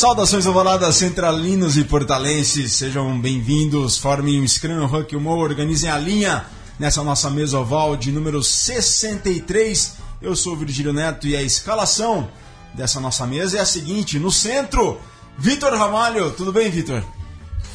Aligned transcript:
Saudações 0.00 0.46
ovaladas 0.46 0.96
centralinos 0.96 1.76
e 1.76 1.84
portalenses, 1.84 2.72
sejam 2.72 3.20
bem-vindos, 3.20 3.98
formem 3.98 4.40
um 4.40 4.48
Scrum, 4.48 4.86
Huck 4.86 5.14
Humor, 5.14 5.50
organizem 5.50 5.90
a 5.90 5.98
linha 5.98 6.46
nessa 6.78 7.04
nossa 7.04 7.28
mesa 7.28 7.60
oval 7.60 7.98
de 7.98 8.10
número 8.10 8.42
63. 8.42 9.96
Eu 10.22 10.34
sou 10.34 10.54
o 10.54 10.56
Virgílio 10.56 10.94
Neto 10.94 11.28
e 11.28 11.36
a 11.36 11.42
escalação 11.42 12.30
dessa 12.72 12.98
nossa 12.98 13.26
mesa 13.26 13.58
é 13.58 13.60
a 13.60 13.66
seguinte: 13.66 14.18
no 14.18 14.32
centro, 14.32 14.98
Vitor 15.36 15.74
Ramalho. 15.74 16.30
Tudo 16.30 16.50
bem, 16.50 16.70
Vitor? 16.70 17.04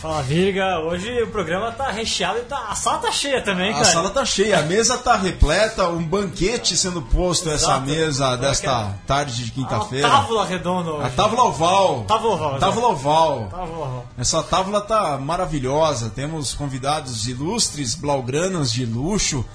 Fala 0.01 0.21
Virga, 0.21 0.79
hoje 0.79 1.23
o 1.23 1.27
programa 1.27 1.71
tá 1.71 1.89
recheado 1.89 2.39
e 2.39 2.41
tá, 2.43 2.67
a 2.69 2.75
sala 2.75 2.99
tá 2.99 3.11
cheia 3.11 3.41
também, 3.41 3.71
cara. 3.71 3.81
A 3.81 3.85
sala 3.85 4.09
tá 4.09 4.25
cheia, 4.25 4.59
a 4.59 4.61
mesa 4.61 4.97
tá 4.97 5.15
repleta, 5.15 5.87
um 5.89 6.03
banquete 6.03 6.75
sendo 6.75 7.01
posto 7.01 7.49
Exato. 7.49 7.71
essa 7.71 7.79
mesa 7.79 8.35
desta 8.35 8.93
tarde 9.07 9.45
de 9.45 9.51
quinta-feira. 9.51 10.07
A 10.07 10.11
tábula 10.11 10.45
redonda 10.45 10.91
hoje. 10.91 11.07
A 11.07 11.09
tábula 11.09 11.43
oval. 11.45 12.03
Tábula 12.07 12.33
oval. 12.33 12.59
Tábula 12.59 12.87
oval. 12.89 13.47
Tábula 13.49 13.77
oval. 13.77 14.05
Essa 14.17 14.43
tábula 14.43 14.81
tá 14.81 15.17
maravilhosa. 15.17 16.09
Temos 16.09 16.53
convidados 16.53 17.27
ilustres, 17.27 17.95
blaugranas 17.95 18.71
de 18.71 18.85
luxo, 18.85 19.45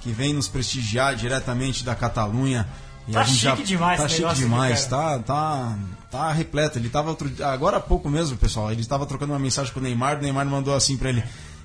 que 0.00 0.10
vêm 0.10 0.32
nos 0.32 0.48
prestigiar 0.48 1.16
diretamente 1.16 1.84
da 1.84 1.94
Catalunha. 1.94 2.68
E 3.08 3.12
tá 3.12 3.24
chique 3.24 3.38
já, 3.40 3.54
demais, 3.54 4.00
Tá 4.00 4.08
chique 4.08 4.34
demais, 4.34 4.80
aqui, 4.82 4.90
tá, 4.90 5.18
tá, 5.18 5.78
tá 6.10 6.32
repleto. 6.32 6.78
Ele 6.78 6.88
tava 6.88 7.10
outro, 7.10 7.30
agora 7.44 7.78
há 7.78 7.80
pouco 7.80 8.08
mesmo, 8.08 8.36
pessoal. 8.36 8.70
Ele 8.70 8.80
estava 8.80 9.06
trocando 9.06 9.32
uma 9.32 9.38
mensagem 9.38 9.72
com 9.72 9.80
o 9.80 9.82
Neymar. 9.82 10.18
O 10.18 10.22
Neymar 10.22 10.46
mandou 10.46 10.74
assim 10.74 10.96
para 10.96 11.10
ele: 11.10 11.22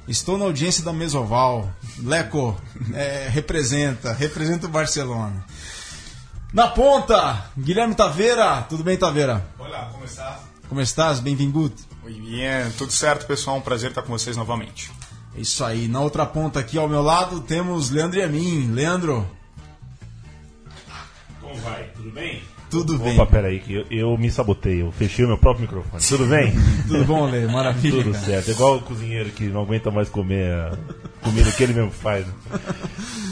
Estou 0.08 0.38
na 0.38 0.45
audiência 0.45 0.83
da 0.83 0.91
Mesoval. 0.94 1.72
Leco, 2.00 2.59
é, 2.94 3.27
representa, 3.30 4.13
representa 4.13 4.66
o 4.67 4.69
Barcelona. 4.69 5.45
Na 6.53 6.67
ponta, 6.67 7.45
Guilherme 7.58 7.95
Taveira. 7.95 8.61
Tudo 8.63 8.83
bem, 8.83 8.97
Taveira? 8.97 9.45
Olá, 9.58 9.89
como 9.91 10.05
estás? 10.05 10.39
Como 10.69 10.81
estás? 10.81 11.19
Bem-vindo. 11.19 11.73
Oi, 12.03 12.13
bem, 12.13 12.72
tudo 12.78 12.91
certo, 12.91 13.25
pessoal. 13.25 13.57
Um 13.57 13.61
prazer 13.61 13.89
estar 13.89 14.02
com 14.02 14.11
vocês 14.11 14.38
novamente. 14.38 14.91
É 15.35 15.41
isso 15.41 15.63
aí. 15.63 15.88
Na 15.88 16.00
outra 16.02 16.25
ponta 16.25 16.59
aqui 16.59 16.78
ao 16.78 16.88
meu 16.88 17.02
lado 17.02 17.41
temos 17.41 17.89
Leandro 17.89 18.19
e 18.19 18.23
a 18.23 18.28
mim. 18.28 18.72
Leandro. 18.72 19.28
Como 21.41 21.55
vai? 21.55 21.83
Tudo 21.95 22.11
bem? 22.11 22.44
Tudo 22.73 22.97
bem. 22.97 23.13
Opa, 23.13 23.25
peraí, 23.25 23.59
que 23.59 23.73
eu, 23.75 23.85
eu 23.91 24.17
me 24.17 24.31
sabotei, 24.31 24.81
eu 24.81 24.91
fechei 24.91 25.23
o 25.25 25.27
meu 25.27 25.38
próprio 25.38 25.61
microfone. 25.61 26.02
Tudo 26.03 26.25
bem? 26.25 26.52
Tudo 26.88 27.05
bom, 27.05 27.25
Lê? 27.29 27.45
Maravilha. 27.45 28.03
Tudo 28.03 28.11
cara. 28.13 28.25
certo. 28.25 28.49
É 28.49 28.52
igual 28.53 28.77
o 28.77 28.81
cozinheiro 28.81 29.29
que 29.29 29.45
não 29.45 29.61
aguenta 29.61 29.91
mais 29.91 30.09
comer 30.09 30.52
a 30.52 30.77
comida 31.21 31.51
que 31.51 31.61
ele 31.63 31.73
mesmo 31.73 31.91
faz. 31.91 32.25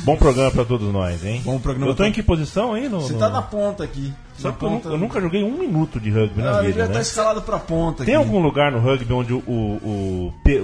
Bom 0.03 0.15
programa 0.15 0.51
pra 0.51 0.63
todos 0.65 0.91
nós, 0.93 1.23
hein? 1.25 1.41
Bom 1.45 1.59
programa 1.59 1.87
Eu 1.91 1.93
tô 1.95 1.97
pra- 1.97 2.07
em 2.07 2.11
que 2.11 2.23
posição 2.23 2.73
aí? 2.73 2.87
No, 2.89 3.01
Você 3.01 3.13
no- 3.13 3.19
tá 3.19 3.29
na 3.29 3.41
ponta 3.41 3.83
aqui. 3.83 4.13
Só 4.37 4.49
na 4.49 4.53
que 4.55 4.63
eu, 4.65 4.69
ponta. 4.69 4.89
eu 4.89 4.97
nunca 4.97 5.19
joguei 5.21 5.43
um 5.43 5.57
minuto 5.57 5.99
de 5.99 6.09
rugby 6.09 6.41
na 6.41 6.57
Ah, 6.57 6.63
ele 6.63 6.67
vida, 6.73 6.79
já 6.81 6.87
tá 6.87 6.93
né? 6.95 7.01
escalado 7.01 7.41
pra 7.41 7.59
ponta 7.59 8.03
Tem 8.05 8.15
aqui. 8.15 8.23
algum 8.23 8.41
lugar 8.41 8.71
no 8.71 8.79
rugby 8.79 9.11
onde 9.13 9.33
o, 9.33 9.37
o, 9.47 10.33
o, 10.43 10.55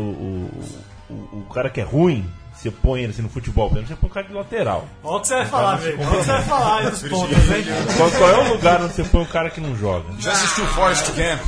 o- 1.10 1.14
o 1.34 1.54
cara 1.54 1.70
que 1.70 1.80
é 1.80 1.84
ruim, 1.84 2.26
você 2.68 2.72
põe 2.72 3.02
ele 3.02 3.12
assim 3.12 3.22
no 3.22 3.30
futebol, 3.30 3.70
você 3.70 3.96
põe 3.96 4.10
o 4.10 4.14
cara 4.14 4.28
de 4.28 4.34
lateral. 4.34 4.88
Olha 5.04 5.18
o 5.18 5.22
que 5.22 5.28
você 5.28 5.36
vai 5.36 5.46
falar, 5.46 5.76
Virga. 5.78 6.04
Olha 6.04 6.10
o 6.10 6.18
que 6.18 6.26
você 6.26 6.32
vai 6.32 6.44
falar 6.44 6.78
aí 6.78 6.90
dos 6.90 7.02
pontos, 7.04 7.38
hein? 7.38 7.66
Qual, 7.96 8.12
qual 8.12 8.30
é 8.30 8.38
o 8.38 8.54
lugar 8.54 8.82
onde 8.82 8.94
você 8.94 9.04
põe 9.04 9.22
o 9.22 9.26
cara 9.26 9.50
que 9.50 9.62
não 9.62 9.76
joga? 9.76 10.06
Já 10.20 10.32
assistiu 10.32 10.66
Forrest 10.68 11.06
Gump? 11.08 11.42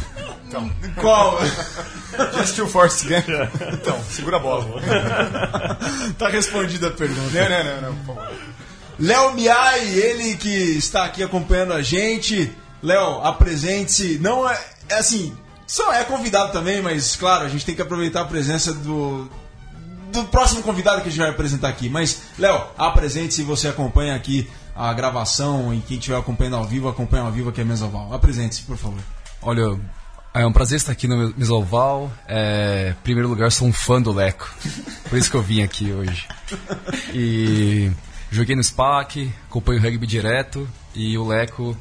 Então, 0.47 0.71
Qual? 0.95 1.39
já 2.17 2.41
assistiu 2.41 2.67
Forrest 2.67 3.05
Gump? 3.05 3.29
Então, 3.73 4.01
segura 4.09 4.37
a 4.37 4.39
bola. 4.39 4.65
tá 6.17 6.29
respondida 6.29 6.87
a 6.87 6.91
pergunta. 6.91 7.29
Não, 7.31 7.49
não, 7.49 7.63
não, 7.63 7.81
não, 7.81 7.95
por 8.05 8.15
favor. 8.15 8.31
Léo 8.99 9.33
Miai, 9.33 9.87
ele 9.87 10.35
que 10.35 10.49
está 10.77 11.05
aqui 11.05 11.23
acompanhando 11.23 11.73
a 11.73 11.81
gente. 11.81 12.51
Léo, 12.81 13.21
apresente-se. 13.23 14.17
Não 14.19 14.49
é, 14.49 14.59
é 14.89 14.95
assim, 14.95 15.35
só 15.67 15.93
é 15.93 16.03
convidado 16.03 16.51
também, 16.51 16.81
mas 16.81 17.15
claro, 17.15 17.45
a 17.45 17.49
gente 17.49 17.65
tem 17.65 17.75
que 17.75 17.81
aproveitar 17.81 18.21
a 18.21 18.25
presença 18.25 18.73
do 18.73 19.29
do 20.11 20.25
próximo 20.25 20.61
convidado 20.61 21.01
que 21.01 21.09
a 21.09 21.11
gente 21.11 21.19
vai 21.19 21.29
apresentar 21.29 21.69
aqui. 21.69 21.89
Mas, 21.89 22.21
Léo, 22.37 22.61
apresente-se, 22.77 23.43
você 23.43 23.67
acompanha 23.67 24.15
aqui 24.15 24.49
a 24.75 24.93
gravação 24.93 25.73
e 25.73 25.81
quem 25.81 25.97
estiver 25.97 26.17
acompanhando 26.17 26.55
ao 26.55 26.63
vivo, 26.63 26.87
acompanha 26.87 27.23
ao 27.23 27.31
vivo 27.31 27.49
aqui 27.49 27.61
a 27.61 27.65
Mesoval. 27.65 28.13
Apresente-se, 28.13 28.63
por 28.63 28.77
favor. 28.77 28.99
Olha, 29.41 29.79
é 30.33 30.45
um 30.45 30.53
prazer 30.53 30.77
estar 30.77 30.91
aqui 30.91 31.07
no 31.07 31.33
Misoval. 31.35 32.11
É, 32.27 32.95
em 32.97 33.03
primeiro 33.03 33.27
lugar, 33.27 33.51
sou 33.51 33.67
um 33.67 33.73
fã 33.73 34.01
do 34.01 34.11
Leco. 34.11 34.49
Por 35.09 35.17
isso 35.17 35.29
que 35.29 35.35
eu 35.35 35.41
vim 35.41 35.61
aqui 35.61 35.91
hoje. 35.91 36.27
E 37.13 37.91
joguei 38.31 38.55
no 38.55 38.63
SPAC, 38.63 39.31
acompanho 39.49 39.79
o 39.79 39.83
rugby 39.83 40.07
direto 40.07 40.67
e 40.95 41.17
o 41.17 41.27
Leco 41.27 41.77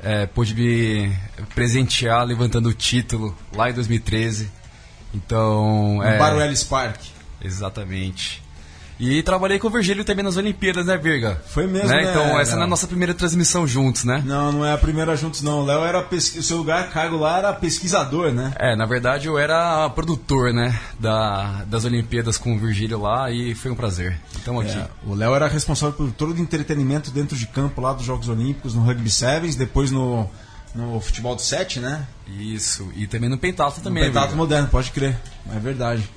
é, 0.00 0.26
pôde 0.26 0.54
me 0.54 1.16
presentear 1.54 2.24
levantando 2.26 2.68
o 2.68 2.74
título 2.74 3.36
lá 3.54 3.70
em 3.70 3.72
2013. 3.72 4.50
Então, 5.14 6.02
é, 6.02 6.18
Para 6.18 6.36
o 6.36 6.42
Ellis 6.42 6.64
Park. 6.64 7.13
Exatamente. 7.44 8.42
E 8.98 9.24
trabalhei 9.24 9.58
com 9.58 9.66
o 9.66 9.70
Virgílio 9.70 10.04
também 10.04 10.24
nas 10.24 10.36
Olimpíadas, 10.36 10.86
né, 10.86 10.96
Virga? 10.96 11.42
Foi 11.48 11.66
mesmo, 11.66 11.88
né, 11.88 12.10
Então, 12.10 12.38
essa 12.38 12.54
não 12.54 12.62
é 12.62 12.64
a 12.64 12.68
nossa 12.68 12.86
primeira 12.86 13.12
transmissão 13.12 13.66
juntos, 13.66 14.04
né? 14.04 14.22
Não, 14.24 14.52
não 14.52 14.64
é 14.64 14.72
a 14.72 14.78
primeira 14.78 15.16
juntos, 15.16 15.42
não. 15.42 15.62
O 15.62 15.64
Léo 15.64 15.84
era 15.84 16.00
pesqui... 16.00 16.38
o 16.38 16.42
seu 16.44 16.58
lugar, 16.58 16.90
cargo 16.90 17.16
lá 17.16 17.38
era 17.38 17.52
pesquisador, 17.52 18.30
né? 18.30 18.52
É, 18.56 18.76
na 18.76 18.86
verdade 18.86 19.26
eu 19.26 19.36
era 19.36 19.90
produtor, 19.90 20.52
né, 20.52 20.78
da, 20.98 21.64
das 21.66 21.84
Olimpíadas 21.84 22.38
com 22.38 22.54
o 22.54 22.58
Virgílio 22.58 23.00
lá 23.00 23.30
e 23.32 23.52
foi 23.56 23.72
um 23.72 23.74
prazer. 23.74 24.16
Estamos 24.36 24.64
aqui. 24.64 24.78
É, 24.78 24.86
o 25.04 25.14
Léo 25.14 25.34
era 25.34 25.48
responsável 25.48 25.94
por 25.96 26.12
todo 26.12 26.32
o 26.32 26.38
entretenimento 26.40 27.10
dentro 27.10 27.36
de 27.36 27.48
campo 27.48 27.80
lá 27.80 27.92
dos 27.92 28.04
Jogos 28.06 28.28
Olímpicos, 28.28 28.74
no 28.74 28.82
Rugby 28.82 29.10
Sevens, 29.10 29.56
depois 29.56 29.90
no, 29.90 30.30
no 30.72 31.00
futebol 31.00 31.34
de 31.34 31.42
sete, 31.42 31.80
né? 31.80 32.06
Isso, 32.28 32.88
e 32.94 33.08
também 33.08 33.28
no 33.28 33.38
Pentatlo 33.38 33.78
No 33.78 33.84
também, 33.84 34.04
Pentato 34.04 34.26
Virga. 34.28 34.36
moderno, 34.36 34.68
pode 34.68 34.92
crer. 34.92 35.16
É 35.52 35.58
verdade. 35.58 36.08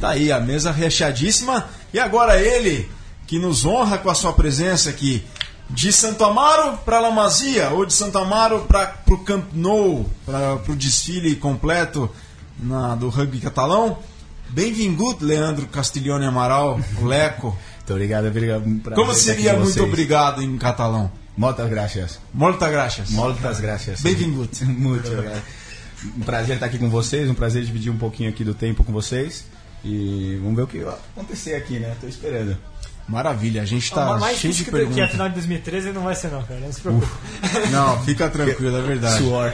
Tá 0.00 0.10
aí, 0.10 0.30
a 0.30 0.40
mesa 0.40 0.70
recheadíssima. 0.70 1.68
E 1.92 1.98
agora 1.98 2.40
ele, 2.40 2.88
que 3.26 3.38
nos 3.38 3.64
honra 3.64 3.98
com 3.98 4.10
a 4.10 4.14
sua 4.14 4.32
presença 4.32 4.90
aqui. 4.90 5.24
De 5.70 5.92
Santo 5.92 6.24
Amaro 6.24 6.78
para 6.78 6.98
Lamazia, 6.98 7.68
ou 7.70 7.84
de 7.84 7.92
Santo 7.92 8.16
Amaro 8.16 8.60
para 8.62 8.96
o 9.06 9.18
Camp 9.18 9.50
Nou, 9.52 10.08
para 10.24 10.54
o 10.66 10.74
desfile 10.74 11.36
completo 11.36 12.10
na, 12.58 12.94
do 12.94 13.10
rugby 13.10 13.38
catalão. 13.38 13.98
Bem-vindo, 14.48 15.14
Leandro 15.20 15.66
Castiglione 15.66 16.24
Amaral, 16.24 16.80
Leco. 17.02 17.56
Muito 17.88 17.92
obrigado, 17.92 18.26
obrigado. 18.26 18.64
Como 18.94 19.14
seria 19.14 19.54
muito 19.54 19.72
vocês. 19.72 19.86
obrigado 19.86 20.42
em 20.42 20.58
catalão? 20.58 21.10
Muitas 21.36 21.70
gracias. 21.70 22.20
Molta 22.34 22.68
gracias. 22.68 23.10
Muitas 23.10 23.60
gracias. 23.60 24.00
Bem-vindo. 24.02 24.48
Muito 24.66 25.10
obrigado. 25.10 25.42
Um 26.16 26.20
prazer 26.20 26.56
estar 26.56 26.66
aqui 26.66 26.78
com 26.78 26.90
vocês, 26.90 27.30
um 27.30 27.34
prazer 27.34 27.64
dividir 27.64 27.90
um 27.90 27.96
pouquinho 27.96 28.28
aqui 28.28 28.44
do 28.44 28.54
tempo 28.54 28.84
com 28.84 28.92
vocês. 28.92 29.46
E 29.84 30.38
vamos 30.42 30.56
ver 30.56 30.62
o 30.62 30.66
que 30.66 30.78
vai 30.80 30.94
acontecer 31.16 31.54
aqui, 31.54 31.78
né? 31.78 31.96
Tô 32.00 32.06
esperando. 32.06 32.56
Maravilha, 33.08 33.62
a 33.62 33.64
gente 33.64 33.90
tá 33.90 34.04
Mas 34.06 34.20
mais 34.20 34.38
cheio 34.38 34.52
de 34.52 34.58
difícil 34.58 34.64
que, 34.64 34.70
que 34.70 34.76
a 34.76 34.86
perguntas. 34.86 35.10
final 35.12 35.28
de 35.28 35.34
2013 35.36 35.92
não 35.92 36.02
vai 36.02 36.14
ser 36.14 36.30
não, 36.30 36.42
cara. 36.42 36.60
Não 36.60 36.72
se 36.72 36.80
preocupe. 36.80 37.06
Não, 37.72 38.04
fica 38.04 38.28
tranquilo, 38.28 38.76
é 38.76 38.82
verdade. 38.82 39.22
Suor. 39.22 39.52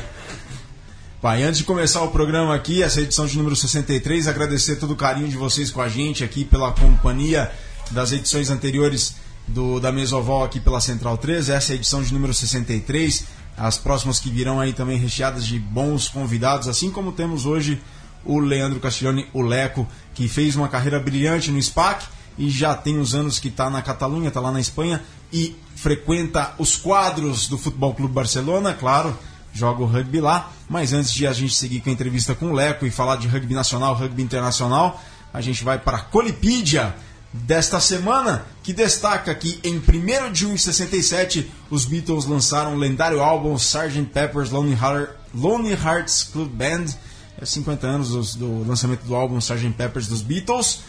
Pai, 1.22 1.42
antes 1.42 1.58
de 1.58 1.64
começar 1.64 2.02
o 2.02 2.08
programa 2.08 2.54
aqui, 2.54 2.82
essa 2.82 3.00
edição 3.00 3.26
de 3.26 3.36
número 3.38 3.54
63, 3.54 4.26
agradecer 4.26 4.76
todo 4.76 4.90
o 4.92 4.96
carinho 4.96 5.28
de 5.28 5.36
vocês 5.36 5.70
com 5.70 5.80
a 5.80 5.88
gente 5.88 6.24
aqui 6.24 6.44
pela 6.44 6.72
companhia 6.72 7.50
das 7.92 8.12
edições 8.12 8.50
anteriores 8.50 9.14
do, 9.46 9.78
da 9.78 9.92
Mesoval 9.92 10.42
aqui 10.44 10.58
pela 10.58 10.80
Central 10.80 11.16
3. 11.16 11.48
Essa 11.48 11.72
é 11.72 11.74
a 11.74 11.76
edição 11.76 12.02
de 12.02 12.12
número 12.12 12.34
63. 12.34 13.24
As 13.56 13.78
próximas 13.78 14.18
que 14.18 14.30
virão 14.30 14.58
aí 14.58 14.72
também 14.72 14.98
recheadas 14.98 15.46
de 15.46 15.58
bons 15.60 16.08
convidados, 16.08 16.66
assim 16.66 16.90
como 16.90 17.12
temos 17.12 17.46
hoje 17.46 17.80
o 18.24 18.38
Leandro 18.38 18.80
Castiglione, 18.80 19.26
o 19.32 19.42
Leco, 19.42 19.86
que 20.14 20.28
fez 20.28 20.56
uma 20.56 20.68
carreira 20.68 20.98
brilhante 20.98 21.50
no 21.50 21.62
SPAC 21.62 22.06
e 22.36 22.50
já 22.50 22.74
tem 22.74 22.98
uns 22.98 23.14
anos 23.14 23.38
que 23.38 23.48
está 23.48 23.70
na 23.70 23.82
Catalunha, 23.82 24.28
está 24.28 24.40
lá 24.40 24.50
na 24.50 24.60
Espanha 24.60 25.02
e 25.32 25.56
frequenta 25.76 26.54
os 26.58 26.76
quadros 26.76 27.48
do 27.48 27.58
Futebol 27.58 27.94
Clube 27.94 28.14
Barcelona, 28.14 28.74
claro, 28.74 29.16
joga 29.52 29.82
o 29.82 29.86
rugby 29.86 30.20
lá. 30.20 30.50
Mas 30.68 30.92
antes 30.92 31.12
de 31.12 31.26
a 31.26 31.32
gente 31.32 31.54
seguir 31.54 31.80
com 31.80 31.90
a 31.90 31.92
entrevista 31.92 32.34
com 32.34 32.46
o 32.46 32.52
Leco 32.52 32.86
e 32.86 32.90
falar 32.90 33.16
de 33.16 33.28
rugby 33.28 33.54
nacional, 33.54 33.94
rugby 33.94 34.22
internacional, 34.22 35.00
a 35.32 35.40
gente 35.40 35.62
vai 35.64 35.78
para 35.78 35.98
a 35.98 36.00
Colipídia 36.00 36.94
desta 37.32 37.80
semana, 37.80 38.46
que 38.62 38.72
destaca 38.72 39.34
que 39.34 39.58
em 39.64 39.76
1 39.76 40.32
de 40.32 40.40
junho 40.40 40.54
de 40.54 40.60
67 40.60 41.50
os 41.68 41.84
Beatles 41.84 42.26
lançaram 42.26 42.74
o 42.74 42.78
lendário 42.78 43.20
álbum 43.20 43.56
Sgt. 43.56 44.04
Pepper's 44.12 44.50
Lonely, 44.50 44.78
Heart, 44.80 45.10
Lonely 45.34 45.72
Hearts 45.72 46.22
Club 46.32 46.48
Band. 46.48 46.86
É 47.40 47.44
50 47.44 47.86
anos 47.86 48.10
dos- 48.10 48.34
do 48.34 48.66
lançamento 48.66 49.02
do 49.04 49.14
álbum 49.14 49.38
Sgt. 49.38 49.70
Pepper's 49.76 50.06
dos 50.08 50.22
Beatles. 50.22 50.80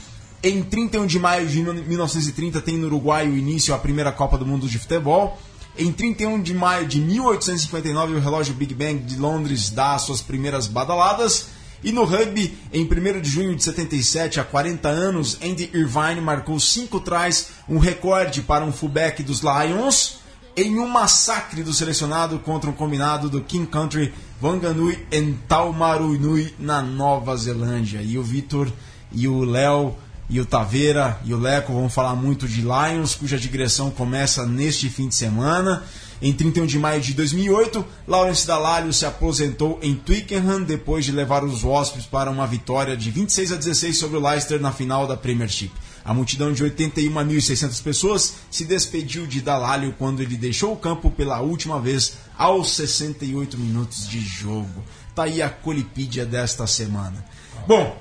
Em 0.43 0.61
31 0.61 1.07
de 1.07 1.17
maio 1.17 1.47
de 1.47 1.59
1930 1.61 2.61
tem 2.61 2.77
no 2.77 2.87
Uruguai 2.87 3.27
o 3.27 3.35
início 3.35 3.73
a 3.73 3.79
primeira 3.79 4.11
Copa 4.11 4.37
do 4.37 4.45
Mundo 4.45 4.67
de 4.67 4.77
futebol. 4.77 5.39
Em 5.77 5.91
31 5.91 6.41
de 6.41 6.53
maio 6.53 6.85
de 6.87 7.01
1859 7.01 8.13
o 8.15 8.19
relógio 8.19 8.53
Big 8.53 8.73
Bang 8.73 8.99
de 8.99 9.17
Londres 9.17 9.69
dá 9.69 9.95
as 9.95 10.03
suas 10.03 10.21
primeiras 10.21 10.67
badaladas. 10.67 11.47
E 11.83 11.91
no 11.91 12.03
rugby, 12.03 12.57
em 12.73 12.85
1 12.85 13.21
de 13.21 13.29
junho 13.29 13.55
de 13.55 13.63
77, 13.63 14.39
há 14.39 14.43
40 14.43 14.87
anos, 14.87 15.37
Andy 15.43 15.69
Irvine 15.73 16.21
marcou 16.21 16.59
cinco 16.59 16.99
trás, 16.99 17.47
um 17.67 17.77
recorde 17.77 18.41
para 18.41 18.63
um 18.65 18.71
fullback 18.71 19.21
dos 19.23 19.41
Lions. 19.41 20.19
em 20.57 20.79
um 20.79 20.87
massacre 20.87 21.63
do 21.63 21.73
selecionado 21.73 22.39
contra 22.39 22.69
um 22.69 22.73
combinado 22.73 23.29
do 23.29 23.41
King 23.41 23.67
Country 23.67 24.13
Wanganui 24.41 24.99
em 25.11 25.33
Taumarunui, 25.47 26.53
na 26.59 26.81
Nova 26.81 27.35
Zelândia. 27.37 28.01
E 28.01 28.17
o 28.17 28.23
Vitor 28.23 28.71
e 29.11 29.27
o 29.27 29.43
Léo 29.43 29.95
e 30.29 30.39
o 30.39 30.45
Taveira 30.45 31.19
e 31.23 31.33
o 31.33 31.39
Leco 31.39 31.71
vão 31.71 31.89
falar 31.89 32.15
muito 32.15 32.47
de 32.47 32.61
Lions, 32.61 33.15
cuja 33.15 33.37
digressão 33.37 33.91
começa 33.91 34.45
neste 34.45 34.89
fim 34.89 35.07
de 35.07 35.15
semana. 35.15 35.83
Em 36.21 36.33
31 36.33 36.65
de 36.65 36.79
maio 36.79 37.01
de 37.01 37.13
2008, 37.13 37.85
Lawrence 38.07 38.47
Dallaglio 38.47 38.93
se 38.93 39.05
aposentou 39.05 39.77
em 39.81 39.93
Twickenham 39.93 40.63
depois 40.63 41.05
de 41.05 41.11
levar 41.11 41.43
os 41.43 41.61
Wasps 41.63 42.05
para 42.05 42.31
uma 42.31 42.47
vitória 42.47 42.95
de 42.95 43.11
26 43.11 43.51
a 43.51 43.55
16 43.55 43.97
sobre 43.97 44.17
o 44.17 44.21
Leicester 44.21 44.59
na 44.59 44.71
final 44.71 45.05
da 45.05 45.17
Premiership. 45.17 45.71
A 46.05 46.13
multidão 46.13 46.53
de 46.53 46.63
81.600 46.63 47.81
pessoas 47.81 48.35
se 48.51 48.63
despediu 48.63 49.25
de 49.25 49.41
Dallaglio 49.41 49.95
quando 49.97 50.21
ele 50.21 50.37
deixou 50.37 50.71
o 50.73 50.77
campo 50.77 51.09
pela 51.09 51.41
última 51.41 51.79
vez 51.81 52.17
aos 52.37 52.71
68 52.75 53.57
minutos 53.57 54.07
de 54.07 54.21
jogo. 54.21 54.83
Tá 55.15 55.23
aí 55.23 55.41
a 55.41 55.49
colipídia 55.49 56.23
desta 56.25 56.67
semana. 56.67 57.25
Bom, 57.67 57.97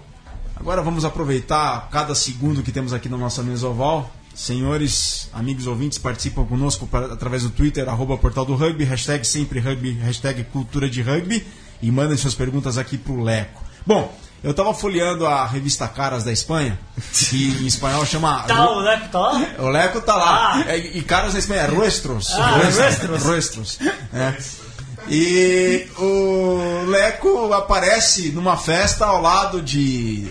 agora 0.55 0.83
vamos 0.83 1.05
aproveitar 1.05 1.89
cada 1.91 2.15
segundo 2.15 2.63
que 2.63 2.71
temos 2.73 2.93
aqui 2.93 3.09
na 3.09 3.17
nossa 3.17 3.43
mesa 3.43 3.67
oval. 3.69 4.11
Senhores, 4.35 5.31
amigos 5.33 5.67
ouvintes, 5.67 5.97
participam 5.97 6.45
conosco 6.45 6.87
pra- 6.87 7.07
através 7.13 7.45
do 7.45 7.51
Twitter, 7.51 7.89
arroba 7.89 8.19
portal 8.19 8.45
do 8.45 8.55
rugby, 8.57 8.85
hashtag 8.85 9.25
sempre 9.27 9.61
rugby, 9.61 9.93
hashtag 9.93 10.45
cultura 10.45 10.91
de 10.91 11.01
rugby 11.01 11.47
e 11.81 11.91
mandem 11.91 12.17
suas 12.17 12.35
perguntas 12.35 12.77
aqui 12.77 12.99
pro 12.99 13.23
Leco. 13.23 13.63
Bom, 13.87 14.13
eu 14.45 14.53
tava 14.53 14.75
folheando 14.75 15.27
a 15.27 15.47
revista 15.47 15.89
Caras 15.89 16.23
da 16.23 16.31
Espanha, 16.31 16.79
que 17.13 17.63
em 17.63 17.67
espanhol 17.67 18.05
chama... 18.05 18.43
Tá, 18.43 18.71
o 18.71 18.79
Leco 18.79 19.09
tá 19.09 19.19
lá? 19.19 19.47
O 19.59 19.69
Leco 19.69 20.01
tá 20.03 20.17
lá. 20.17 20.55
Ah. 20.57 20.65
É, 20.67 20.77
e 20.77 21.03
caras 21.03 21.33
na 21.33 21.39
Espanha 21.39 21.63
é 21.63 21.67
Ruestros. 21.67 22.31
Ah, 22.35 22.59
Ruestros. 22.59 23.23
Ruestros. 23.23 23.79
É. 24.13 24.35
E 25.09 25.87
o 25.99 26.85
Leco 26.87 27.55
aparece 27.55 28.33
numa 28.33 28.59
festa 28.59 29.07
ao 29.07 29.23
lado 29.23 29.63
de 29.63 30.31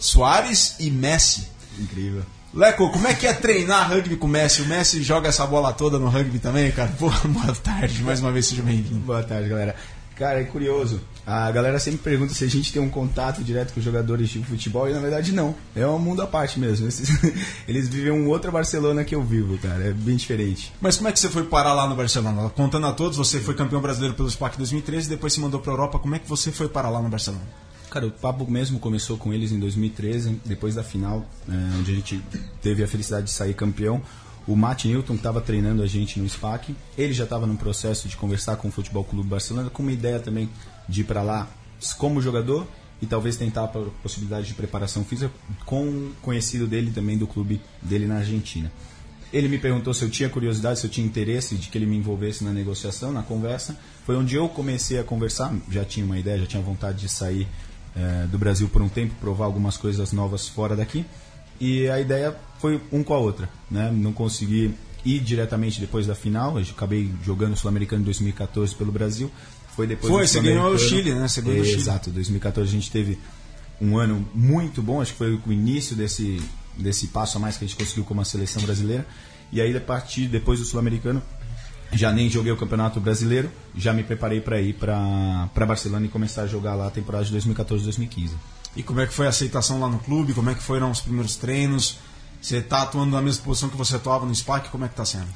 Soares 0.00 0.74
e 0.80 0.90
Messi. 0.90 1.48
Incrível. 1.78 2.24
Leco, 2.52 2.90
como 2.90 3.06
é 3.06 3.14
que 3.14 3.26
é 3.26 3.32
treinar 3.32 3.88
rugby 3.88 4.16
com 4.16 4.26
o 4.26 4.30
Messi? 4.30 4.62
O 4.62 4.66
Messi 4.66 5.02
joga 5.02 5.28
essa 5.28 5.46
bola 5.46 5.72
toda 5.72 5.98
no 5.98 6.08
rugby 6.08 6.40
também, 6.40 6.72
cara? 6.72 6.92
Pô, 6.98 7.08
boa 7.26 7.54
tarde, 7.54 8.02
mais 8.02 8.18
uma 8.18 8.32
vez 8.32 8.46
seja 8.46 8.62
bem-vindo. 8.62 9.00
Boa 9.00 9.22
tarde, 9.22 9.48
galera. 9.48 9.76
Cara, 10.16 10.40
é 10.40 10.44
curioso. 10.44 11.00
A 11.26 11.50
galera 11.50 11.78
sempre 11.78 12.00
pergunta 12.00 12.34
se 12.34 12.44
a 12.44 12.48
gente 12.48 12.72
tem 12.72 12.80
um 12.80 12.88
contato 12.88 13.42
direto 13.42 13.72
com 13.72 13.80
os 13.80 13.84
jogadores 13.84 14.28
de 14.28 14.42
futebol 14.44 14.88
e 14.88 14.92
na 14.92 15.00
verdade 15.00 15.32
não. 15.32 15.54
É 15.74 15.86
um 15.86 15.98
mundo 15.98 16.20
à 16.22 16.26
parte 16.26 16.60
mesmo. 16.60 16.86
Eles 17.66 17.88
vivem 17.88 18.12
um 18.12 18.28
outra 18.28 18.50
Barcelona 18.50 19.04
que 19.04 19.14
eu 19.14 19.22
vivo, 19.22 19.56
cara. 19.58 19.84
É 19.84 19.92
bem 19.92 20.16
diferente. 20.16 20.72
Mas 20.80 20.96
como 20.96 21.08
é 21.08 21.12
que 21.12 21.18
você 21.18 21.30
foi 21.30 21.44
parar 21.44 21.72
lá 21.72 21.88
no 21.88 21.96
Barcelona? 21.96 22.50
Contando 22.50 22.86
a 22.86 22.92
todos, 22.92 23.16
você 23.16 23.40
foi 23.40 23.54
campeão 23.54 23.80
brasileiro 23.80 24.14
pelo 24.14 24.30
SPAC 24.30 24.58
2013, 24.58 25.08
depois 25.08 25.32
se 25.32 25.40
mandou 25.40 25.60
pra 25.60 25.72
Europa. 25.72 25.98
Como 25.98 26.14
é 26.14 26.18
que 26.18 26.28
você 26.28 26.52
foi 26.52 26.68
parar 26.68 26.90
lá 26.90 27.00
no 27.00 27.08
Barcelona? 27.08 27.44
Cara, 27.90 28.06
o 28.06 28.10
papo 28.10 28.50
mesmo 28.50 28.78
começou 28.78 29.16
com 29.16 29.32
eles 29.32 29.52
em 29.52 29.58
2013, 29.58 30.40
depois 30.44 30.74
da 30.74 30.82
final, 30.82 31.24
é, 31.48 31.78
onde 31.78 31.92
a 31.92 31.94
gente 31.94 32.20
teve 32.60 32.82
a 32.82 32.88
felicidade 32.88 33.26
de 33.26 33.32
sair 33.32 33.54
campeão. 33.54 34.02
O 34.46 34.54
Matt 34.54 34.84
Newton 34.84 35.14
estava 35.14 35.40
treinando 35.40 35.82
a 35.82 35.86
gente 35.86 36.20
no 36.20 36.28
SPAC. 36.28 36.74
Ele 36.98 37.12
já 37.12 37.24
estava 37.24 37.46
no 37.46 37.56
processo 37.56 38.08
de 38.08 38.16
conversar 38.16 38.56
com 38.56 38.68
o 38.68 38.70
Futebol 38.70 39.04
Clube 39.04 39.28
Barcelona, 39.28 39.70
com 39.70 39.82
uma 39.82 39.92
ideia 39.92 40.18
também 40.20 40.48
de 40.88 41.00
ir 41.00 41.04
para 41.04 41.22
lá 41.22 41.48
como 41.98 42.20
jogador 42.20 42.66
e 43.00 43.06
talvez 43.06 43.36
tentar 43.36 43.64
a 43.64 43.68
possibilidade 43.68 44.46
de 44.46 44.54
preparação 44.54 45.04
física 45.04 45.30
com 45.64 45.82
um 45.82 46.12
conhecido 46.22 46.66
dele 46.66 46.90
também 46.90 47.18
do 47.18 47.26
clube 47.26 47.60
dele 47.82 48.06
na 48.06 48.16
Argentina. 48.16 48.70
Ele 49.32 49.48
me 49.48 49.58
perguntou 49.58 49.92
se 49.92 50.04
eu 50.04 50.10
tinha 50.10 50.28
curiosidade, 50.28 50.78
se 50.78 50.86
eu 50.86 50.90
tinha 50.90 51.04
interesse 51.04 51.56
de 51.56 51.68
que 51.68 51.76
ele 51.76 51.86
me 51.86 51.96
envolvesse 51.96 52.44
na 52.44 52.52
negociação, 52.52 53.12
na 53.12 53.22
conversa. 53.22 53.76
Foi 54.06 54.16
onde 54.16 54.36
eu 54.36 54.48
comecei 54.48 54.98
a 54.98 55.02
conversar, 55.02 55.52
já 55.68 55.84
tinha 55.84 56.06
uma 56.06 56.18
ideia, 56.18 56.38
já 56.38 56.46
tinha 56.46 56.62
vontade 56.62 57.00
de 57.00 57.08
sair 57.08 57.48
eh, 57.96 58.26
do 58.30 58.38
Brasil 58.38 58.68
por 58.68 58.80
um 58.80 58.88
tempo, 58.88 59.14
provar 59.20 59.46
algumas 59.46 59.76
coisas 59.76 60.12
novas 60.12 60.46
fora 60.46 60.76
daqui. 60.76 61.04
E 61.64 61.88
a 61.88 61.98
ideia 61.98 62.36
foi 62.58 62.78
um 62.92 63.02
com 63.02 63.14
a 63.14 63.18
outra, 63.18 63.48
né? 63.70 63.90
Não 63.90 64.12
consegui 64.12 64.74
ir 65.02 65.18
diretamente 65.20 65.80
depois 65.80 66.06
da 66.06 66.14
final, 66.14 66.58
eu 66.58 66.66
acabei 66.70 67.10
jogando 67.24 67.54
o 67.54 67.56
Sul-Americano 67.56 68.02
em 68.02 68.04
2014 68.04 68.74
pelo 68.74 68.92
Brasil. 68.92 69.30
Foi 69.74 69.86
depois 69.86 70.12
Foi, 70.12 70.26
você 70.26 70.40
ganhou 70.42 70.74
o. 70.74 70.78
Chile, 70.78 71.14
né? 71.14 71.26
Você 71.26 71.40
ganhou 71.40 71.62
o 71.62 71.64
Chile. 71.64 71.80
Exato, 71.80 72.10
2014 72.10 72.68
a 72.68 72.70
gente 72.70 72.90
teve 72.90 73.18
um 73.80 73.96
ano 73.96 74.28
muito 74.34 74.82
bom, 74.82 75.00
acho 75.00 75.12
que 75.12 75.18
foi 75.18 75.40
o 75.46 75.52
início 75.52 75.96
desse, 75.96 76.38
desse 76.76 77.06
passo 77.06 77.38
a 77.38 77.40
mais 77.40 77.56
que 77.56 77.64
a 77.64 77.66
gente 77.66 77.78
conseguiu 77.78 78.04
como 78.04 78.20
a 78.20 78.26
seleção 78.26 78.60
brasileira. 78.60 79.06
E 79.50 79.58
aí, 79.58 79.74
a 79.74 79.80
partir 79.80 80.28
depois 80.28 80.60
do 80.60 80.66
Sul-Americano, 80.66 81.22
já 81.94 82.12
nem 82.12 82.28
joguei 82.28 82.52
o 82.52 82.58
Campeonato 82.58 83.00
Brasileiro, 83.00 83.50
já 83.74 83.94
me 83.94 84.02
preparei 84.02 84.42
para 84.42 84.60
ir 84.60 84.74
para 84.74 85.48
Barcelona 85.66 86.04
e 86.04 86.10
começar 86.10 86.42
a 86.42 86.46
jogar 86.46 86.74
lá 86.74 86.88
a 86.88 86.90
temporada 86.90 87.24
de 87.24 87.34
2014-2015. 87.34 88.32
E 88.76 88.82
como 88.82 89.00
é 89.00 89.06
que 89.06 89.14
foi 89.14 89.26
a 89.26 89.28
aceitação 89.30 89.80
lá 89.80 89.88
no 89.88 89.98
clube? 89.98 90.32
Como 90.34 90.50
é 90.50 90.54
que 90.54 90.62
foram 90.62 90.90
os 90.90 91.00
primeiros 91.00 91.36
treinos? 91.36 91.98
Você 92.40 92.60
tá 92.60 92.82
atuando 92.82 93.12
na 93.14 93.22
mesma 93.22 93.42
posição 93.44 93.68
que 93.68 93.76
você 93.76 93.96
atuava 93.96 94.26
no 94.26 94.34
SPAC? 94.34 94.68
Como 94.68 94.84
é 94.84 94.88
que 94.88 94.94
tá 94.94 95.04
sendo? 95.04 95.28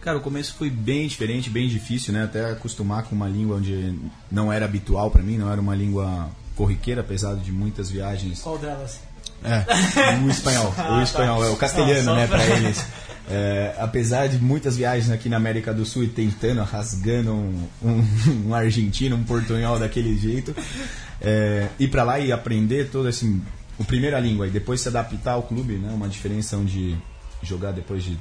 Cara, 0.00 0.16
o 0.16 0.20
começo 0.20 0.54
foi 0.54 0.70
bem 0.70 1.06
diferente, 1.08 1.50
bem 1.50 1.68
difícil, 1.68 2.12
né? 2.12 2.24
Até 2.24 2.50
acostumar 2.50 3.02
com 3.02 3.14
uma 3.16 3.28
língua 3.28 3.56
onde 3.56 3.98
não 4.30 4.52
era 4.52 4.64
habitual 4.64 5.10
para 5.10 5.22
mim, 5.22 5.36
não 5.36 5.50
era 5.50 5.60
uma 5.60 5.74
língua 5.74 6.30
corriqueira, 6.56 7.00
apesar 7.02 7.34
de 7.34 7.52
muitas 7.52 7.90
viagens 7.90 8.40
Qual 8.40 8.56
delas? 8.58 9.00
É. 9.44 9.64
o 10.24 10.30
espanhol, 10.30 10.72
o 10.98 11.02
espanhol, 11.02 11.44
é 11.44 11.50
o 11.50 11.56
castelhano, 11.56 12.04
Não, 12.06 12.16
né, 12.16 12.26
pra- 12.26 12.38
para 12.38 12.46
eles. 12.56 12.84
É, 13.30 13.74
apesar 13.78 14.26
de 14.26 14.38
muitas 14.38 14.76
viagens 14.76 15.10
aqui 15.10 15.28
na 15.28 15.36
América 15.36 15.74
do 15.74 15.84
Sul 15.84 16.04
e 16.04 16.08
tentando, 16.08 16.62
rasgando 16.62 17.32
um, 17.32 17.68
um, 17.82 18.04
um 18.48 18.54
argentino, 18.54 19.16
um 19.16 19.24
portunhol 19.24 19.78
daquele 19.78 20.16
jeito, 20.16 20.54
é, 21.20 21.68
ir 21.78 21.88
para 21.88 22.02
lá 22.04 22.18
e 22.18 22.32
aprender 22.32 22.88
todo 22.90 23.08
esse 23.08 23.40
o 23.78 23.84
primeira 23.84 24.18
língua 24.18 24.48
e 24.48 24.50
depois 24.50 24.80
se 24.80 24.88
adaptar 24.88 25.32
ao 25.32 25.44
clube, 25.44 25.74
né, 25.74 25.92
uma 25.92 26.08
diferença 26.08 26.56
onde 26.56 26.96
jogar 27.42 27.70
depois 27.70 28.02
de 28.02 28.18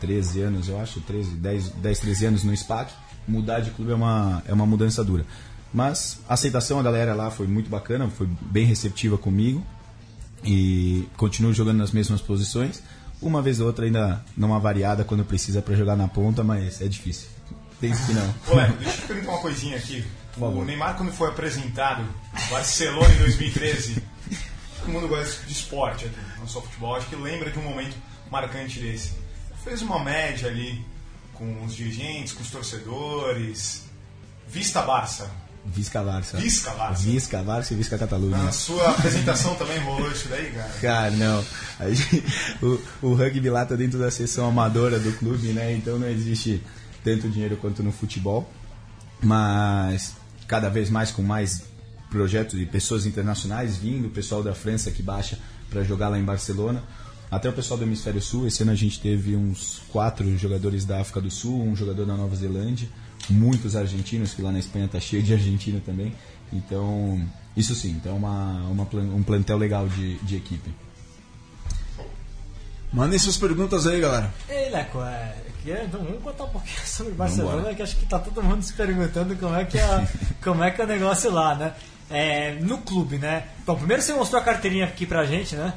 13 0.00 0.40
anos, 0.40 0.68
eu 0.68 0.80
acho, 0.80 1.00
13, 1.02 1.32
10, 1.32 1.68
10 1.68 2.00
13 2.00 2.26
anos 2.26 2.44
no 2.44 2.56
SPAC, 2.56 2.90
mudar 3.28 3.60
de 3.60 3.70
clube 3.70 3.92
é 3.92 3.94
uma, 3.94 4.42
é 4.46 4.52
uma 4.54 4.64
mudança 4.64 5.04
dura. 5.04 5.26
Mas 5.72 6.18
a 6.28 6.34
aceitação 6.34 6.78
da 6.78 6.84
galera 6.84 7.14
lá 7.14 7.30
foi 7.30 7.46
muito 7.46 7.68
bacana, 7.68 8.08
foi 8.08 8.26
bem 8.40 8.64
receptiva 8.64 9.18
comigo 9.18 9.64
e 10.42 11.06
continuo 11.16 11.52
jogando 11.52 11.78
nas 11.78 11.92
mesmas 11.92 12.20
posições. 12.22 12.82
Uma 13.22 13.42
vez 13.42 13.60
ou 13.60 13.66
outra 13.66 13.84
ainda 13.84 14.24
numa 14.36 14.58
variada 14.58 15.04
quando 15.04 15.24
precisa 15.24 15.60
para 15.60 15.74
jogar 15.74 15.96
na 15.96 16.08
ponta, 16.08 16.42
mas 16.42 16.80
é 16.80 16.88
difícil. 16.88 17.28
Penso 17.80 18.06
que 18.06 18.12
não. 18.12 18.34
Léo, 18.54 18.76
deixa 18.76 18.96
eu 18.96 19.00
te 19.00 19.06
perguntar 19.06 19.32
uma 19.32 19.40
coisinha 19.40 19.76
aqui. 19.76 20.04
O. 20.36 20.64
Neymar, 20.64 20.96
quando 20.96 21.12
foi 21.12 21.28
apresentado 21.28 22.06
Barcelona 22.48 23.12
em 23.12 23.18
2013, 23.18 24.02
todo 24.78 24.92
mundo 24.92 25.08
gosta 25.08 25.44
de 25.44 25.52
esporte 25.52 26.06
aqui, 26.06 26.16
não 26.38 26.46
só 26.46 26.62
futebol, 26.62 26.94
acho 26.94 27.08
que 27.08 27.16
lembra 27.16 27.50
de 27.50 27.58
um 27.58 27.62
momento 27.62 27.96
marcante 28.30 28.78
desse. 28.80 29.12
Fez 29.64 29.82
uma 29.82 30.02
média 30.02 30.48
ali 30.48 30.82
com 31.34 31.64
os 31.64 31.74
dirigentes, 31.74 32.32
com 32.32 32.42
os 32.42 32.50
torcedores. 32.50 33.84
Vista 34.48 34.82
Barça. 34.82 35.30
Visca 35.66 36.02
Barça. 36.02 36.38
Visca 36.38 36.70
Barça. 36.72 37.02
Visca 37.02 37.42
Barça 37.42 37.74
e 37.74 37.76
Visca 37.76 37.98
Catalunha. 37.98 38.38
Na 38.38 38.52
sua 38.52 38.90
apresentação 38.90 39.54
também 39.56 39.78
rolou 39.80 40.10
isso 40.10 40.28
daí, 40.28 40.50
cara? 40.52 40.70
Cara, 40.80 41.10
não. 41.12 41.44
A 41.78 41.90
gente- 41.90 42.24
o, 42.62 42.80
o 43.02 43.14
rugby 43.14 43.50
lá 43.50 43.64
tá 43.66 43.76
dentro 43.76 43.98
da 43.98 44.10
seção 44.10 44.48
amadora 44.48 44.98
do 44.98 45.12
clube, 45.18 45.48
né? 45.48 45.72
Então 45.74 45.98
não 45.98 46.08
existe 46.08 46.62
tanto 47.04 47.28
dinheiro 47.28 47.56
quanto 47.56 47.82
no 47.82 47.92
futebol. 47.92 48.50
Mas 49.22 50.14
cada 50.48 50.68
vez 50.68 50.88
mais 50.90 51.10
com 51.10 51.22
mais 51.22 51.62
projetos 52.10 52.58
de 52.58 52.66
pessoas 52.66 53.06
internacionais 53.06 53.76
vindo, 53.76 54.06
o 54.08 54.10
pessoal 54.10 54.42
da 54.42 54.54
França 54.54 54.90
que 54.90 55.02
baixa 55.02 55.38
para 55.68 55.84
jogar 55.84 56.08
lá 56.08 56.18
em 56.18 56.24
Barcelona. 56.24 56.82
Até 57.30 57.48
o 57.48 57.52
pessoal 57.52 57.78
do 57.78 57.84
Hemisfério 57.84 58.20
Sul, 58.20 58.48
esse 58.48 58.62
ano 58.62 58.72
a 58.72 58.74
gente 58.74 58.98
teve 58.98 59.36
uns 59.36 59.80
quatro 59.90 60.36
jogadores 60.36 60.84
da 60.84 61.00
África 61.00 61.20
do 61.20 61.30
Sul, 61.30 61.62
um 61.62 61.76
jogador 61.76 62.04
da 62.04 62.16
Nova 62.16 62.34
Zelândia, 62.34 62.88
muitos 63.28 63.76
argentinos, 63.76 64.32
que 64.34 64.42
lá 64.42 64.50
na 64.52 64.58
Espanha 64.58 64.88
tá 64.88 64.98
cheio 65.00 65.22
de 65.22 65.32
argentino 65.32 65.80
também. 65.80 66.14
Então, 66.52 67.20
isso 67.56 67.74
sim, 67.74 67.90
então 67.90 68.12
é 68.12 68.14
uma, 68.16 68.62
uma 68.68 68.88
um 69.14 69.22
plantel 69.22 69.56
legal 69.58 69.88
de, 69.88 70.16
de 70.18 70.36
equipe. 70.36 70.72
Mandem 72.92 73.18
suas 73.18 73.36
perguntas 73.36 73.86
aí, 73.86 74.00
galera. 74.00 74.32
Ei, 74.48 74.68
Leco, 74.70 75.00
é, 75.02 75.34
que- 75.62 75.70
então 75.70 76.02
vamos 76.02 76.22
contar 76.22 76.44
um 76.44 76.48
pouquinho 76.48 76.78
sobre 76.86 77.12
Barcelona, 77.12 77.56
Vambora. 77.58 77.74
que 77.74 77.82
acho 77.82 77.96
que 77.96 78.06
tá 78.06 78.18
todo 78.18 78.42
mundo 78.42 78.62
se 78.62 78.72
perguntando 78.72 79.36
como 79.36 79.54
é 79.54 79.64
que 79.64 79.78
é, 79.78 80.08
como 80.42 80.64
é, 80.64 80.70
que 80.72 80.80
é 80.80 80.84
o 80.84 80.88
negócio 80.88 81.30
lá, 81.30 81.54
né? 81.54 81.72
É, 82.10 82.54
no 82.60 82.78
clube, 82.78 83.18
né? 83.18 83.44
Bom, 83.64 83.76
primeiro 83.76 84.02
você 84.02 84.12
mostrou 84.12 84.40
a 84.42 84.44
carteirinha 84.44 84.84
aqui 84.86 85.06
pra 85.06 85.24
gente, 85.24 85.54
né? 85.54 85.72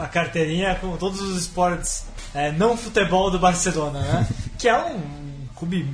A 0.00 0.06
carteirinha 0.06 0.76
com 0.76 0.96
todos 0.96 1.20
os 1.20 1.36
esportes 1.42 2.04
é, 2.32 2.52
não 2.52 2.76
futebol 2.76 3.28
do 3.28 3.40
Barcelona, 3.40 3.98
né? 4.00 4.28
que 4.56 4.68
é 4.68 4.78
um 4.84 5.00
clube 5.56 5.84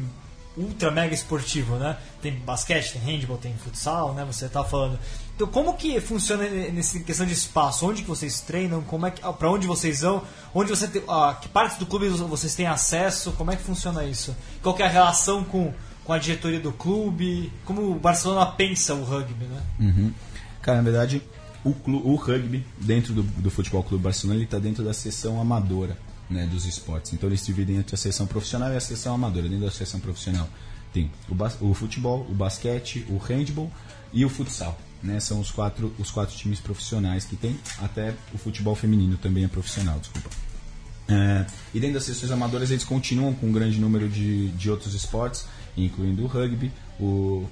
ultra 0.56 0.90
mega 0.90 1.14
esportivo, 1.14 1.76
né? 1.76 1.96
Tem 2.20 2.32
basquete, 2.34 2.92
tem 2.94 3.02
handball, 3.02 3.38
tem 3.38 3.54
futsal, 3.56 4.12
né? 4.14 4.24
Você 4.24 4.48
tá 4.48 4.64
falando. 4.64 4.98
Então, 5.34 5.46
como 5.46 5.74
que 5.74 6.00
funciona 6.00 6.46
nessa 6.48 6.98
questão 7.00 7.24
de 7.24 7.32
espaço? 7.32 7.88
Onde 7.88 8.02
que 8.02 8.08
vocês 8.08 8.40
treinam? 8.40 8.82
Como 8.82 9.06
é 9.06 9.10
que, 9.10 9.20
para 9.20 9.50
onde 9.50 9.66
vocês 9.66 10.00
vão? 10.02 10.22
Onde 10.54 10.68
você 10.70 10.86
tem, 10.88 11.02
ah, 11.08 11.38
que 11.40 11.48
partes 11.48 11.78
do 11.78 11.86
clube 11.86 12.08
vocês 12.08 12.54
têm 12.54 12.66
acesso? 12.66 13.32
Como 13.32 13.50
é 13.50 13.56
que 13.56 13.62
funciona 13.62 14.04
isso? 14.04 14.36
Qual 14.62 14.74
que 14.74 14.82
é 14.82 14.86
a 14.86 14.90
relação 14.90 15.44
com, 15.44 15.72
com 16.04 16.12
a 16.12 16.18
diretoria 16.18 16.60
do 16.60 16.72
clube? 16.72 17.50
Como 17.64 17.90
o 17.92 17.94
Barcelona 17.94 18.44
pensa 18.46 18.92
o 18.94 19.02
rugby, 19.04 19.44
né? 19.46 19.62
Uhum. 19.78 20.12
Cara, 20.60 20.78
na 20.78 20.84
verdade, 20.84 21.22
o, 21.64 21.72
clu- 21.72 22.06
o 22.06 22.16
rugby, 22.16 22.66
dentro 22.78 23.14
do, 23.14 23.22
do 23.22 23.50
Futebol 23.50 23.82
Clube 23.82 24.04
Barcelona, 24.04 24.36
ele 24.36 24.44
está 24.44 24.58
dentro 24.58 24.84
da 24.84 24.92
seção 24.92 25.40
amadora 25.40 25.96
né, 26.30 26.46
dos 26.46 26.64
esportes. 26.64 27.12
Então 27.12 27.28
eles 27.28 27.44
dividem 27.44 27.76
entre 27.76 27.94
a 27.94 27.98
seção 27.98 28.26
profissional 28.26 28.72
e 28.72 28.76
a 28.76 28.80
seção 28.80 29.14
amadora. 29.14 29.48
Dentro 29.48 29.66
da 29.66 29.70
seção 29.70 30.00
profissional 30.00 30.48
tem 30.92 31.10
o, 31.28 31.68
o 31.68 31.74
futebol, 31.74 32.26
o 32.28 32.34
basquete, 32.34 33.04
o 33.08 33.18
handball 33.18 33.70
e 34.12 34.24
o 34.24 34.28
futsal. 34.28 34.78
Né, 35.02 35.18
são 35.18 35.40
os 35.40 35.50
quatro, 35.50 35.94
os 35.98 36.10
quatro 36.10 36.36
times 36.36 36.60
profissionais 36.60 37.24
que 37.24 37.34
tem. 37.34 37.58
Até 37.78 38.14
o 38.34 38.38
futebol 38.38 38.74
feminino 38.74 39.16
também 39.16 39.44
é 39.44 39.48
profissional, 39.48 39.98
desculpa. 39.98 40.28
É, 41.08 41.46
e 41.74 41.80
dentro 41.80 41.94
das 41.94 42.04
sessões 42.04 42.30
amadoras 42.30 42.70
eles 42.70 42.84
continuam 42.84 43.34
com 43.34 43.46
um 43.46 43.52
grande 43.52 43.80
número 43.80 44.08
de, 44.08 44.48
de 44.50 44.70
outros 44.70 44.94
esportes, 44.94 45.46
incluindo 45.76 46.22
o 46.22 46.26
rugby, 46.26 46.70
o 47.00 47.48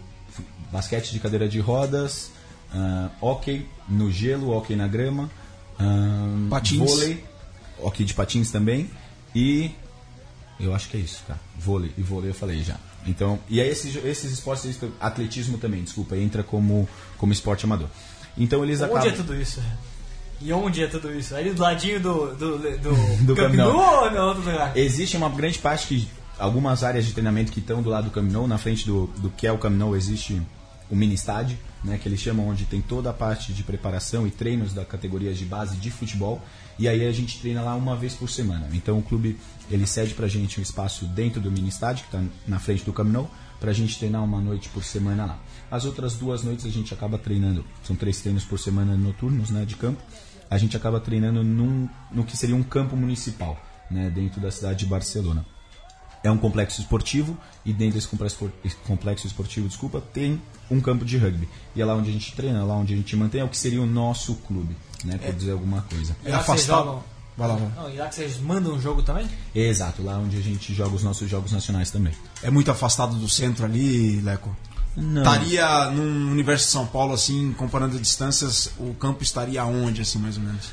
basquete 0.71 1.11
de 1.11 1.19
cadeira 1.19 1.49
de 1.49 1.59
rodas, 1.59 2.31
ah, 2.73 3.11
hóquei 3.21 3.67
no 3.89 4.11
gelo, 4.11 4.51
hóquei 4.51 4.77
na 4.77 4.87
grama, 4.87 5.31
ah, 5.79 6.49
Patins. 6.51 6.79
vôlei, 6.79 7.25
hóquei 7.81 8.05
de 8.05 8.15
patins 8.15 8.51
também 8.51 8.91
e 9.35 9.71
eu 10.61 10.75
acho 10.75 10.89
que 10.89 10.97
é 10.97 11.01
isso, 11.01 11.23
cara. 11.27 11.39
Vôlei 11.59 11.93
e 11.97 12.03
vôlei 12.03 12.31
eu 12.31 12.35
falei 12.35 12.63
já. 12.63 12.77
Então, 13.07 13.39
e 13.49 13.61
aí 13.61 13.69
esses, 13.69 13.97
esses 14.05 14.33
esportes, 14.33 14.79
atletismo 15.01 15.57
também, 15.57 15.83
desculpa, 15.83 16.17
entra 16.17 16.43
como, 16.43 16.89
como 17.17 17.33
esporte 17.33 17.65
amador. 17.65 17.89
Então 18.37 18.63
eles 18.65 18.81
Onde 18.81 18.93
acabam 18.93 19.09
é 19.09 19.13
tudo 19.13 19.35
isso? 19.35 19.63
E 20.41 20.53
onde 20.53 20.83
é 20.83 20.87
tudo 20.87 21.13
isso? 21.13 21.35
Ali 21.35 21.53
do 21.53 21.63
ladinho 21.63 22.01
do, 22.01 22.35
do, 22.35 22.59
do, 22.59 22.95
Do 23.27 23.35
Camp 23.35 23.55
Nou 23.55 24.05
ou 24.05 24.11
não, 24.11 24.29
outro 24.29 24.45
lugar? 24.45 24.77
Existe 24.77 25.17
uma 25.17 25.29
grande 25.29 25.59
parte 25.59 25.87
que 25.87 26.09
algumas 26.39 26.85
áreas 26.85 27.05
de 27.05 27.13
treinamento 27.13 27.51
que 27.51 27.59
estão 27.59 27.83
do 27.83 27.91
lado 27.91 28.05
do 28.05 28.11
Camp 28.11 28.31
Nou, 28.31 28.47
na 28.47 28.59
frente 28.59 28.87
do, 28.87 29.07
do 29.19 29.31
que 29.31 29.47
é 29.47 29.53
o 29.53 29.59
Camp 29.59 29.75
Nou, 29.75 29.97
existe 29.97 30.41
o 30.91 30.97
mini 30.97 31.15
estádio, 31.15 31.59
né, 31.85 31.99
que 32.01 32.09
eles 32.09 32.21
chamam 32.21 32.49
onde 32.49 32.65
tem 32.65 32.81
toda 32.81 33.11
a 33.11 33.13
parte 33.13 33.53
de 33.53 33.63
preparação 33.63 34.27
e 34.27 34.31
treinos 34.31 34.73
da 34.73 34.85
categoria 34.85 35.35
de 35.35 35.45
base 35.45 35.77
de 35.77 35.91
futebol. 35.91 36.41
E 36.79 36.87
aí 36.89 37.07
a 37.07 37.13
gente 37.13 37.41
treina 37.41 37.61
lá 37.61 37.75
uma 37.75 37.97
vez 37.97 38.15
por 38.15 38.29
semana. 38.29 38.69
Então 38.73 38.99
o 38.99 39.03
clube 39.03 39.39
ele 39.71 39.87
cede 39.87 40.15
pra 40.15 40.29
gente 40.29 40.61
um 40.61 40.63
espaço 40.63 41.05
dentro 41.07 41.41
do 41.41 41.51
mini 41.51 41.69
estádio, 41.69 42.05
que 42.05 42.17
está 42.17 42.25
na 42.47 42.59
frente 42.59 42.85
do 42.85 42.93
Camp 42.93 43.09
Nou, 43.09 43.31
pra 43.59 43.73
gente 43.73 43.99
treinar 43.99 44.23
uma 44.23 44.41
noite 44.41 44.69
por 44.69 44.85
semana 44.85 45.27
lá. 45.27 45.39
As 45.71 45.85
outras 45.85 46.15
duas 46.15 46.43
noites 46.43 46.65
a 46.65 46.71
gente 46.71 46.95
acaba 46.95 47.19
treinando, 47.19 47.65
são 47.83 47.97
três 47.97 48.21
treinos 48.21 48.45
por 48.45 48.59
semana 48.59 48.97
noturnos, 48.97 49.51
né, 49.51 49.65
de 49.65 49.77
campo. 49.77 50.01
A 50.51 50.57
gente 50.57 50.77
acaba 50.77 51.01
treinando 51.01 51.43
num, 51.43 51.89
no 52.11 52.25
que 52.25 52.37
seria 52.37 52.57
um 52.57 52.63
campo 52.63 52.97
municipal, 52.97 53.61
né, 53.91 54.09
dentro 54.09 54.41
da 54.41 54.51
cidade 54.51 54.79
de 54.79 54.87
Barcelona. 54.87 55.45
É 56.23 56.31
um 56.31 56.37
complexo 56.39 56.81
esportivo 56.81 57.37
e 57.65 57.73
dentro 57.73 57.95
desse 57.95 58.09
complexo, 58.09 59.27
esportivo, 59.27 59.69
desculpa, 59.69 60.01
tem 60.13 60.41
um 60.71 60.81
campo 60.81 61.05
de 61.05 61.17
rugby. 61.17 61.49
E 61.77 61.81
é 61.81 61.85
lá 61.85 61.95
onde 61.95 62.11
a 62.11 62.13
gente 62.13 62.33
treina, 62.35 62.59
é 62.59 62.63
lá 62.63 62.75
onde 62.75 62.93
a 62.93 62.97
gente 62.97 63.15
mantém, 63.17 63.41
é 63.41 63.45
o 63.45 63.49
que 63.49 63.57
seria 63.59 63.81
o 63.81 63.87
nosso 63.87 64.35
clube, 64.35 64.77
né, 65.05 65.17
por 65.19 65.33
dizer 65.35 65.53
alguma 65.53 65.83
coisa. 65.83 66.17
É 66.25 66.33
jogam- 66.85 67.03
Vai 67.37 67.47
lá, 67.47 67.55
vai. 67.55 67.71
Não, 67.85 67.91
e 67.95 67.97
lá 67.99 68.09
que 68.09 68.17
vocês 68.17 68.37
mandam 68.41 68.75
um 68.75 68.81
jogo 68.81 69.01
também? 69.03 69.29
Exato, 69.55 70.03
lá 70.03 70.19
onde 70.19 70.37
a 70.37 70.41
gente 70.41 70.75
joga 70.75 70.97
os 70.97 71.05
nossos 71.05 71.31
jogos 71.31 71.53
nacionais 71.53 71.89
também. 71.89 72.13
É 72.43 72.51
muito 72.51 72.69
afastado 72.69 73.15
do 73.15 73.29
centro 73.29 73.65
ali, 73.65 74.21
Leco? 74.21 74.55
Não. 74.97 75.23
Estaria 75.23 75.89
num 75.93 76.33
universo 76.33 76.65
de 76.65 76.73
São 76.73 76.85
Paulo, 76.85 77.15
assim, 77.15 77.53
comparando 77.53 77.97
distâncias, 78.01 78.73
o 78.77 78.93
campo 78.95 79.23
estaria 79.23 79.65
onde, 79.65 80.03
assim, 80.03 80.19
mais 80.19 80.37
ou 80.37 80.43
menos? 80.43 80.71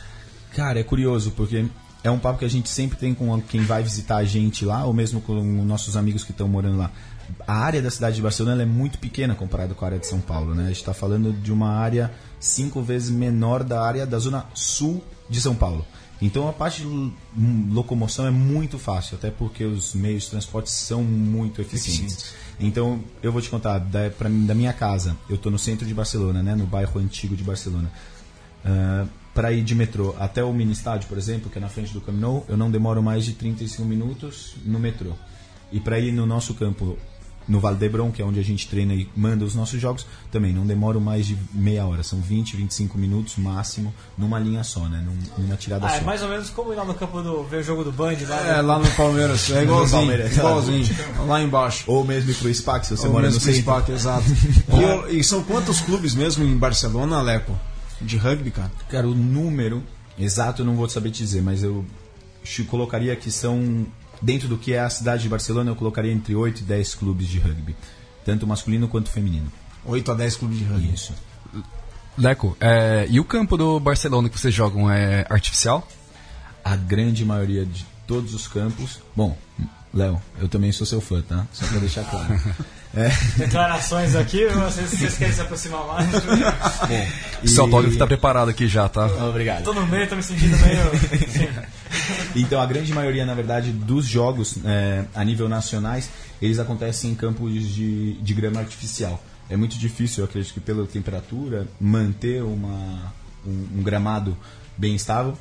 Cara, 0.55 0.79
é 0.79 0.83
curioso, 0.83 1.29
porque 1.31 1.67
é 2.07 2.11
um 2.11 2.19
papo 2.19 2.39
que 2.39 2.45
a 2.45 2.49
gente 2.49 2.69
sempre 2.69 2.97
tem 2.97 3.13
com 3.13 3.41
quem 3.41 3.61
vai 3.61 3.81
visitar 3.81 4.17
a 4.17 4.23
gente 4.23 4.63
lá, 4.63 4.85
ou 4.85 4.93
mesmo 4.93 5.19
com 5.19 5.33
nossos 5.63 5.97
amigos 5.97 6.23
que 6.23 6.31
estão 6.31 6.47
morando 6.47 6.77
lá. 6.77 6.91
A 7.47 7.55
área 7.55 7.81
da 7.81 7.89
cidade 7.89 8.15
de 8.17 8.21
Barcelona 8.21 8.61
é 8.61 8.65
muito 8.65 8.99
pequena 8.99 9.33
comparada 9.33 9.73
com 9.73 9.83
a 9.83 9.87
área 9.87 9.99
de 9.99 10.05
São 10.05 10.19
Paulo, 10.21 10.53
né? 10.53 10.65
A 10.65 10.67
gente 10.67 10.77
está 10.77 10.93
falando 10.93 11.33
de 11.33 11.51
uma 11.51 11.69
área 11.71 12.11
cinco 12.39 12.81
vezes 12.83 13.09
menor 13.09 13.63
da 13.63 13.81
área 13.81 14.05
da 14.05 14.19
zona 14.19 14.45
sul 14.53 15.03
de 15.27 15.41
São 15.41 15.55
Paulo. 15.55 15.83
Então 16.21 16.47
a 16.47 16.53
parte 16.53 16.81
de 16.83 16.87
lo- 16.87 17.11
locomoção 17.71 18.25
é 18.27 18.31
muito 18.31 18.77
fácil, 18.77 19.15
até 19.17 19.31
porque 19.31 19.65
os 19.65 19.93
meios 19.95 20.23
de 20.25 20.29
transporte 20.29 20.69
são 20.71 21.03
muito 21.03 21.59
eficientes. 21.61 22.33
Então 22.59 23.01
eu 23.23 23.31
vou 23.31 23.41
te 23.41 23.49
contar, 23.49 23.79
da, 23.79 24.09
pra 24.11 24.29
da 24.29 24.53
minha 24.53 24.71
casa, 24.71 25.17
eu 25.27 25.35
estou 25.35 25.51
no 25.51 25.57
centro 25.59 25.85
de 25.87 25.93
Barcelona, 25.93 26.43
né? 26.43 26.55
No 26.55 26.67
bairro 26.67 26.99
antigo 26.99 27.35
de 27.35 27.43
Barcelona. 27.43 27.91
Para 29.35 29.51
ir 29.51 29.61
de 29.63 29.75
metrô 29.75 30.15
até 30.17 30.43
o 30.43 30.51
mini 30.51 30.71
estádio, 30.71 31.07
por 31.07 31.17
exemplo, 31.17 31.49
que 31.51 31.57
é 31.59 31.61
na 31.61 31.69
frente 31.69 31.93
do 31.93 32.01
Camp 32.01 32.15
Nou, 32.15 32.43
eu 32.49 32.57
não 32.57 32.71
demoro 32.71 33.03
mais 33.03 33.23
de 33.25 33.33
35 33.33 33.83
minutos 33.85 34.55
no 34.65 34.79
metrô. 34.79 35.11
E 35.71 35.79
para 35.79 35.99
ir 35.99 36.11
no 36.13 36.25
nosso 36.25 36.53
campo, 36.53 36.97
no 37.47 37.59
Vale 37.59 37.75
d'Hebron, 37.77 38.11
que 38.11 38.21
é 38.21 38.25
onde 38.25 38.39
a 38.39 38.43
gente 38.43 38.67
treina 38.67 38.93
e 38.95 39.07
manda 39.15 39.43
os 39.45 39.53
nossos 39.53 39.79
jogos, 39.79 40.05
também 40.31 40.53
não 40.53 40.65
demoro 40.65 40.99
mais 41.01 41.27
de 41.27 41.37
meia 41.53 41.85
hora, 41.85 42.01
são 42.01 42.19
20, 42.21 42.55
25 42.55 42.97
minutos 42.97 43.35
máximo 43.35 43.93
numa 44.17 44.39
linha 44.39 44.63
só, 44.63 44.87
né? 44.87 45.03
Num- 45.05 45.43
Numa 45.43 45.55
tirada 45.57 45.85
Ah, 45.85 45.89
só. 45.89 45.95
é 45.97 46.01
mais 46.01 46.23
ou 46.23 46.29
menos 46.29 46.49
como 46.49 46.71
ir 46.71 46.77
lá 46.77 46.85
no 46.85 46.93
campo 46.93 47.21
do. 47.21 47.43
ver 47.43 47.57
o 47.57 47.63
jogo 47.63 47.83
do 47.83 47.91
Band 47.91 48.15
lá. 48.27 48.39
É, 48.39 48.53
né? 48.55 48.61
lá 48.61 48.79
no 48.79 48.89
Palmeiras, 48.91 49.51
é 49.51 49.63
igualzinho, 49.63 49.99
Palmeiras, 49.99 50.37
igualzinho, 50.37 50.87
lá 51.27 51.41
embaixo. 51.43 51.83
Ou 51.87 52.03
mesmo 52.05 52.31
ir 52.31 52.35
pro 52.35 52.49
SPAC, 52.55 52.87
se 52.87 52.95
você 52.97 53.05
Ou 53.07 53.11
mora 53.13 53.25
mesmo 53.25 53.39
no 53.39 53.45
centro. 53.45 53.63
Parque, 53.63 53.91
exato. 53.91 54.25
E, 55.11 55.17
e 55.19 55.23
são 55.23 55.43
quantos 55.43 55.81
clubes 55.81 56.15
mesmo 56.15 56.43
em 56.43 56.57
Barcelona, 56.57 57.21
Leco? 57.21 57.55
De 58.01 58.17
rugby, 58.17 58.51
cara? 58.51 58.71
Cara, 58.89 59.07
o 59.07 59.15
número 59.15 59.83
exato 60.17 60.61
eu 60.61 60.65
não 60.65 60.75
vou 60.75 60.87
saber 60.89 61.11
te 61.11 61.19
dizer, 61.19 61.41
mas 61.41 61.63
eu 61.63 61.85
te 62.43 62.63
colocaria 62.63 63.15
que 63.15 63.31
são. 63.31 63.85
Dentro 64.21 64.47
do 64.47 64.57
que 64.57 64.73
é 64.73 64.79
a 64.79 64.89
cidade 64.89 65.23
de 65.23 65.29
Barcelona, 65.29 65.71
eu 65.71 65.75
colocaria 65.75 66.11
entre 66.11 66.35
8 66.35 66.61
e 66.61 66.63
10 66.63 66.95
clubes 66.95 67.27
de 67.27 67.37
rugby. 67.37 67.75
Tanto 68.23 68.47
masculino 68.47 68.87
quanto 68.87 69.09
feminino. 69.09 69.51
8 69.85 70.11
a 70.11 70.15
10 70.15 70.37
clubes 70.37 70.57
de 70.57 70.63
rugby. 70.63 70.93
Isso. 70.93 71.13
Leco, 72.17 72.55
é, 72.61 73.05
e 73.09 73.19
o 73.19 73.25
campo 73.25 73.57
do 73.57 73.77
Barcelona 73.79 74.29
que 74.29 74.39
vocês 74.39 74.53
jogam 74.53 74.89
é 74.89 75.25
artificial? 75.29 75.85
A 76.63 76.75
grande 76.75 77.25
maioria 77.25 77.65
de 77.65 77.85
todos 78.07 78.33
os 78.33 78.47
campos. 78.47 78.99
Bom, 79.13 79.37
Léo, 79.93 80.21
eu 80.39 80.47
também 80.47 80.71
sou 80.71 80.87
seu 80.87 81.01
fã, 81.01 81.21
tá? 81.21 81.45
Só 81.51 81.67
pra 81.67 81.79
deixar 81.79 82.03
claro. 82.09 82.27
É, 82.95 83.09
Declarações 83.37 84.15
aqui, 84.15 84.45
vocês, 84.47 84.89
vocês 84.89 85.17
querem 85.17 85.33
se 85.33 85.41
aproximar 85.41 85.85
mais? 85.85 86.07
O 87.43 87.47
seu 87.47 87.65
autógrafo 87.65 87.97
tá 87.97 88.07
preparado 88.07 88.49
aqui 88.49 88.67
já, 88.67 88.87
tá? 88.87 89.05
Obrigado. 89.27 89.63
Tô 89.63 89.73
no 89.73 89.85
meio, 89.85 90.07
tô 90.07 90.15
me 90.15 90.23
sentindo 90.23 90.57
meio. 90.57 90.79
Então, 92.35 92.61
a 92.61 92.65
grande 92.65 92.93
maioria, 92.93 93.25
na 93.25 93.33
verdade, 93.33 93.71
dos 93.71 94.05
jogos 94.05 94.57
é, 94.63 95.05
a 95.13 95.23
nível 95.23 95.49
nacionais, 95.49 96.09
eles 96.41 96.59
acontecem 96.59 97.11
em 97.11 97.15
campos 97.15 97.53
de, 97.63 98.13
de 98.13 98.33
grama 98.33 98.59
artificial. 98.59 99.21
É 99.49 99.55
muito 99.55 99.77
difícil, 99.77 100.23
eu 100.23 100.25
acredito 100.25 100.53
que 100.53 100.59
pela 100.59 100.85
temperatura, 100.87 101.67
manter 101.79 102.43
uma, 102.43 103.13
um, 103.45 103.79
um 103.79 103.83
gramado 103.83 104.37
bem 104.77 104.95
estável. 104.95 105.37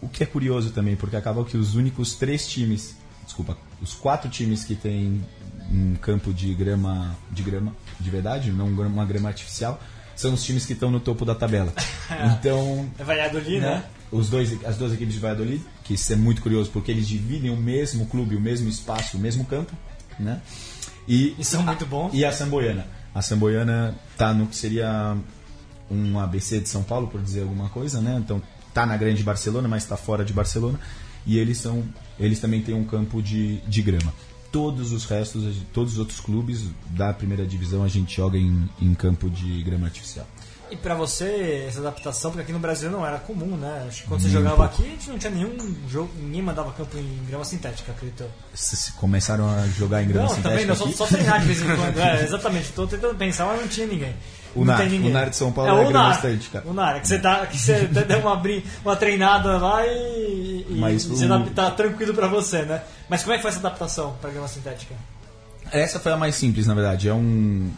O 0.00 0.08
que 0.08 0.22
é 0.22 0.26
curioso 0.26 0.70
também, 0.70 0.96
porque 0.96 1.16
acaba 1.16 1.44
que 1.44 1.56
os 1.56 1.74
únicos 1.74 2.14
três 2.14 2.46
times, 2.46 2.96
desculpa, 3.24 3.56
os 3.80 3.94
quatro 3.94 4.28
times 4.30 4.64
que 4.64 4.74
têm 4.74 5.24
um 5.72 5.94
campo 5.94 6.32
de 6.32 6.52
grama, 6.54 7.16
de 7.30 7.42
grama 7.42 7.72
de 7.98 8.10
verdade, 8.10 8.50
não 8.52 8.66
uma 8.68 9.04
grama 9.04 9.28
artificial, 9.28 9.80
são 10.14 10.34
os 10.34 10.42
times 10.44 10.66
que 10.66 10.72
estão 10.74 10.90
no 10.90 11.00
topo 11.00 11.24
da 11.24 11.34
tabela. 11.34 11.72
Então, 12.38 12.88
É 12.98 13.04
Valladolid, 13.04 13.60
né? 13.60 13.70
né? 13.76 13.84
Os 14.10 14.28
dois, 14.28 14.62
as 14.66 14.76
duas 14.76 14.92
equipes 14.92 15.14
de 15.14 15.20
Valladolid, 15.20 15.62
que 15.82 15.94
isso 15.94 16.12
é 16.12 16.16
muito 16.16 16.42
curioso, 16.42 16.70
porque 16.70 16.90
eles 16.90 17.08
dividem 17.08 17.50
o 17.50 17.56
mesmo 17.56 18.04
clube, 18.06 18.36
o 18.36 18.40
mesmo 18.40 18.68
espaço, 18.68 19.16
o 19.16 19.20
mesmo 19.20 19.44
campo, 19.46 19.72
né? 20.18 20.40
E, 21.08 21.34
E 21.38 21.44
são 21.44 21.62
muito 21.62 21.86
bons. 21.86 22.10
e 22.12 22.22
a 22.24 22.30
Samboiana. 22.30 22.86
A 23.14 23.22
Samboiana 23.22 23.94
tá 24.16 24.32
no 24.34 24.46
que 24.46 24.54
seria 24.56 25.16
um 25.90 26.18
ABC 26.20 26.60
de 26.60 26.68
São 26.68 26.82
Paulo, 26.82 27.08
por 27.08 27.20
dizer 27.22 27.42
alguma 27.42 27.68
coisa, 27.70 28.00
né? 28.00 28.16
Então 28.22 28.40
tá 28.74 28.84
na 28.84 28.96
grande 28.96 29.22
Barcelona, 29.22 29.66
mas 29.68 29.82
está 29.82 29.96
fora 29.96 30.24
de 30.24 30.32
Barcelona. 30.34 30.78
E 31.26 31.38
eles 31.38 31.58
são, 31.58 31.82
eles 32.18 32.38
também 32.40 32.60
têm 32.62 32.74
um 32.74 32.84
campo 32.84 33.22
de, 33.22 33.58
de 33.60 33.80
grama. 33.82 34.12
Todos 34.52 34.92
os 34.92 35.04
restos, 35.06 35.56
todos 35.72 35.94
os 35.94 35.98
outros 35.98 36.20
clubes 36.20 36.66
da 36.90 37.12
primeira 37.12 37.44
divisão 37.44 37.82
a 37.82 37.88
gente 37.88 38.14
joga 38.16 38.38
em, 38.38 38.68
em 38.80 38.94
campo 38.94 39.28
de 39.28 39.62
grama 39.62 39.86
artificial. 39.86 40.26
E 40.72 40.76
pra 40.76 40.94
você, 40.94 41.66
essa 41.68 41.80
adaptação, 41.80 42.30
porque 42.30 42.44
aqui 42.44 42.52
no 42.52 42.58
Brasil 42.58 42.90
não 42.90 43.06
era 43.06 43.18
comum, 43.18 43.58
né? 43.58 43.84
Acho 43.86 44.02
que 44.02 44.08
quando 44.08 44.22
você 44.22 44.30
jogava 44.30 44.64
aqui, 44.64 44.82
a 44.86 44.88
gente 44.88 45.10
não 45.10 45.18
tinha 45.18 45.30
nenhum 45.30 45.76
jogo, 45.86 46.10
ninguém 46.16 46.40
mandava 46.40 46.72
campo 46.72 46.96
em 46.96 47.26
grama 47.26 47.44
sintética, 47.44 47.92
acredito. 47.92 48.24
Se 48.54 48.92
começaram 48.92 49.50
a 49.50 49.66
jogar 49.68 50.02
em 50.02 50.08
grama 50.08 50.28
Não, 50.28 50.42
também 50.42 50.60
sintética 50.60 50.68
não, 50.68 50.76
só, 50.76 50.84
aqui? 50.84 50.96
só 50.96 51.06
treinar 51.06 51.40
de 51.40 51.46
vez 51.46 51.60
em 51.60 51.76
quando. 51.76 51.98
É, 52.00 52.22
exatamente, 52.24 52.72
tô 52.72 52.86
tentando 52.86 53.14
pensar, 53.16 53.44
mas 53.44 53.60
não 53.60 53.68
tinha 53.68 53.86
ninguém. 53.86 54.14
O 54.54 54.64
NAR, 54.64 54.80
o 54.82 55.08
NAR 55.08 55.30
de 55.30 55.36
São 55.36 55.50
Paulo 55.52 55.70
é, 55.70 55.74
é 55.74 55.86
o 55.86 55.88
grama 55.88 56.08
NAR, 56.08 56.14
sintética. 56.16 56.62
O 56.66 56.72
NAR, 56.72 56.96
é 56.96 57.00
que 57.00 57.08
você, 57.08 57.18
tá, 57.18 57.46
que 57.46 57.58
você 57.58 57.86
deu 57.86 58.18
uma, 58.20 58.40
uma 58.84 58.96
treinada 58.96 59.56
lá 59.58 59.86
e, 59.86 60.66
e 60.68 60.76
Mas 60.78 61.04
você 61.04 61.26
o- 61.26 61.50
tá, 61.50 61.70
tranquilo 61.70 62.12
pra 62.14 62.26
você, 62.26 62.62
né? 62.62 62.82
Mas 63.08 63.22
como 63.22 63.32
é 63.32 63.36
que 63.36 63.42
foi 63.42 63.50
essa 63.50 63.60
adaptação 63.60 64.14
pra 64.20 64.30
grama 64.30 64.48
sintética? 64.48 64.94
Essa 65.70 65.98
foi 65.98 66.12
a 66.12 66.16
mais 66.16 66.34
simples, 66.34 66.66
na 66.66 66.74
verdade. 66.74 67.08
É 67.08 67.14
um. 67.14 67.70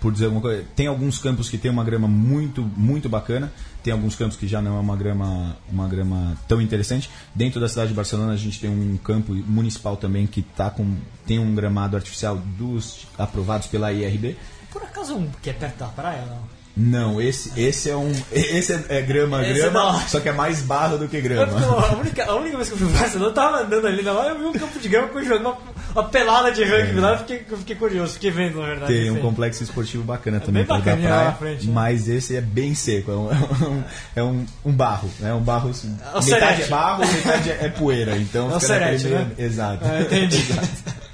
Por 0.00 0.12
dizer 0.12 0.26
alguma 0.26 0.42
coisa. 0.42 0.64
Tem 0.74 0.86
alguns 0.86 1.18
campos 1.18 1.48
que 1.48 1.56
tem 1.56 1.70
uma 1.70 1.82
grama 1.82 2.06
muito, 2.06 2.62
muito 2.76 3.08
bacana. 3.08 3.52
Tem 3.82 3.92
alguns 3.92 4.14
campos 4.14 4.36
que 4.36 4.46
já 4.46 4.60
não 4.60 4.76
é 4.76 4.80
uma 4.80 4.96
grama, 4.96 5.56
uma 5.70 5.88
grama 5.88 6.36
tão 6.46 6.60
interessante. 6.60 7.08
Dentro 7.34 7.60
da 7.60 7.68
cidade 7.68 7.88
de 7.90 7.94
Barcelona 7.94 8.32
a 8.32 8.36
gente 8.36 8.60
tem 8.60 8.68
um 8.68 8.96
campo 8.98 9.32
municipal 9.32 9.96
também 9.96 10.26
que 10.26 10.42
tá 10.42 10.70
com, 10.70 10.96
tem 11.24 11.38
um 11.38 11.54
gramado 11.54 11.96
artificial 11.96 12.36
dos 12.36 13.06
aprovados 13.16 13.68
pela 13.68 13.92
IRB. 13.92 14.36
Por 14.76 14.82
acaso 14.82 15.14
um 15.16 15.30
que 15.40 15.48
é 15.48 15.54
perto 15.54 15.78
da 15.78 15.86
praia, 15.86 16.22
não? 16.26 16.56
Não, 16.76 17.22
esse, 17.22 17.50
esse 17.58 17.88
é 17.88 17.96
um. 17.96 18.12
Esse 18.30 18.74
é, 18.74 18.84
é 18.90 19.00
grama, 19.00 19.40
Esse 19.40 19.60
é 19.60 19.70
grama, 19.70 19.92
não. 19.94 20.00
só 20.08 20.20
que 20.20 20.28
é 20.28 20.32
mais 20.32 20.60
barro 20.60 20.98
do 20.98 21.08
que 21.08 21.18
grama. 21.22 21.58
a, 21.58 21.96
única, 21.96 22.24
a 22.26 22.34
única 22.34 22.56
vez 22.58 22.68
que 22.68 22.74
eu 22.74 22.78
fui 22.78 22.88
pra 22.90 22.98
Barcelona, 23.00 23.30
eu 23.30 23.34
tava 23.34 23.62
andando 23.62 23.86
ali 23.86 24.02
na 24.02 24.12
hora, 24.12 24.28
eu 24.34 24.38
vi 24.38 24.44
um 24.44 24.52
campo 24.52 24.78
de 24.78 24.86
grama 24.86 25.08
com 25.08 25.22
jogando 25.22 25.46
uma, 25.46 25.56
uma 25.94 26.04
pelada 26.04 26.52
de 26.52 26.62
rugby 26.62 27.00
lá, 27.00 27.12
eu 27.12 27.18
fiquei, 27.20 27.46
eu 27.50 27.56
fiquei 27.56 27.76
curioso, 27.76 28.12
fiquei 28.12 28.30
vendo, 28.30 28.60
na 28.60 28.66
verdade. 28.66 28.92
Tem 28.92 29.10
um 29.10 29.14
enfim. 29.14 29.22
complexo 29.22 29.62
esportivo 29.62 30.04
bacana 30.04 30.38
também 30.38 30.64
bem 30.64 30.76
lá 30.76 30.82
praia, 30.82 31.24
na 31.24 31.32
frente, 31.32 31.66
né? 31.66 31.72
mas 31.72 32.08
esse 32.10 32.36
é 32.36 32.42
bem 32.42 32.74
seco, 32.74 33.10
é 33.10 33.16
um, 33.16 33.30
é 33.32 34.22
um, 34.22 34.44
é 34.44 34.68
um, 34.68 34.72
barro, 34.72 35.08
né? 35.18 35.32
Um 35.32 35.40
barro, 35.40 35.70
assim, 35.70 35.96
É 36.02 36.04
metade 36.04 36.26
Serete. 36.26 36.62
é 36.62 36.66
barro, 36.66 37.06
metade 37.06 37.50
é 37.52 37.68
poeira, 37.70 38.18
então 38.18 38.52
É 38.52 38.56
o 38.56 38.60
Serete, 38.60 39.04
meio- 39.06 39.18
né? 39.20 39.30
Exato. 39.38 39.82
É, 39.82 40.02
entendi. 40.02 40.44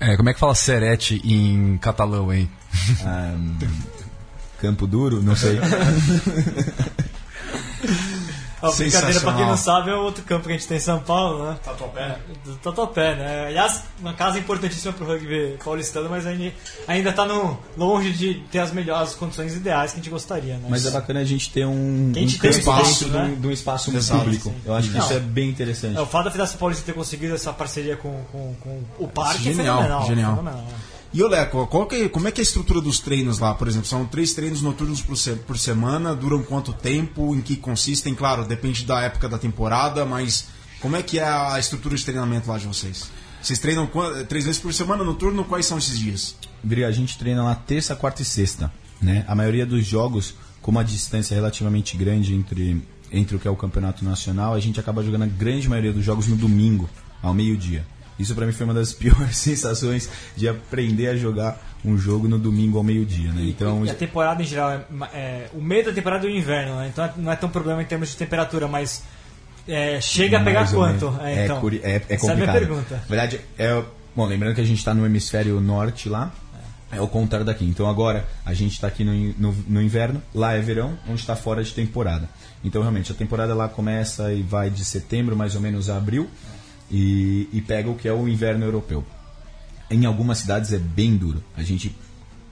É, 0.00 0.16
como 0.16 0.28
é 0.28 0.34
que 0.34 0.40
fala 0.40 0.54
serete 0.54 1.20
em 1.24 1.78
catalão, 1.78 2.32
hein? 2.32 2.50
Ah, 3.04 3.34
campo 4.60 4.86
duro, 4.86 5.22
não 5.22 5.36
sei. 5.36 5.58
A 8.62 8.70
brincadeira, 8.70 9.20
pra 9.20 9.32
quem 9.34 9.44
não 9.46 9.56
sabe, 9.56 9.90
é 9.90 9.94
o 9.94 10.02
outro 10.02 10.22
campo 10.24 10.44
que 10.46 10.50
a 10.50 10.56
gente 10.56 10.68
tem 10.68 10.76
em 10.76 10.80
São 10.80 11.00
Paulo, 11.00 11.44
né? 11.44 11.56
Tatuapé. 11.64 12.18
Do 12.44 12.54
Tatuapé, 12.56 13.16
né? 13.16 13.46
Aliás, 13.48 13.82
uma 13.98 14.12
casa 14.14 14.38
importantíssima 14.38 14.92
pro 14.92 15.04
rugby 15.04 15.58
paulistano, 15.64 16.08
mas 16.08 16.26
a 16.26 16.32
gente 16.34 16.54
ainda 16.86 17.12
tá 17.12 17.24
no, 17.24 17.58
longe 17.76 18.12
de 18.12 18.34
ter 18.52 18.60
as 18.60 18.70
melhores 18.72 19.14
condições 19.14 19.54
ideais 19.54 19.90
que 19.92 19.96
a 19.98 20.02
gente 20.02 20.10
gostaria, 20.10 20.54
né? 20.58 20.66
Mas 20.68 20.86
é 20.86 20.90
bacana 20.90 21.20
a 21.20 21.24
gente 21.24 21.50
ter 21.50 21.66
um, 21.66 22.12
gente 22.14 22.36
um 22.36 22.38
tem 22.40 22.50
espaço, 22.50 23.04
dentro 23.04 23.18
né? 23.18 23.24
de 23.26 23.32
um- 23.32 23.40
de 23.40 23.46
um 23.48 23.50
espaço 23.50 23.96
Exato, 23.96 24.20
público. 24.22 24.48
sim. 24.50 24.54
Eu 24.64 24.74
acho 24.74 24.90
que 24.90 24.96
Não. 24.96 25.04
isso 25.04 25.12
é 25.14 25.18
bem 25.20 25.48
interessante. 25.48 25.96
É, 25.96 26.00
o 26.00 26.06
fato 26.06 26.24
da 26.26 26.30
Federação 26.30 26.58
Paulista 26.58 26.84
ter 26.86 26.92
conseguido 26.94 27.34
essa 27.34 27.52
parceria 27.52 27.96
com, 27.96 28.22
com, 28.30 28.54
com 28.60 28.82
o 28.98 29.08
parque 29.08 29.42
Genial, 29.42 29.78
é 29.80 29.82
fenomenal. 29.82 30.06
genial. 30.06 30.30
fenomenal, 30.36 30.62
né? 30.62 30.74
E 31.14 31.22
o 31.22 31.28
Leco, 31.28 31.66
qual 31.66 31.86
que 31.86 32.08
como 32.08 32.26
é 32.26 32.30
que 32.32 32.40
é 32.40 32.42
a 32.42 32.44
estrutura 32.44 32.80
dos 32.80 32.98
treinos 32.98 33.38
lá, 33.38 33.54
por 33.54 33.68
exemplo? 33.68 33.86
São 33.86 34.06
três 34.06 34.32
treinos 34.32 34.62
noturnos 34.62 35.02
por, 35.02 35.16
se- 35.16 35.32
por 35.36 35.58
semana, 35.58 36.14
duram 36.14 36.42
quanto 36.42 36.72
tempo, 36.72 37.34
em 37.34 37.42
que 37.42 37.56
consistem? 37.56 38.14
Claro, 38.14 38.46
depende 38.46 38.84
da 38.84 39.00
época 39.02 39.28
da 39.28 39.36
temporada, 39.38 40.06
mas 40.06 40.46
como 40.80 40.96
é 40.96 41.02
que 41.02 41.18
é 41.18 41.24
a 41.24 41.58
estrutura 41.58 41.94
de 41.96 42.04
treinamento 42.04 42.48
lá 42.50 42.56
de 42.56 42.66
vocês? 42.66 43.10
Vocês 43.42 43.58
treinam 43.58 43.90
três 44.28 44.46
vezes 44.46 44.60
por 44.60 44.72
semana 44.72 45.04
noturno? 45.04 45.44
Quais 45.44 45.66
são 45.66 45.76
esses 45.76 45.98
dias? 45.98 46.34
Viri, 46.64 46.84
a 46.84 46.90
gente 46.92 47.18
treina 47.18 47.42
lá 47.44 47.54
terça, 47.54 47.94
quarta 47.94 48.22
e 48.22 48.24
sexta. 48.24 48.72
Né? 49.00 49.24
A 49.28 49.34
maioria 49.34 49.66
dos 49.66 49.84
jogos, 49.84 50.34
como 50.62 50.78
a 50.78 50.82
distância 50.82 51.34
é 51.34 51.36
relativamente 51.36 51.96
grande 51.96 52.32
entre, 52.34 52.80
entre 53.10 53.36
o 53.36 53.38
que 53.38 53.48
é 53.48 53.50
o 53.50 53.56
campeonato 53.56 54.04
nacional, 54.04 54.54
a 54.54 54.60
gente 54.60 54.78
acaba 54.80 55.02
jogando 55.04 55.24
a 55.24 55.26
grande 55.26 55.68
maioria 55.68 55.92
dos 55.92 56.04
jogos 56.04 56.26
no 56.28 56.36
domingo, 56.36 56.88
ao 57.20 57.34
meio-dia. 57.34 57.84
Isso 58.18 58.34
pra 58.34 58.46
mim 58.46 58.52
foi 58.52 58.64
uma 58.64 58.74
das 58.74 58.92
piores 58.94 59.36
sensações 59.36 60.08
de 60.36 60.48
aprender 60.48 61.08
a 61.08 61.16
jogar 61.16 61.60
um 61.84 61.96
jogo 61.98 62.28
no 62.28 62.38
domingo 62.38 62.78
ao 62.78 62.84
meio-dia. 62.84 63.32
Né? 63.32 63.44
Então, 63.48 63.84
E 63.84 63.90
a 63.90 63.94
temporada 63.94 64.42
em 64.42 64.46
geral, 64.46 64.70
é, 64.70 64.84
é, 65.12 65.50
o 65.52 65.60
meio 65.60 65.84
da 65.84 65.92
temporada 65.92 66.26
é 66.26 66.30
o 66.30 66.32
inverno, 66.32 66.76
né? 66.76 66.90
Então 66.92 67.10
não 67.16 67.32
é 67.32 67.36
tão 67.36 67.48
problema 67.48 67.82
em 67.82 67.86
termos 67.86 68.10
de 68.10 68.16
temperatura, 68.16 68.68
mas 68.68 69.02
é, 69.66 70.00
chega 70.00 70.38
a 70.38 70.44
pegar 70.44 70.70
quanto? 70.70 71.10
menos. 71.10 71.26
É, 71.26 71.44
então, 71.44 71.68
é, 71.82 71.90
é 71.90 71.96
essa 71.96 72.12
é 72.12 72.14
a 72.14 72.18
complicado. 72.18 72.36
minha 72.36 72.52
pergunta. 72.52 72.94
Na 72.94 73.08
verdade, 73.08 73.40
é, 73.58 73.82
bom, 74.14 74.26
lembrando 74.26 74.54
que 74.54 74.60
a 74.60 74.66
gente 74.66 74.78
está 74.78 74.94
no 74.94 75.04
hemisfério 75.04 75.60
norte 75.60 76.08
lá, 76.08 76.32
é 76.92 77.00
o 77.00 77.08
contrário 77.08 77.44
daqui. 77.46 77.64
Então 77.64 77.88
agora 77.88 78.28
a 78.44 78.52
gente 78.52 78.72
está 78.72 78.86
aqui 78.86 79.02
no, 79.02 79.12
no, 79.38 79.56
no 79.66 79.82
inverno, 79.82 80.22
lá 80.34 80.52
é 80.52 80.60
verão, 80.60 80.98
onde 81.08 81.20
está 81.20 81.34
fora 81.34 81.64
de 81.64 81.72
temporada. 81.72 82.28
Então 82.62 82.82
realmente 82.82 83.10
a 83.10 83.14
temporada 83.14 83.54
lá 83.54 83.68
começa 83.68 84.32
e 84.32 84.42
vai 84.42 84.68
de 84.68 84.84
setembro 84.84 85.34
mais 85.34 85.54
ou 85.54 85.60
menos 85.60 85.88
a 85.88 85.96
abril 85.96 86.28
e, 86.92 87.48
e 87.52 87.60
pega 87.62 87.88
o 87.90 87.94
que 87.96 88.06
é 88.06 88.12
o 88.12 88.28
inverno 88.28 88.64
europeu. 88.66 89.02
Em 89.90 90.04
algumas 90.04 90.38
cidades 90.38 90.72
é 90.72 90.78
bem 90.78 91.16
duro. 91.16 91.42
A 91.56 91.62
gente, 91.62 91.94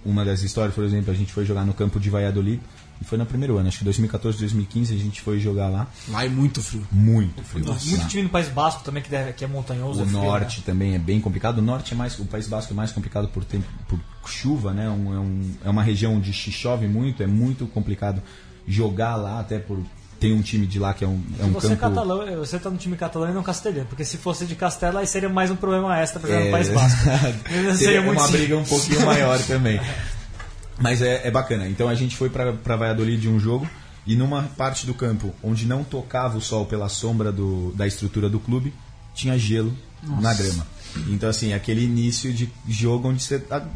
uma 0.04 0.24
das 0.24 0.42
histórias, 0.42 0.74
por 0.74 0.82
exemplo, 0.84 1.10
a 1.12 1.14
gente 1.14 1.32
foi 1.32 1.44
jogar 1.44 1.64
no 1.64 1.74
campo 1.74 2.00
de 2.00 2.08
Valladolid 2.10 2.60
e 3.00 3.04
foi 3.04 3.16
no 3.16 3.24
primeiro 3.24 3.56
ano, 3.56 3.68
acho 3.68 3.78
que 3.78 3.84
2014, 3.84 4.38
2015 4.38 4.94
a 4.94 4.98
gente 4.98 5.20
foi 5.22 5.38
jogar 5.40 5.68
lá. 5.68 5.88
Lá 6.08 6.24
é 6.24 6.28
muito 6.28 6.62
frio. 6.62 6.86
Muito 6.92 7.42
frio. 7.42 7.64
Muito 7.64 7.98
Lá. 8.02 8.08
time 8.08 8.22
no 8.24 8.28
País 8.28 8.48
Basco 8.48 8.82
também, 8.84 9.02
que, 9.02 9.08
deve, 9.10 9.32
que 9.32 9.42
é 9.44 9.48
montanhoso. 9.48 10.00
O 10.00 10.02
é 10.02 10.06
frio, 10.06 10.20
norte 10.20 10.58
né? 10.58 10.62
também 10.66 10.94
é 10.94 10.98
bem 10.98 11.18
complicado. 11.20 11.58
O 11.58 11.62
norte 11.62 11.94
é 11.94 11.96
mais, 11.96 12.18
o 12.18 12.26
País 12.26 12.46
Basco 12.46 12.72
é 12.72 12.76
mais 12.76 12.92
complicado 12.92 13.28
por 13.28 13.42
tempo, 13.44 13.64
por 13.88 13.98
chuva, 14.26 14.72
né? 14.74 14.88
Um- 14.90 15.14
é, 15.14 15.18
um- 15.18 15.50
é 15.64 15.70
uma 15.70 15.82
região 15.82 16.14
onde 16.16 16.30
chove 16.32 16.86
muito, 16.86 17.22
é 17.22 17.26
muito 17.26 17.66
complicado 17.66 18.22
jogar 18.68 19.16
lá, 19.16 19.40
até 19.40 19.58
por 19.58 19.82
tem 20.20 20.32
um 20.34 20.42
time 20.42 20.66
de 20.66 20.78
lá 20.78 20.92
que 20.94 21.02
é 21.02 21.08
um, 21.08 21.20
é 21.40 21.44
um 21.44 21.52
Você, 21.52 21.68
é 21.68 21.70
campo. 21.76 21.80
catalão, 21.96 22.36
você 22.36 22.58
tá 22.58 22.68
no 22.70 22.76
time 22.76 22.94
catalão 22.96 23.30
e 23.30 23.32
não 23.32 23.42
castelhano, 23.42 23.86
porque 23.86 24.04
se 24.04 24.18
fosse 24.18 24.44
de 24.44 24.54
Castela 24.54 25.00
aí 25.00 25.06
seria 25.06 25.28
mais 25.30 25.50
um 25.50 25.56
problema 25.56 25.98
extra 25.98 26.20
pra 26.20 26.28
jogar 26.28 26.42
É, 26.42 26.44
no 26.44 26.50
País 26.50 26.68
Basco. 26.68 26.98
seria 27.76 28.02
uma 28.02 28.12
simples. 28.14 28.30
briga 28.30 28.56
um 28.58 28.64
pouquinho 28.64 29.06
maior 29.06 29.38
também. 29.44 29.80
Mas 30.78 31.02
é, 31.02 31.26
é 31.26 31.30
bacana. 31.30 31.66
Então 31.68 31.88
a 31.88 31.94
gente 31.94 32.16
foi 32.16 32.30
para 32.30 32.52
Valladolid 32.76 33.20
de 33.20 33.28
um 33.28 33.38
jogo 33.40 33.68
e 34.06 34.14
numa 34.16 34.42
parte 34.56 34.86
do 34.86 34.94
campo 34.94 35.34
onde 35.42 35.66
não 35.66 35.82
tocava 35.84 36.38
o 36.38 36.40
sol 36.40 36.64
pela 36.66 36.88
sombra 36.88 37.30
do, 37.32 37.72
da 37.74 37.86
estrutura 37.86 38.28
do 38.28 38.38
clube, 38.40 38.72
tinha 39.14 39.38
gelo 39.38 39.74
na 40.20 40.32
grama. 40.34 40.66
Então 41.08 41.28
assim, 41.28 41.52
aquele 41.52 41.84
início 41.84 42.32
de 42.32 42.50
jogo 42.68 43.08
onde 43.08 43.22
você 43.22 43.38
tá- 43.38 43.66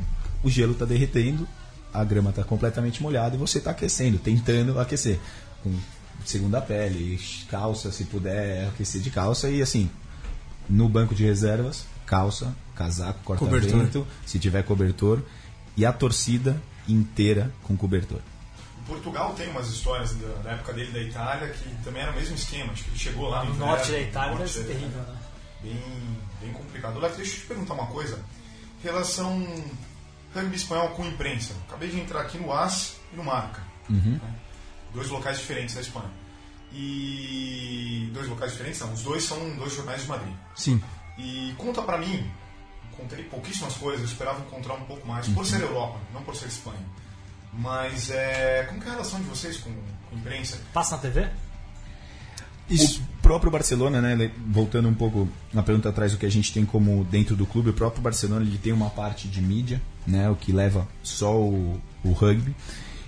o 0.43 0.51
gelo 0.51 0.73
está 0.73 0.85
derretendo, 0.85 1.47
a 1.93 2.03
grama 2.05 2.31
está 2.31 2.43
completamente 2.43 3.03
molhada 3.03 3.35
e 3.35 3.39
você 3.39 3.59
está 3.59 3.71
aquecendo, 3.71 4.19
tentando 4.19 4.79
aquecer. 4.81 5.19
Com 5.63 5.73
segunda 6.25 6.61
pele, 6.61 7.19
calça, 7.49 7.91
se 7.93 8.05
puder 8.05 8.69
aquecer 8.69 9.01
de 9.01 9.11
calça 9.11 9.49
e 9.51 9.63
assim, 9.63 9.91
no 10.69 10.89
banco 10.89 11.15
de 11.15 11.25
reservas, 11.25 11.87
calça, 12.07 12.55
casaco, 12.75 13.21
corta-vento, 13.25 14.07
se 14.27 14.39
tiver 14.39 14.63
cobertor, 14.63 15.23
e 15.77 15.85
a 15.85 15.93
torcida 15.93 16.61
inteira 16.89 17.53
com 17.63 17.77
cobertor. 17.77 18.21
Portugal 18.87 19.33
tem 19.35 19.49
umas 19.49 19.69
histórias 19.69 20.15
da, 20.15 20.29
da 20.43 20.51
época 20.53 20.73
dele 20.75 20.93
da 20.93 21.01
Itália 21.01 21.49
que 21.49 21.69
também 21.83 22.03
era 22.03 22.13
o 22.13 22.15
mesmo 22.15 22.35
esquema. 22.35 22.73
Acho 22.73 22.85
que 22.85 22.91
ele 22.91 22.99
chegou 22.99 23.29
lá 23.29 23.45
no, 23.45 23.55
norte 23.55 23.91
da 23.91 23.99
Itália 23.99 24.37
norte 24.37 24.59
da 24.59 24.65
terrível, 24.65 25.03
né? 25.03 25.17
Bem, 25.63 25.83
bem 26.43 26.53
complicado. 26.53 27.01
Leco, 27.01 27.17
deixa 27.17 27.37
eu 27.37 27.41
te 27.41 27.47
perguntar 27.47 27.75
uma 27.75 27.87
coisa. 27.87 28.19
Relação 28.83 29.43
rugby 30.35 30.57
espanhol 30.57 30.91
com 30.91 31.07
imprensa. 31.07 31.55
Acabei 31.67 31.89
de 31.89 31.99
entrar 31.99 32.21
aqui 32.21 32.37
no 32.37 32.53
AS 32.53 32.97
e 33.13 33.17
no 33.17 33.25
Marca. 33.25 33.63
né? 34.11 34.35
Dois 34.95 35.09
locais 35.09 35.39
diferentes 35.39 35.75
da 35.75 35.81
Espanha. 35.81 36.11
E. 36.73 38.11
Dois 38.13 38.29
locais 38.29 38.53
diferentes? 38.53 38.81
Não, 38.81 38.93
os 38.93 39.03
dois 39.03 39.25
são 39.25 39.39
dois 39.57 39.75
jornais 39.75 40.03
de 40.03 40.09
Madrid. 40.09 40.35
Sim. 40.55 40.81
E 41.19 41.55
conta 41.59 41.83
pra 41.83 41.99
mim, 41.99 42.29
encontrei 42.93 43.25
pouquíssimas 43.25 43.75
coisas, 43.75 44.01
eu 44.01 44.07
esperava 44.07 44.41
encontrar 44.41 44.75
um 44.75 44.85
pouco 44.85 45.07
mais, 45.07 45.29
por 45.29 45.45
ser 45.47 45.61
Europa, 45.61 46.01
não 46.13 46.23
por 46.23 46.35
ser 46.35 46.47
Espanha. 46.47 46.85
Mas 47.53 48.11
é, 48.11 48.65
como 48.69 48.81
que 48.81 48.87
é 48.87 48.91
a 48.91 48.93
relação 48.95 49.21
de 49.21 49.27
vocês 49.27 49.59
com, 49.59 49.71
com 49.71 50.17
a 50.17 50.19
imprensa? 50.19 50.59
Passa 50.73 50.97
na 50.97 51.03
TV? 51.03 51.29
Isso. 52.69 53.03
O 53.19 53.23
próprio 53.23 53.51
Barcelona, 53.51 54.01
né, 54.01 54.31
voltando 54.49 54.89
um 54.89 54.95
pouco 54.95 55.29
na 55.53 55.63
pergunta 55.63 55.89
atrás 55.89 56.13
do 56.13 56.19
que 56.19 56.27
a 56.27 56.31
gente 56.31 56.53
tem 56.53 56.65
como 56.65 57.05
dentro 57.05 57.37
do 57.37 57.47
clube, 57.47 57.71
o 57.71 57.75
próprio 57.75 58.03
Barcelona 58.03 58.45
ele 58.45 58.59
tem 58.59 58.73
uma 58.73 58.91
parte 58.91 59.29
de 59.29 59.41
mídia, 59.41 59.81
né, 60.07 60.29
o 60.29 60.35
que 60.35 60.53
leva 60.53 60.89
só 61.03 61.39
o, 61.39 61.81
o 62.03 62.13
rugby. 62.13 62.55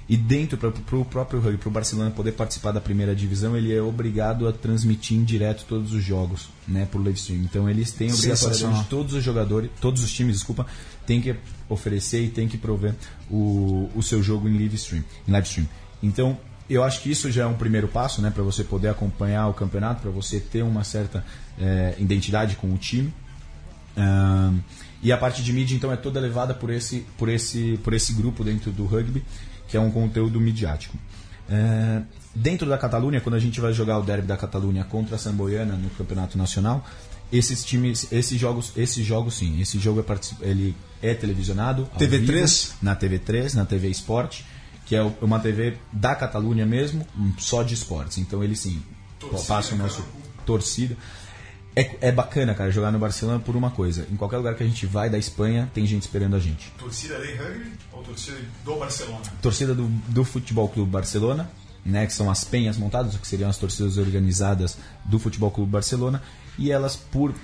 E 0.08 0.16
dentro, 0.16 0.56
para 0.56 0.96
o 0.96 1.04
próprio 1.04 1.40
rugby, 1.40 1.58
para 1.58 1.68
o 1.68 1.72
Barcelona 1.72 2.10
poder 2.12 2.32
participar 2.32 2.70
da 2.70 2.80
primeira 2.80 3.14
divisão, 3.14 3.56
ele 3.56 3.74
é 3.74 3.82
obrigado 3.82 4.46
a 4.46 4.52
transmitir 4.52 5.18
em 5.18 5.24
direto 5.24 5.64
todos 5.68 5.92
os 5.92 6.02
jogos, 6.02 6.48
né, 6.66 6.86
por 6.90 7.02
live 7.02 7.18
stream. 7.18 7.40
Então 7.40 7.68
eles 7.68 7.90
têm 7.90 8.12
obrigatoriamente 8.12 8.58
Sensacional. 8.58 8.86
todos 8.88 9.14
os 9.14 9.24
jogadores, 9.24 9.68
todos 9.80 10.04
os 10.04 10.12
times, 10.12 10.36
desculpa, 10.36 10.64
têm 11.04 11.20
que 11.20 11.34
oferecer 11.68 12.22
e 12.22 12.28
têm 12.28 12.46
que 12.46 12.56
prover 12.56 12.94
o, 13.28 13.90
o 13.96 14.02
seu 14.02 14.22
jogo 14.22 14.48
em 14.48 14.56
live 14.56 14.76
stream, 14.76 15.02
em 15.26 15.32
live 15.32 15.48
stream. 15.48 15.68
Então, 16.00 16.38
eu 16.70 16.84
acho 16.84 17.00
que 17.02 17.10
isso 17.10 17.30
já 17.30 17.42
é 17.42 17.46
um 17.46 17.54
primeiro 17.54 17.88
passo, 17.88 18.22
né, 18.22 18.30
para 18.30 18.44
você 18.44 18.62
poder 18.62 18.88
acompanhar 18.88 19.48
o 19.48 19.54
campeonato, 19.54 20.02
para 20.02 20.10
você 20.10 20.38
ter 20.38 20.62
uma 20.62 20.84
certa 20.84 21.24
eh, 21.58 21.96
identidade 21.98 22.54
com 22.56 22.72
o 22.72 22.76
time. 22.76 23.12
Ahn, 23.96 24.60
e 25.02 25.12
a 25.12 25.16
parte 25.16 25.42
de 25.42 25.52
mídia 25.52 25.74
então 25.74 25.92
é 25.92 25.96
toda 25.96 26.18
levada 26.20 26.54
por 26.54 26.70
esse, 26.70 27.06
por 27.16 27.28
esse, 27.28 27.78
por 27.82 27.94
esse 27.94 28.12
grupo 28.12 28.42
dentro 28.42 28.70
do 28.72 28.84
rugby, 28.84 29.22
que 29.68 29.76
é 29.76 29.80
um 29.80 29.90
conteúdo 29.90 30.40
midiático. 30.40 30.96
É, 31.48 32.02
dentro 32.34 32.68
da 32.68 32.76
Catalunha, 32.76 33.20
quando 33.20 33.36
a 33.36 33.38
gente 33.38 33.60
vai 33.60 33.72
jogar 33.72 33.98
o 33.98 34.02
derby 34.02 34.26
da 34.26 34.36
Catalunha 34.36 34.84
contra 34.84 35.16
a 35.16 35.18
Samboiana 35.18 35.74
no 35.74 35.90
campeonato 35.90 36.36
nacional, 36.36 36.84
esses 37.32 37.64
times, 37.64 38.10
esses 38.12 38.38
jogos, 38.38 38.72
esses 38.76 39.04
jogos 39.04 39.34
sim, 39.34 39.60
esse 39.60 39.78
jogo 39.78 40.00
é 40.00 40.48
ele 40.48 40.76
é 41.02 41.14
televisionado 41.14 41.88
ao 41.92 42.00
TV3? 42.00 42.20
vivo, 42.20 42.74
na 42.82 42.96
TV3, 42.96 43.54
na 43.54 43.64
TV 43.64 43.88
Sport, 43.90 44.42
que 44.84 44.94
é 44.94 45.02
uma 45.20 45.40
TV 45.40 45.76
da 45.92 46.14
Catalunha 46.14 46.64
mesmo, 46.64 47.06
só 47.38 47.62
de 47.62 47.74
esportes. 47.74 48.18
Então 48.18 48.42
ele 48.42 48.54
sim 48.54 48.82
Torcida, 49.18 49.48
passa 49.48 49.74
o 49.74 49.78
nosso 49.78 50.02
cara. 50.02 50.12
torcida. 50.44 50.96
É, 51.76 52.08
é 52.08 52.10
bacana, 52.10 52.54
cara, 52.54 52.70
jogar 52.70 52.90
no 52.90 52.98
Barcelona 52.98 53.38
por 53.38 53.54
uma 53.54 53.70
coisa. 53.70 54.06
Em 54.10 54.16
qualquer 54.16 54.38
lugar 54.38 54.54
que 54.54 54.62
a 54.62 54.66
gente 54.66 54.86
vai 54.86 55.10
da 55.10 55.18
Espanha, 55.18 55.70
tem 55.74 55.86
gente 55.86 56.02
esperando 56.02 56.34
a 56.34 56.38
gente. 56.38 56.70
Torcida 56.78 57.18
de 57.18 57.34
rugby 57.34 57.72
ou 57.92 58.02
torcida 58.02 58.38
do 58.64 58.76
Barcelona? 58.76 59.22
Torcida 59.42 59.74
do, 59.74 59.86
do 60.08 60.24
Futebol 60.24 60.70
Clube 60.70 60.90
Barcelona, 60.90 61.50
né, 61.84 62.06
que 62.06 62.14
são 62.14 62.30
as 62.30 62.44
penhas 62.44 62.78
montadas, 62.78 63.14
que 63.16 63.28
seriam 63.28 63.50
as 63.50 63.58
torcidas 63.58 63.98
organizadas 63.98 64.78
do 65.04 65.18
Futebol 65.18 65.50
Clube 65.50 65.70
Barcelona, 65.70 66.22
e 66.58 66.72
elas 66.72 66.96
por 66.96 67.34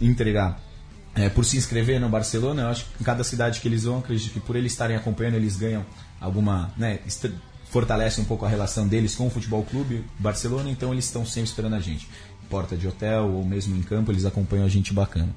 entregar, 0.00 0.58
é, 1.14 1.28
por 1.28 1.44
se 1.44 1.58
inscrever 1.58 2.00
no 2.00 2.08
Barcelona, 2.08 2.62
eu 2.62 2.68
acho 2.68 2.86
que 2.86 3.02
em 3.02 3.04
cada 3.04 3.22
cidade 3.22 3.60
que 3.60 3.68
eles 3.68 3.84
vão, 3.84 3.98
acredito 3.98 4.32
que 4.32 4.40
por 4.40 4.56
eles 4.56 4.72
estarem 4.72 4.96
acompanhando, 4.96 5.34
eles 5.34 5.56
ganham 5.56 5.84
alguma, 6.18 6.72
né, 6.78 7.00
fortalece 7.74 8.20
um 8.20 8.24
pouco 8.24 8.46
a 8.46 8.48
relação 8.48 8.86
deles 8.86 9.14
com 9.14 9.26
o 9.26 9.30
Futebol 9.30 9.62
Clube 9.64 10.04
Barcelona, 10.18 10.70
então 10.70 10.92
eles 10.92 11.04
estão 11.04 11.26
sempre 11.26 11.50
esperando 11.50 11.74
a 11.74 11.80
gente. 11.80 12.08
Porta 12.48 12.76
de 12.76 12.86
hotel 12.86 13.30
ou 13.30 13.44
mesmo 13.44 13.76
em 13.76 13.82
campo, 13.82 14.12
eles 14.12 14.24
acompanham 14.24 14.64
a 14.64 14.68
gente 14.68 14.92
bacana. 14.92 15.28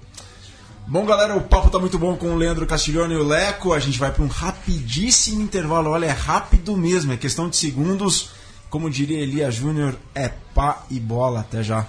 Bom, 0.85 1.05
galera, 1.05 1.35
o 1.35 1.41
papo 1.41 1.69
tá 1.69 1.77
muito 1.77 1.99
bom 1.99 2.15
com 2.15 2.27
o 2.27 2.35
Leandro 2.35 2.65
Castiglione 2.65 3.13
e 3.13 3.17
o 3.17 3.23
Leco. 3.23 3.73
A 3.73 3.79
gente 3.79 3.99
vai 3.99 4.11
para 4.11 4.23
um 4.23 4.27
rapidíssimo 4.27 5.41
intervalo. 5.41 5.89
Olha, 5.89 6.05
é 6.05 6.11
rápido 6.11 6.77
mesmo, 6.77 7.11
é 7.11 7.17
questão 7.17 7.49
de 7.49 7.57
segundos. 7.57 8.29
Como 8.69 8.89
diria 8.89 9.19
Elia 9.19 9.51
Júnior, 9.51 9.95
é 10.15 10.29
pá 10.29 10.83
e 10.89 10.99
bola. 10.99 11.41
Até 11.41 11.61
já. 11.61 11.85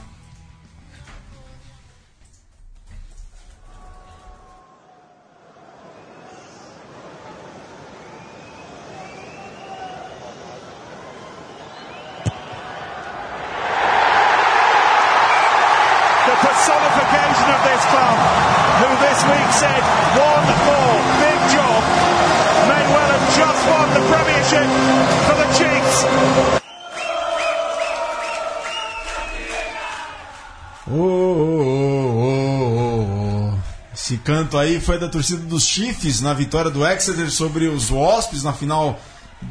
Premiership 24.48 24.66
for 25.26 25.34
the 25.36 25.46
Chiefs. 25.52 26.04
Ô, 30.86 30.94
ô, 30.94 31.74
ô. 33.52 33.58
Esse 33.94 34.16
canto 34.18 34.56
aí 34.56 34.80
foi 34.80 34.98
da 34.98 35.08
torcida 35.08 35.42
dos 35.42 35.64
Chiefs 35.64 36.22
na 36.22 36.32
vitória 36.32 36.70
do 36.70 36.86
Exeter 36.86 37.30
sobre 37.30 37.66
os 37.68 37.90
Wasps 37.90 38.42
na 38.42 38.54
final 38.54 38.98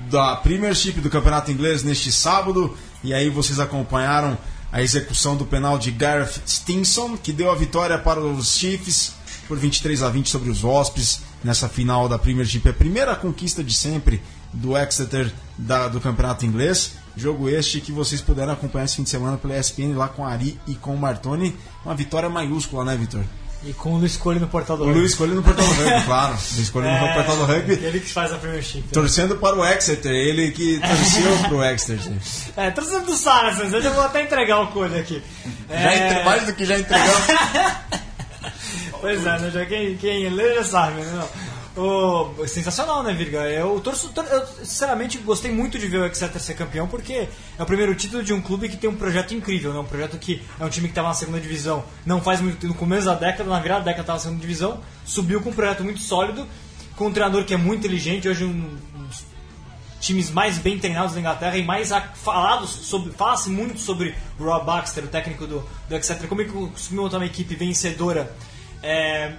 da 0.10 0.36
Premiership 0.38 1.00
do 1.00 1.12
Campeonato 1.12 1.52
Inglês 1.52 1.84
neste 1.84 2.12
sábado. 2.12 2.76
E 3.04 3.14
aí 3.14 3.30
vocês 3.30 3.60
acompanharam 3.60 4.36
a 4.72 4.82
execução 4.82 5.38
do 5.38 5.46
penal 5.46 5.78
de 5.78 5.92
Gareth 5.92 6.42
Stinson, 6.48 7.16
que 7.16 7.32
deu 7.32 7.52
a 7.52 7.56
vitória 7.56 8.00
para 8.00 8.20
os 8.20 8.58
Chiefs 8.58 9.14
por 9.48 9.60
23 9.60 10.02
a 10.02 10.10
20 10.10 10.28
sobre 10.28 10.50
os 10.50 10.64
Wasps 10.64 11.22
nessa 11.44 11.70
final 11.70 12.10
da 12.10 12.18
Premiership. 12.18 12.64
É 12.66 12.72
a 12.72 12.74
primeira 12.74 13.16
conquista 13.16 13.64
de 13.64 13.74
sempre 13.74 14.22
do 14.54 14.78
Exeter 14.78 15.32
da- 15.58 15.88
do 15.88 16.00
Campeonato 16.02 16.46
Inglês. 16.46 16.94
Jogo 17.16 17.50
este 17.50 17.82
que 17.82 17.92
vocês 17.92 18.22
puderam 18.22 18.54
acompanhar 18.54 18.86
esse 18.86 18.96
fim 18.98 19.04
de 19.04 19.10
semana 19.10 19.38
pela 19.38 19.58
ESPN 19.58 19.96
lá 19.96 20.08
com 20.08 20.24
a 20.26 20.32
Ari 20.32 20.60
e 20.68 20.76
com 20.76 20.94
o 20.94 20.98
Martoni. 20.98 21.56
Uma 21.84 21.96
vitória 21.96 22.30
maiúscula, 22.30 22.86
né, 22.86 22.96
Vitor? 22.96 23.24
E 23.64 23.74
com 23.74 23.94
o 23.96 23.98
Luiz 23.98 24.16
Coelho 24.16 24.40
no 24.40 24.48
portal 24.48 24.78
do 24.78 24.84
O 24.84 24.88
Luiz 24.92 25.12
escolheu 25.14 25.34
no 25.34 25.42
portal 25.42 25.66
do 25.66 25.74
rugby, 25.74 26.04
claro. 26.06 26.34
Luiz 26.34 26.58
escolheu 26.60 26.92
no 26.92 27.14
portal 27.14 27.38
do 27.38 27.46
rugby. 27.46 27.74
Ele 27.74 28.00
que 28.00 28.14
faz 28.14 28.32
a 28.32 28.38
Premiership. 28.38 28.84
Torcendo 28.94 29.36
para 29.38 29.56
o 29.56 29.66
Exeter, 29.66 30.12
ele 30.12 30.52
que 30.52 30.80
torceu 30.80 31.38
para 31.50 31.56
o 31.56 31.64
Exeter. 31.64 32.14
É, 32.56 32.70
torcendo 32.70 33.08
do 33.08 33.16
Saracens, 33.16 33.74
eu 33.74 33.82
já 33.82 33.90
vou 33.90 34.04
até 34.04 34.22
entregar 34.22 34.60
o 34.62 34.68
Coelho 34.68 35.00
aqui. 35.00 35.24
Já 35.70 35.76
É, 35.92 36.10
entre- 36.12 36.24
mais 36.24 36.46
do 36.46 36.54
que 36.54 36.66
já 36.66 36.78
entregamos. 36.78 37.18
Pois 39.00 39.26
é, 39.26 39.40
né? 39.40 39.52
Já 39.52 39.66
quem, 39.66 39.96
quem 39.98 40.28
lê 40.30 40.56
já 40.56 40.64
sabe, 40.64 41.02
né? 41.02 41.12
Não. 41.16 41.28
O, 41.78 42.48
sensacional, 42.48 43.04
né, 43.04 43.14
Virga? 43.14 43.48
Eu, 43.50 43.80
torço, 43.80 44.10
tor- 44.10 44.26
eu, 44.26 44.46
sinceramente, 44.66 45.20
gostei 45.20 45.52
muito 45.52 45.78
de 45.78 45.88
ver 45.88 46.00
o 46.00 46.06
Exeter 46.08 46.42
ser 46.42 46.56
campeão, 46.56 46.88
porque 46.88 47.28
é 47.58 47.62
o 47.64 47.66
primeiro 47.68 47.94
título 47.94 48.24
de 48.24 48.34
um 48.34 48.42
clube 48.42 48.68
que 48.68 48.78
tem 48.78 48.90
um 48.90 48.96
projeto 48.96 49.36
incrível, 49.36 49.72
né? 49.72 49.80
Um 49.80 49.86
projeto 49.86 50.18
que 50.18 50.42
é 50.60 50.66
um 50.66 50.70
time 50.70 50.88
que 50.88 50.92
estava 50.94 51.10
na 51.10 51.14
segunda 51.14 51.40
divisão, 51.40 51.84
não 52.04 52.20
faz 52.20 52.42
muito 52.42 52.66
no 52.68 52.74
começo 52.74 53.06
da 53.06 53.14
década, 53.14 53.48
na 53.48 53.60
virada 53.60 53.82
da 53.82 53.86
década 53.92 54.02
estava 54.02 54.18
na 54.18 54.24
segunda 54.24 54.42
divisão, 54.42 54.80
subiu 55.06 55.40
com 55.40 55.52
um 55.52 55.54
projeto 55.54 55.84
muito 55.84 56.00
sólido, 56.00 56.48
com 56.96 57.06
um 57.08 57.12
treinador 57.14 57.46
que 57.46 57.54
é 57.54 57.58
muito 57.58 57.82
inteligente, 57.86 58.28
hoje 58.28 58.44
um, 58.44 58.50
um 58.96 59.04
dos 59.06 59.24
times 60.00 60.32
mais 60.32 60.58
bem 60.58 60.80
treinados 60.80 61.14
da 61.14 61.20
Inglaterra 61.20 61.58
e 61.58 61.64
mais 61.64 61.92
falados 62.16 62.72
sobre 62.72 63.12
fala-se 63.14 63.50
muito 63.52 63.80
sobre 63.80 64.16
o 64.40 64.44
Rob 64.46 64.66
Baxter, 64.66 65.04
o 65.04 65.08
técnico 65.08 65.46
do, 65.46 65.64
do 65.88 65.96
Exeter, 65.96 66.28
como 66.28 66.42
ele 66.42 66.50
conseguiu 66.52 67.04
montar 67.04 67.18
uma 67.18 67.26
equipe 67.28 67.54
vencedora, 67.56 68.36
é, 68.82 69.34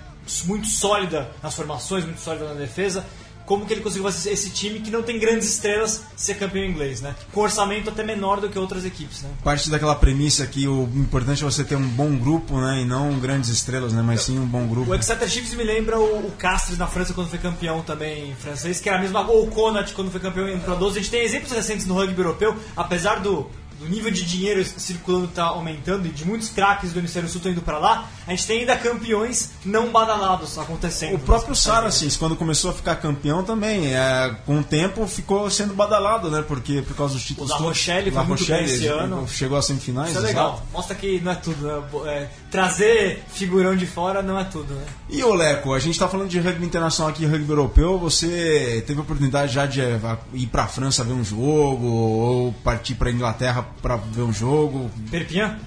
muito 0.45 0.67
sólida 0.69 1.31
nas 1.43 1.55
formações, 1.55 2.05
muito 2.05 2.21
sólida 2.21 2.49
na 2.49 2.55
defesa. 2.55 3.05
Como 3.49 3.64
que 3.64 3.73
ele 3.73 3.81
conseguiu 3.81 4.05
fazer 4.05 4.31
esse 4.31 4.51
time 4.51 4.79
que 4.79 4.91
não 4.91 5.03
tem 5.03 5.19
grandes 5.19 5.49
estrelas 5.49 6.03
ser 6.14 6.35
campeão 6.35 6.62
inglês, 6.62 7.01
né? 7.01 7.14
Com 7.33 7.41
orçamento 7.41 7.88
até 7.88 8.05
menor 8.05 8.43
do 8.43 8.51
que 8.51 8.59
outras 8.59 8.85
equipes, 8.85 9.23
né? 9.23 9.31
Parte 9.43 9.71
daquela 9.71 9.95
premissa 9.95 10.47
que 10.47 10.69
o 10.69 10.83
importante 10.95 11.43
é 11.43 11.47
você 11.47 11.64
ter 11.64 11.75
um 11.75 11.88
bom 11.88 12.14
grupo, 12.14 12.61
né? 12.61 12.83
E 12.83 12.85
não 12.85 13.19
grandes 13.19 13.49
estrelas, 13.49 13.95
né? 13.95 14.03
Mas 14.03 14.21
sim 14.21 14.38
um 14.38 14.45
bom 14.45 14.67
grupo. 14.67 14.91
O 14.91 14.95
Exeter 14.95 15.27
Chiefs 15.27 15.55
me 15.55 15.64
lembra 15.64 15.99
o, 15.99 16.27
o 16.27 16.33
Castres 16.33 16.77
na 16.77 16.87
França 16.87 17.14
quando 17.14 17.31
foi 17.31 17.38
campeão 17.38 17.81
também 17.81 18.35
francês, 18.35 18.81
que 18.81 18.88
era 18.91 18.99
a 18.99 19.01
mesma. 19.01 19.27
Ou 19.27 19.47
o 19.47 19.51
Connacht 19.51 19.95
quando 19.95 20.11
foi 20.11 20.21
campeão 20.21 20.47
em 20.47 20.59
Pro 20.59 20.77
12. 20.77 20.99
A 20.99 21.01
gente 21.01 21.11
tem 21.11 21.23
exemplos 21.23 21.51
recentes 21.51 21.87
no 21.87 21.95
rugby 21.95 22.21
europeu, 22.21 22.55
apesar 22.77 23.21
do, 23.21 23.51
do 23.79 23.88
nível 23.88 24.11
de 24.11 24.25
dinheiro 24.25 24.64
circulando 24.64 25.27
estar 25.27 25.45
aumentando 25.45 26.07
e 26.07 26.11
de 26.11 26.25
muitos 26.25 26.49
craques 26.49 26.93
do 26.93 26.99
Hemisfério 26.99 27.29
Sul 27.29 27.38
estão 27.38 27.53
indo 27.53 27.62
para 27.62 27.79
lá, 27.79 28.09
a 28.27 28.31
gente 28.31 28.47
tem 28.47 28.61
ainda 28.61 28.77
campeões 28.77 29.51
não 29.64 29.91
badalados 29.91 30.59
acontecendo. 30.59 31.14
O 31.14 31.19
próprio 31.19 31.55
Saracens, 31.55 32.17
quando 32.17 32.37
começou 32.37 32.71
a 32.71 32.75
ficar 32.75 32.97
campeão 32.97 33.43
também, 33.43 33.95
é, 33.95 34.35
com 34.45 34.59
o 34.59 34.64
tempo 34.64 35.07
ficou 35.07 35.51
sendo 35.51 35.75
badalado, 35.75 36.31
né? 36.31 36.43
Porque 36.47 36.83
por 36.83 36.97
causa 36.97 37.14
dos 37.14 37.25
títulos. 37.25 37.51
O 37.51 37.55
La. 37.55 37.61
Rochelle 37.61 38.11
foi 38.11 38.21
La 38.21 38.25
muito 38.25 38.41
Rochelle 38.41 38.67
bem 38.67 38.75
esse 38.75 38.87
ano. 38.87 39.29
Chegou 39.29 39.57
às 39.57 39.67
semifinais. 39.67 40.11
Isso 40.11 40.19
é 40.19 40.23
legal. 40.23 40.55
exato. 40.55 40.62
Mostra 40.73 40.95
que 40.95 41.21
não 41.21 41.33
é 41.33 41.35
tudo, 41.35 41.67
né? 41.67 41.83
É, 42.07 42.29
trazer 42.51 43.23
figurão 43.33 43.77
de 43.77 43.87
fora 43.87 44.23
não 44.23 44.38
é 44.38 44.45
tudo, 44.45 44.75
né? 44.75 44.85
E 45.09 45.23
ô 45.23 45.35
Leco, 45.35 45.73
a 45.73 45.79
gente 45.79 45.99
tá 45.99 46.09
falando 46.09 46.29
de 46.29 46.41
rugby 46.41 46.67
internacional 46.67 47.11
aqui, 47.11 47.25
rugby 47.25 47.51
europeu. 47.51 47.99
Você 47.99 48.83
teve 48.87 48.99
a 48.99 49.03
oportunidade 49.03 49.53
já 49.53 49.67
de 49.67 49.81
eh, 49.81 49.99
ir 50.35 50.47
pra 50.47 50.67
França 50.67 51.05
ver 51.05 51.12
um 51.12 51.25
jogo 51.25 51.87
ou 51.87 52.53
partir 52.64 52.95
pra 52.95 53.11
Inglaterra 53.11 53.67
pra 53.81 53.96
ver 53.96 54.22
um 54.22 54.33
jogo? 54.33 54.90
Perpignan? 55.11 55.59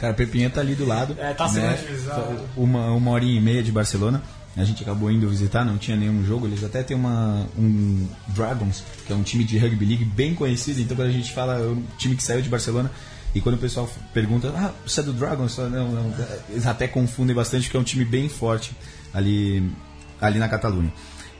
Cara, 0.00 0.14
Perpignan 0.14 0.50
tá 0.50 0.60
ali 0.60 0.74
do 0.74 0.86
lado. 0.86 1.16
É, 1.18 1.32
tá 1.32 1.48
segunda 1.48 1.74
divisão. 1.74 2.46
Uma, 2.56 2.92
uma 2.92 3.10
horinha 3.10 3.38
e 3.38 3.40
meia 3.40 3.62
de 3.62 3.72
Barcelona. 3.72 4.22
A 4.54 4.64
gente 4.64 4.82
acabou 4.82 5.10
indo 5.10 5.26
visitar, 5.28 5.64
não 5.64 5.78
tinha 5.78 5.96
nenhum 5.96 6.24
jogo. 6.26 6.46
Eles 6.46 6.62
até 6.62 6.82
têm 6.82 6.96
uma, 6.96 7.46
um 7.56 8.06
Dragons, 8.28 8.84
que 9.06 9.12
é 9.12 9.16
um 9.16 9.22
time 9.22 9.44
de 9.44 9.56
rugby 9.56 9.84
league 9.84 10.04
bem 10.04 10.34
conhecido. 10.34 10.80
Então, 10.80 10.94
quando 10.94 11.08
a 11.08 11.12
gente 11.12 11.32
fala, 11.32 11.58
é 11.58 11.66
um 11.66 11.82
time 11.96 12.14
que 12.14 12.22
saiu 12.22 12.42
de 12.42 12.50
Barcelona. 12.50 12.90
E 13.34 13.40
quando 13.40 13.54
o 13.54 13.58
pessoal 13.58 13.88
pergunta, 14.12 14.52
ah, 14.54 14.72
você 14.86 15.00
é 15.00 15.02
do 15.02 15.12
Dragons? 15.14 15.56
Não, 15.56 15.90
não. 15.90 16.14
Eles 16.50 16.66
até 16.66 16.86
confundem 16.86 17.34
bastante, 17.34 17.64
porque 17.64 17.76
é 17.78 17.80
um 17.80 17.84
time 17.84 18.04
bem 18.04 18.28
forte 18.28 18.76
ali, 19.14 19.72
ali 20.20 20.38
na 20.38 20.48
Catalunha. 20.48 20.92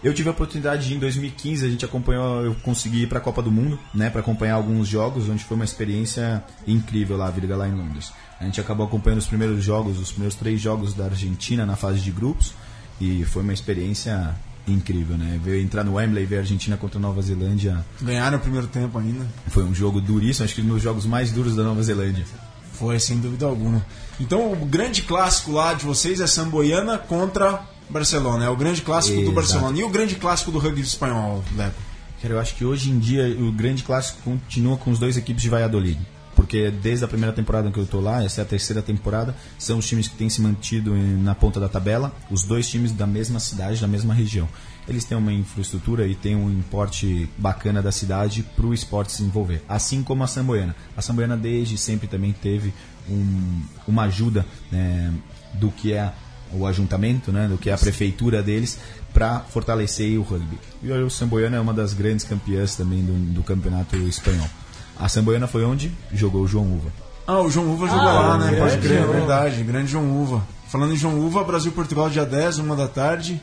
Eu 0.02 0.12
tive 0.12 0.28
a 0.28 0.32
oportunidade 0.32 0.88
de, 0.88 0.94
em 0.94 0.98
2015, 0.98 1.64
a 1.64 1.70
gente 1.70 1.84
acompanhou, 1.84 2.44
eu 2.44 2.54
consegui 2.56 3.02
ir 3.02 3.06
para 3.06 3.18
a 3.18 3.20
Copa 3.20 3.40
do 3.40 3.52
Mundo, 3.52 3.78
né, 3.94 4.10
para 4.10 4.20
acompanhar 4.20 4.54
alguns 4.54 4.88
jogos, 4.88 5.28
onde 5.28 5.44
foi 5.44 5.54
uma 5.54 5.64
experiência 5.64 6.42
incrível 6.66 7.16
lá, 7.16 7.30
Virga, 7.30 7.56
lá 7.56 7.68
em 7.68 7.74
Londres. 7.74 8.12
A 8.40 8.44
gente 8.44 8.60
acabou 8.60 8.84
acompanhando 8.84 9.20
os 9.20 9.26
primeiros 9.26 9.62
jogos, 9.62 10.00
os 10.00 10.10
primeiros 10.10 10.34
três 10.34 10.60
jogos 10.60 10.92
da 10.92 11.04
Argentina 11.04 11.64
na 11.64 11.76
fase 11.76 12.00
de 12.00 12.10
grupos, 12.10 12.52
e 13.00 13.24
foi 13.24 13.42
uma 13.42 13.52
experiência 13.52 14.34
incrível, 14.66 15.16
né? 15.16 15.40
Ver 15.42 15.62
entrar 15.62 15.84
no 15.84 15.94
Wembley, 15.94 16.24
ver 16.24 16.36
a 16.36 16.40
Argentina 16.40 16.76
contra 16.76 16.98
a 16.98 17.02
Nova 17.02 17.22
Zelândia, 17.22 17.84
Ganharam 18.00 18.38
o 18.38 18.40
primeiro 18.40 18.66
tempo 18.66 18.98
ainda. 18.98 19.24
foi 19.48 19.62
um 19.62 19.74
jogo 19.74 20.00
duríssimo, 20.00 20.44
acho 20.44 20.54
que 20.54 20.62
um 20.62 20.68
dos 20.68 20.82
jogos 20.82 21.06
mais 21.06 21.30
duros 21.30 21.54
da 21.54 21.62
Nova 21.62 21.82
Zelândia. 21.82 22.24
Foi, 22.72 22.98
sem 22.98 23.20
dúvida 23.20 23.46
alguma. 23.46 23.84
Então, 24.18 24.52
o 24.52 24.66
grande 24.66 25.02
clássico 25.02 25.52
lá 25.52 25.74
de 25.74 25.84
vocês 25.84 26.20
é 26.20 26.26
Samboiana 26.26 26.98
contra 26.98 27.64
Barcelona. 27.90 28.44
É 28.44 28.48
o 28.48 28.56
grande 28.56 28.82
clássico 28.82 29.16
do 29.16 29.22
Exato. 29.22 29.34
Barcelona. 29.34 29.78
E 29.78 29.84
o 29.84 29.88
grande 29.88 30.14
clássico 30.16 30.50
do 30.50 30.58
rugby 30.58 30.80
espanhol, 30.80 31.44
Leco? 31.56 31.74
Cara, 32.20 32.34
eu 32.34 32.40
acho 32.40 32.54
que 32.54 32.64
hoje 32.64 32.90
em 32.90 32.98
dia 32.98 33.26
o 33.40 33.50
grande 33.52 33.82
clássico 33.82 34.18
continua 34.22 34.76
com 34.76 34.90
os 34.90 34.98
dois 34.98 35.16
equipes 35.16 35.42
de 35.42 35.48
Valladolid. 35.48 35.98
Porque 36.36 36.70
desde 36.70 37.04
a 37.04 37.08
primeira 37.08 37.32
temporada 37.34 37.70
que 37.70 37.78
eu 37.78 37.84
tô 37.86 38.00
lá, 38.00 38.24
essa 38.24 38.40
é 38.40 38.42
a 38.42 38.46
terceira 38.46 38.80
temporada, 38.80 39.36
são 39.58 39.78
os 39.78 39.86
times 39.86 40.08
que 40.08 40.16
têm 40.16 40.30
se 40.30 40.40
mantido 40.40 40.94
na 40.94 41.34
ponta 41.34 41.60
da 41.60 41.68
tabela, 41.68 42.10
os 42.30 42.42
dois 42.42 42.68
times 42.70 42.90
da 42.92 43.06
mesma 43.06 43.38
cidade, 43.38 43.80
da 43.80 43.86
mesma 43.86 44.14
região. 44.14 44.48
Eles 44.88 45.04
têm 45.04 45.16
uma 45.18 45.32
infraestrutura 45.32 46.06
e 46.06 46.14
têm 46.14 46.34
um 46.34 46.50
importe 46.50 47.28
bacana 47.36 47.82
da 47.82 47.92
cidade 47.92 48.42
para 48.56 48.66
o 48.66 48.72
esporte 48.72 49.12
se 49.12 49.22
envolver. 49.22 49.62
Assim 49.68 50.02
como 50.02 50.24
a 50.24 50.26
Samboiana. 50.26 50.74
A 50.96 51.02
Samboiana 51.02 51.36
desde 51.36 51.76
sempre 51.76 52.08
também 52.08 52.32
teve 52.32 52.72
um- 53.08 53.62
uma 53.86 54.04
ajuda 54.04 54.46
né, 54.72 55.12
do 55.54 55.70
que 55.70 55.92
é 55.92 56.12
o 56.54 56.66
ajuntamento, 56.66 57.30
né, 57.32 57.46
do 57.48 57.56
que 57.58 57.70
é 57.70 57.72
a 57.72 57.78
prefeitura 57.78 58.42
deles, 58.42 58.78
para 59.12 59.40
fortalecer 59.40 60.18
o 60.18 60.22
rugby. 60.22 60.58
E 60.82 60.90
o 60.90 61.10
Samboiana 61.10 61.56
é 61.56 61.60
uma 61.60 61.72
das 61.74 61.92
grandes 61.94 62.24
campeãs 62.24 62.74
também 62.76 63.02
do, 63.02 63.12
do 63.34 63.42
campeonato 63.42 63.96
espanhol. 63.96 64.48
A 64.98 65.08
Samboiana 65.08 65.46
foi 65.46 65.64
onde 65.64 65.90
jogou 66.12 66.42
o 66.42 66.48
João 66.48 66.64
Uva. 66.74 66.90
Ah, 67.26 67.40
o 67.40 67.50
João 67.50 67.72
Uva 67.72 67.86
jogou 67.86 68.00
Ah, 68.08 68.12
lá, 68.12 68.38
né? 68.38 68.50
grande 68.50 68.60
Pode 68.60 68.78
crer, 68.78 68.98
é 68.98 69.02
João. 69.02 69.12
verdade. 69.12 69.62
Grande 69.62 69.90
João 69.92 70.22
Uva. 70.22 70.42
Falando 70.68 70.92
em 70.92 70.96
João 70.96 71.18
Uva, 71.20 71.44
Brasil 71.44 71.70
e 71.70 71.74
Portugal 71.74 72.08
dia 72.10 72.24
10, 72.26 72.58
uma 72.58 72.74
da 72.74 72.88
tarde. 72.88 73.40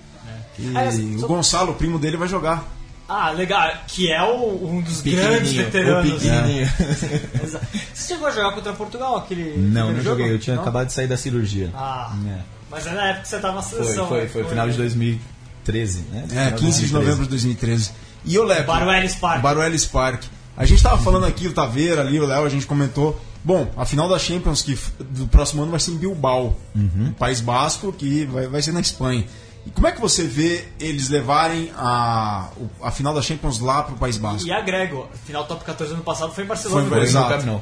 E 0.57 0.75
Ah, 0.75 0.81
assim, 0.81 1.15
o 1.15 1.27
Gonçalo, 1.27 1.71
o 1.71 1.75
primo 1.75 1.97
dele, 1.97 2.17
vai 2.17 2.27
jogar. 2.27 2.65
Ah, 3.07 3.31
legal. 3.31 3.71
Que 3.87 4.11
é 4.11 4.21
o- 4.21 4.67
um 4.69 4.81
dos 4.81 5.01
grandes 5.01 5.51
veteranos. 5.53 6.11
o 6.11 6.15
pequenininho. 6.15 6.67
Exato. 7.43 7.65
Você 7.93 8.13
chegou 8.13 8.27
a 8.27 8.31
jogar 8.31 8.51
contra 8.53 8.73
Portugal 8.73 9.17
aquele. 9.17 9.57
Não, 9.57 9.83
aquele 9.83 9.97
não 9.97 10.03
jogo? 10.03 10.17
joguei. 10.19 10.33
Eu 10.35 10.39
tinha 10.39 10.55
Não? 10.55 10.61
acabado 10.61 10.87
de 10.87 10.93
sair 10.93 11.07
da 11.07 11.17
cirurgia. 11.17 11.71
Ah, 11.73 12.13
É. 12.27 12.58
mas 12.69 12.85
é 12.87 12.91
na 12.91 13.07
época 13.07 13.21
que 13.23 13.27
você 13.29 13.39
tava 13.39 13.55
na 13.55 13.61
Foi, 13.61 13.79
seleção. 13.83 14.07
foi, 14.07 14.21
né? 14.21 14.27
foi. 14.27 14.43
Final 14.45 14.69
de 14.69 14.77
2013, 14.77 16.01
né? 16.11 16.23
É, 16.25 16.27
Final 16.45 16.53
15 16.59 16.85
de 16.87 16.93
novembro 16.93 17.23
de 17.23 17.29
2013. 17.29 17.91
E 18.25 18.37
o 18.37 18.43
Leco? 18.43 18.67
Baruelis 18.67 19.15
Park. 19.15 19.41
Baruelis 19.41 19.85
Park. 19.85 20.23
A 20.57 20.65
gente 20.65 20.83
tava 20.83 20.97
falando 21.01 21.25
aqui, 21.25 21.47
o 21.47 21.53
Taveira 21.53 22.01
ali, 22.01 22.19
o 22.19 22.25
Léo, 22.25 22.43
a 22.45 22.49
gente 22.49 22.65
comentou. 22.65 23.19
Bom, 23.43 23.71
a 23.77 23.85
final 23.85 24.09
da 24.09 24.19
Champions 24.19 24.61
que 24.61 24.77
do 24.99 25.25
próximo 25.27 25.61
ano 25.61 25.71
vai 25.71 25.79
ser 25.79 25.91
em 25.91 25.97
Bilbao, 25.97 26.57
no 26.75 27.13
País 27.13 27.39
Basco, 27.39 27.93
que 27.93 28.25
vai, 28.25 28.47
vai 28.47 28.61
ser 28.61 28.73
na 28.73 28.81
Espanha. 28.81 29.25
E 29.65 29.69
como 29.71 29.87
é 29.87 29.91
que 29.93 30.01
você 30.01 30.23
vê 30.23 30.65
eles 30.79 31.07
levarem 31.07 31.71
a, 31.77 32.49
o- 32.57 32.85
a 32.85 32.91
final 32.91 33.13
da 33.13 33.21
Champions 33.21 33.59
lá 33.59 33.83
pro 33.83 33.95
País 33.95 34.17
Basco? 34.17 34.45
E 34.47 34.51
agrego, 34.51 35.07
final 35.25 35.45
top 35.45 35.63
14 35.63 35.93
ano 35.93 36.03
passado 36.03 36.33
foi 36.33 36.43
em 36.43 36.47
Barcelona. 36.47 36.81
Foi 36.81 36.87
em 36.87 36.89
Foi 36.89 36.99
no 36.99 37.05
Exato. 37.05 37.61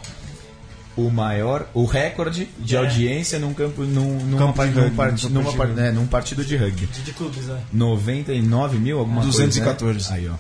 O 0.98 1.12
maior, 1.12 1.70
o 1.76 1.86
recorde 1.86 2.50
de 2.58 2.76
É. 2.76 2.80
audiência 2.80 3.38
num 3.38 3.54
campo, 3.54 3.84
num, 3.84 4.18
numa 4.26 4.38
Campo 4.48 4.66
de 4.66 4.72
num, 4.72 4.82
rugby, 4.82 4.96
part- 4.98 5.12
num 5.12 5.18
campo 5.20 5.34
numa 5.36 5.52
de 5.52 5.58
par- 5.58 5.68
rugby. 5.68 5.82
né, 5.82 5.92
num 5.92 6.08
partido 6.08 6.44
de 6.44 6.58
rugby. 6.58 6.88
De, 6.88 7.02
de 7.04 7.14
clubes, 7.14 7.46
né? 7.46 7.62
99 7.72 8.78
mil, 8.80 9.00
alguma 9.00 9.22
214. 9.22 10.10
coisa. 10.10 10.12
Né? 10.12 10.18
Aí, 10.18 10.28
ó. 10.30 10.34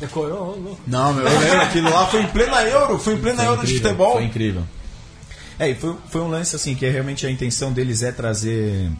Decorou, 0.00 0.38
ô, 0.38 0.56
louco. 0.60 0.80
Não, 0.86 1.12
meu, 1.14 1.24
eu 1.26 1.38
lembro, 1.40 1.60
aquilo 1.62 1.88
lá 1.90 2.06
foi 2.08 2.22
em 2.22 2.26
plena 2.26 2.62
Euro, 2.62 2.98
foi 2.98 3.14
em 3.14 3.18
plena 3.18 3.36
Foi 3.38 3.46
Euro 3.46 3.58
de 3.60 3.66
incrível, 3.66 3.82
futebol. 3.90 4.12
Foi 4.14 4.24
incrível. 4.24 4.62
É, 5.58 5.68
e 5.70 5.74
foi, 5.76 5.94
foi 6.10 6.20
um 6.22 6.28
lance 6.28 6.56
assim 6.56 6.74
que 6.74 6.88
realmente 6.88 7.24
a 7.24 7.30
intenção 7.30 7.72
deles 7.72 8.02
é 8.02 8.10
trazer 8.10 8.90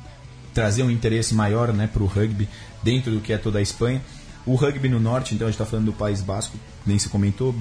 trazer 0.54 0.82
um 0.82 0.90
interesse 0.90 1.34
maior, 1.34 1.72
né, 1.72 1.88
pro 1.90 2.04
rugby 2.04 2.46
dentro 2.82 3.10
do 3.10 3.20
que 3.20 3.32
é 3.32 3.38
toda 3.38 3.58
a 3.58 3.62
Espanha. 3.62 4.00
O 4.44 4.54
rugby 4.54 4.88
no 4.88 5.00
norte, 5.00 5.34
então 5.34 5.46
a 5.48 5.50
gente 5.50 5.54
está 5.60 5.64
falando 5.68 5.86
do 5.86 5.92
País 5.94 6.20
Basco, 6.20 6.56
nem 6.86 6.98
se 6.98 7.08
comentou, 7.08 7.52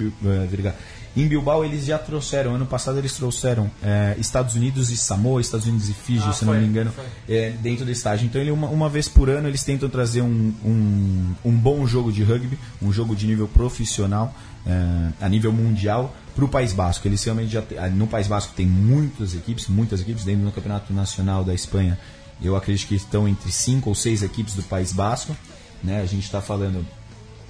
Virga. 0.48 0.74
Em 1.14 1.28
Bilbao 1.28 1.62
eles 1.62 1.84
já 1.84 1.98
trouxeram, 1.98 2.54
ano 2.54 2.64
passado 2.64 2.98
eles 2.98 3.12
trouxeram 3.12 3.70
eh, 3.82 4.16
Estados 4.18 4.54
Unidos 4.54 4.90
e 4.90 4.96
Samoa, 4.96 5.42
Estados 5.42 5.66
Unidos 5.66 5.88
e 5.90 5.92
Fiji, 5.92 6.24
Ah, 6.26 6.32
se 6.32 6.44
não 6.44 6.54
foi, 6.54 6.62
me 6.62 6.66
engano, 6.66 6.90
eh, 7.28 7.52
dentro 7.60 7.84
do 7.84 7.90
estágio. 7.90 8.24
Então 8.24 8.40
ele, 8.40 8.50
uma, 8.50 8.68
uma 8.68 8.88
vez 8.88 9.08
por 9.08 9.28
ano 9.28 9.46
eles 9.46 9.62
tentam 9.62 9.90
trazer 9.90 10.22
um, 10.22 10.54
um, 10.64 11.34
um 11.44 11.52
bom 11.52 11.86
jogo 11.86 12.10
de 12.10 12.22
rugby, 12.22 12.58
um 12.80 12.90
jogo 12.90 13.14
de 13.14 13.26
nível 13.26 13.46
profissional, 13.46 14.34
eh, 14.66 15.08
a 15.20 15.28
nível 15.28 15.52
mundial, 15.52 16.16
para 16.34 16.46
o 16.46 16.48
País 16.48 16.72
Basco. 16.72 17.06
Eles 17.06 17.22
realmente 17.22 17.52
já 17.52 17.62
ah, 17.78 17.88
no 17.88 18.06
País 18.06 18.26
Basco 18.26 18.54
tem 18.56 18.64
muitas 18.64 19.34
equipes, 19.34 19.68
muitas 19.68 20.00
equipes 20.00 20.24
dentro 20.24 20.46
do 20.46 20.52
Campeonato 20.52 20.94
Nacional 20.94 21.44
da 21.44 21.52
Espanha. 21.52 21.98
Eu 22.40 22.56
acredito 22.56 22.88
que 22.88 22.94
estão 22.94 23.28
entre 23.28 23.52
cinco 23.52 23.90
ou 23.90 23.94
seis 23.94 24.22
equipes 24.22 24.54
do 24.54 24.62
País 24.62 24.92
Basco. 24.92 25.36
Né? 25.84 26.00
A 26.00 26.06
gente 26.06 26.24
está 26.24 26.40
falando 26.40 26.86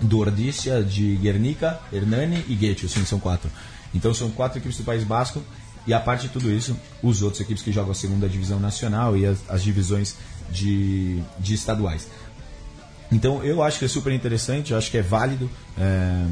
do 0.03 0.19
Ordícia, 0.19 0.83
de 0.83 1.17
Guernica, 1.17 1.81
Hernani 1.93 2.45
e 2.49 2.55
Guecho, 2.55 2.89
sim, 2.89 3.05
são 3.05 3.19
quatro. 3.19 3.51
Então 3.95 4.13
são 4.13 4.31
quatro 4.31 4.59
equipes 4.59 4.79
do 4.79 4.85
País 4.85 5.05
Basco 5.05 5.43
e 5.87 5.93
a 5.93 6.01
parte 6.01 6.23
de 6.23 6.29
tudo 6.29 6.51
isso, 6.51 6.77
os 7.03 7.23
outros 7.23 7.41
equipes 7.41 7.63
que 7.63 7.73
jogam 7.73 7.93
a 7.93 7.95
segunda 7.95 8.29
divisão 8.29 8.59
nacional 8.61 9.17
e 9.17 9.27
as, 9.27 9.39
as 9.49 9.63
divisões 9.63 10.17
de, 10.51 11.23
de 11.39 11.55
estaduais. 11.55 12.09
Então 13.11 13.45
eu 13.45 13.63
acho 13.63 13.79
que 13.79 13.85
é 13.85 13.89
super 13.89 14.13
interessante, 14.13 14.73
eu 14.73 14.79
acho 14.79 14.91
que 14.91 14.99
é 14.99 15.03
válido 15.03 15.51
é, 15.79 16.25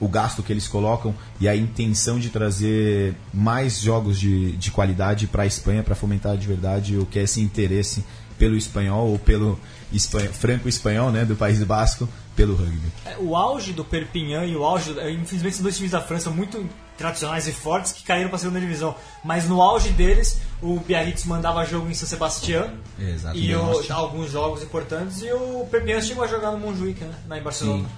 o 0.00 0.08
gasto 0.08 0.42
que 0.42 0.52
eles 0.52 0.66
colocam 0.66 1.14
e 1.40 1.48
a 1.48 1.54
intenção 1.54 2.18
de 2.18 2.28
trazer 2.28 3.14
mais 3.32 3.80
jogos 3.80 4.18
de, 4.18 4.52
de 4.52 4.70
qualidade 4.70 5.26
para 5.26 5.44
a 5.44 5.46
Espanha 5.46 5.82
para 5.82 5.94
fomentar 5.94 6.36
de 6.36 6.46
verdade 6.46 6.98
o 6.98 7.06
que 7.06 7.18
é 7.18 7.22
esse 7.22 7.40
interesse 7.40 8.04
pelo 8.38 8.56
espanhol 8.56 9.08
ou 9.10 9.18
pelo 9.18 9.58
espanhol, 9.92 10.32
franco-espanhol 10.32 11.10
né, 11.10 11.24
do 11.24 11.36
País 11.36 11.62
Basco 11.62 12.08
pelo 12.34 12.54
rugby. 12.56 12.90
É, 13.06 13.16
O 13.18 13.36
auge 13.36 13.72
do 13.72 13.84
Perpignan 13.84 14.44
e 14.44 14.56
o 14.56 14.64
auge, 14.64 14.98
é, 14.98 15.10
infelizmente, 15.12 15.56
são 15.56 15.62
dois 15.62 15.76
times 15.76 15.92
da 15.92 16.00
França 16.00 16.30
muito 16.30 16.68
tradicionais 16.98 17.46
e 17.46 17.52
fortes 17.52 17.92
que 17.92 18.02
caíram 18.02 18.28
para 18.28 18.36
a 18.36 18.38
segunda 18.40 18.58
divisão. 18.60 18.94
Mas 19.24 19.48
no 19.48 19.60
auge 19.62 19.90
deles, 19.90 20.40
o 20.60 20.78
Biarritz 20.80 21.24
mandava 21.24 21.64
jogo 21.64 21.88
em 21.88 21.94
São 21.94 22.08
Sebastião 22.08 22.70
Exato. 22.98 23.36
e 23.36 23.54
o- 23.54 23.92
alguns 23.92 24.30
jogos 24.32 24.62
importantes. 24.62 25.22
E 25.22 25.32
o 25.32 25.66
Perpignan 25.70 26.00
chegou 26.00 26.24
a 26.24 26.26
jogar 26.26 26.50
no 26.52 26.58
Montjuic, 26.58 27.02
né? 27.04 27.14
Lá 27.28 27.38
em 27.38 27.42
Barcelona. 27.42 27.88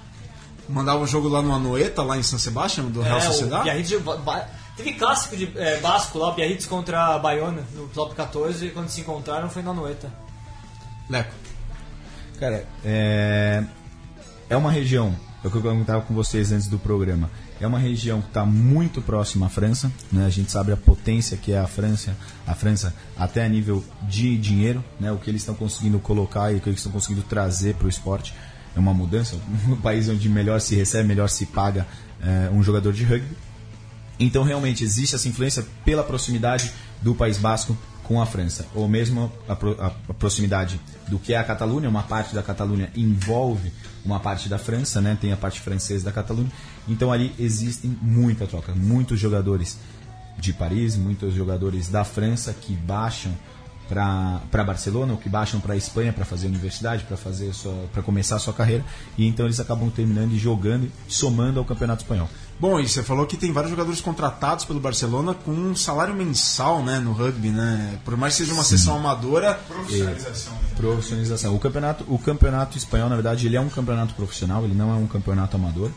Mandava 0.69 1.03
o 1.03 1.07
jogo 1.07 1.29
lá 1.29 1.41
no 1.41 1.55
Anoeta, 1.55 2.03
lá 2.03 2.19
em 2.19 2.23
San 2.23 2.39
Sebastián, 2.39 2.87
do 2.87 3.01
Real 3.01 3.19
É, 3.19 3.21
o 3.21 3.25
Sociedad. 3.25 3.63
Biarritz 3.63 3.91
teve 4.77 4.93
clássico 4.95 5.37
de 5.37 5.51
é, 5.57 5.79
Basco 5.79 6.19
lá, 6.19 6.31
o 6.31 6.35
Biarritz 6.35 6.67
contra 6.67 7.15
a 7.15 7.19
Bayona 7.19 7.63
no 7.75 7.87
top 7.89 8.15
14 8.15 8.67
e 8.67 8.71
quando 8.71 8.89
se 8.89 9.01
encontraram 9.01 9.49
foi 9.49 9.63
na 9.63 9.73
Noeta. 9.73 10.13
Leco. 11.09 11.35
Cara, 12.39 12.67
é, 12.85 13.65
é 14.49 14.57
uma 14.57 14.71
região, 14.71 15.15
é 15.43 15.49
o 15.49 15.51
que 15.51 15.57
eu 15.57 15.63
comentava 15.63 16.03
com 16.03 16.15
vocês 16.15 16.53
antes 16.53 16.67
do 16.67 16.79
programa, 16.79 17.31
é 17.61 17.67
uma 17.67 17.79
região 17.79 18.21
que 18.21 18.29
está 18.29 18.45
muito 18.45 19.01
próxima 19.01 19.47
à 19.47 19.49
França, 19.49 19.91
né? 20.13 20.27
a 20.27 20.29
gente 20.29 20.51
sabe 20.51 20.73
a 20.73 20.77
potência 20.77 21.37
que 21.37 21.53
é 21.53 21.59
a 21.59 21.67
França, 21.67 22.15
a 22.47 22.55
França 22.55 22.95
até 23.17 23.45
a 23.45 23.49
nível 23.49 23.83
de 24.03 24.37
dinheiro, 24.37 24.85
né? 25.01 25.11
o 25.11 25.17
que 25.17 25.31
eles 25.31 25.41
estão 25.41 25.55
conseguindo 25.55 25.99
colocar 25.99 26.53
e 26.53 26.57
o 26.57 26.61
que 26.61 26.69
eles 26.69 26.81
estão 26.81 26.93
conseguindo 26.93 27.23
trazer 27.23 27.75
para 27.77 27.87
o 27.87 27.89
esporte. 27.89 28.35
É 28.75 28.79
uma 28.79 28.93
mudança, 28.93 29.37
um 29.67 29.77
país 29.77 30.09
onde 30.09 30.29
melhor 30.29 30.61
se 30.61 30.75
recebe, 30.75 31.09
melhor 31.09 31.29
se 31.29 31.47
paga 31.47 31.87
é, 32.23 32.51
um 32.51 32.63
jogador 32.63 32.93
de 32.93 33.05
rugby. 33.05 33.37
Então, 34.19 34.43
realmente, 34.43 34.85
existe 34.85 35.15
essa 35.15 35.29
influência 35.29 35.65
pela 35.85 36.03
proximidade 36.03 36.73
do 37.03 37.15
País 37.15 37.37
Basco 37.37 37.77
com 38.07 38.21
a 38.21 38.27
França, 38.27 38.67
ou 38.75 38.87
mesmo 38.89 39.33
a, 39.49 39.57
pro- 39.57 39.77
a- 39.81 39.93
a 40.09 40.15
proximidade 40.15 40.81
do 41.09 41.19
que 41.19 41.35
é 41.35 41.37
a 41.39 41.45
Catalunha, 41.45 41.89
uma 41.89 42.03
parte 42.05 42.35
da 42.35 42.43
Catalunha 42.43 42.91
envolve 42.97 43.73
uma 44.05 44.21
parte 44.21 44.49
da 44.49 44.59
França, 44.59 45.01
né? 45.01 45.17
tem 45.21 45.33
a 45.33 45.37
parte 45.37 45.61
francesa 45.61 46.05
da 46.05 46.13
Catalunha. 46.13 46.51
Então, 46.89 47.11
ali 47.13 47.35
existem 47.39 47.91
muita 48.01 48.47
troca, 48.47 48.73
muitos 48.75 49.19
jogadores 49.19 49.79
de 50.39 50.53
Paris, 50.53 50.97
muitos 50.97 51.35
jogadores 51.35 51.89
da 51.89 52.05
França 52.05 52.53
que 52.53 52.75
baixam 52.75 53.33
para 53.89 54.65
Barcelona 54.65 55.13
ou 55.13 55.19
que 55.19 55.29
baixam 55.29 55.61
para 55.61 55.77
Espanha 55.77 56.13
para 56.13 56.25
fazer 56.25 56.47
universidade, 56.49 57.05
para 57.05 57.17
fazer 57.17 57.53
para 57.93 58.03
começar 58.03 58.37
a 58.37 58.39
sua 58.39 58.53
carreira, 58.53 58.85
e 59.17 59.27
então 59.27 59.47
eles 59.47 59.61
acabam 59.61 59.89
terminando 59.91 60.33
e 60.33 60.39
jogando, 60.39 60.91
somando 61.09 61.59
ao 61.61 61.65
Campeonato 61.65 62.03
Espanhol. 62.03 62.29
Bom, 62.59 62.81
e 62.81 62.89
você 62.89 63.03
falou 63.03 63.27
que 63.27 63.37
tem 63.37 63.53
vários 63.53 63.71
jogadores 63.71 64.01
contratados 64.01 64.65
pelo 64.65 64.81
Barcelona 64.81 65.35
com 65.35 65.51
um 65.51 65.77
salário 65.77 66.15
mensal, 66.15 66.83
né, 66.83 66.99
no 66.99 67.13
rugby, 67.13 67.51
né? 67.51 67.99
Por 68.03 68.17
mais 68.17 68.35
que 68.35 68.43
seja 68.45 68.55
uma 68.55 68.65
sessão 68.65 68.97
amadora, 68.97 69.55
Profissionalização. 69.69 70.53
né? 70.55 70.61
Profissionalização. 70.75 71.55
O 71.55 71.59
campeonato, 71.59 72.05
o 72.09 72.19
campeonato 72.19 72.79
espanhol, 72.79 73.11
na 73.11 73.15
verdade, 73.17 73.47
ele 73.47 73.57
é 73.57 73.61
um 73.61 73.69
campeonato 73.69 74.15
profissional, 74.15 74.65
ele 74.65 74.75
não 74.75 74.91
é 74.91 74.95
um 74.97 75.07
campeonato 75.07 75.55
amador. 75.57 75.91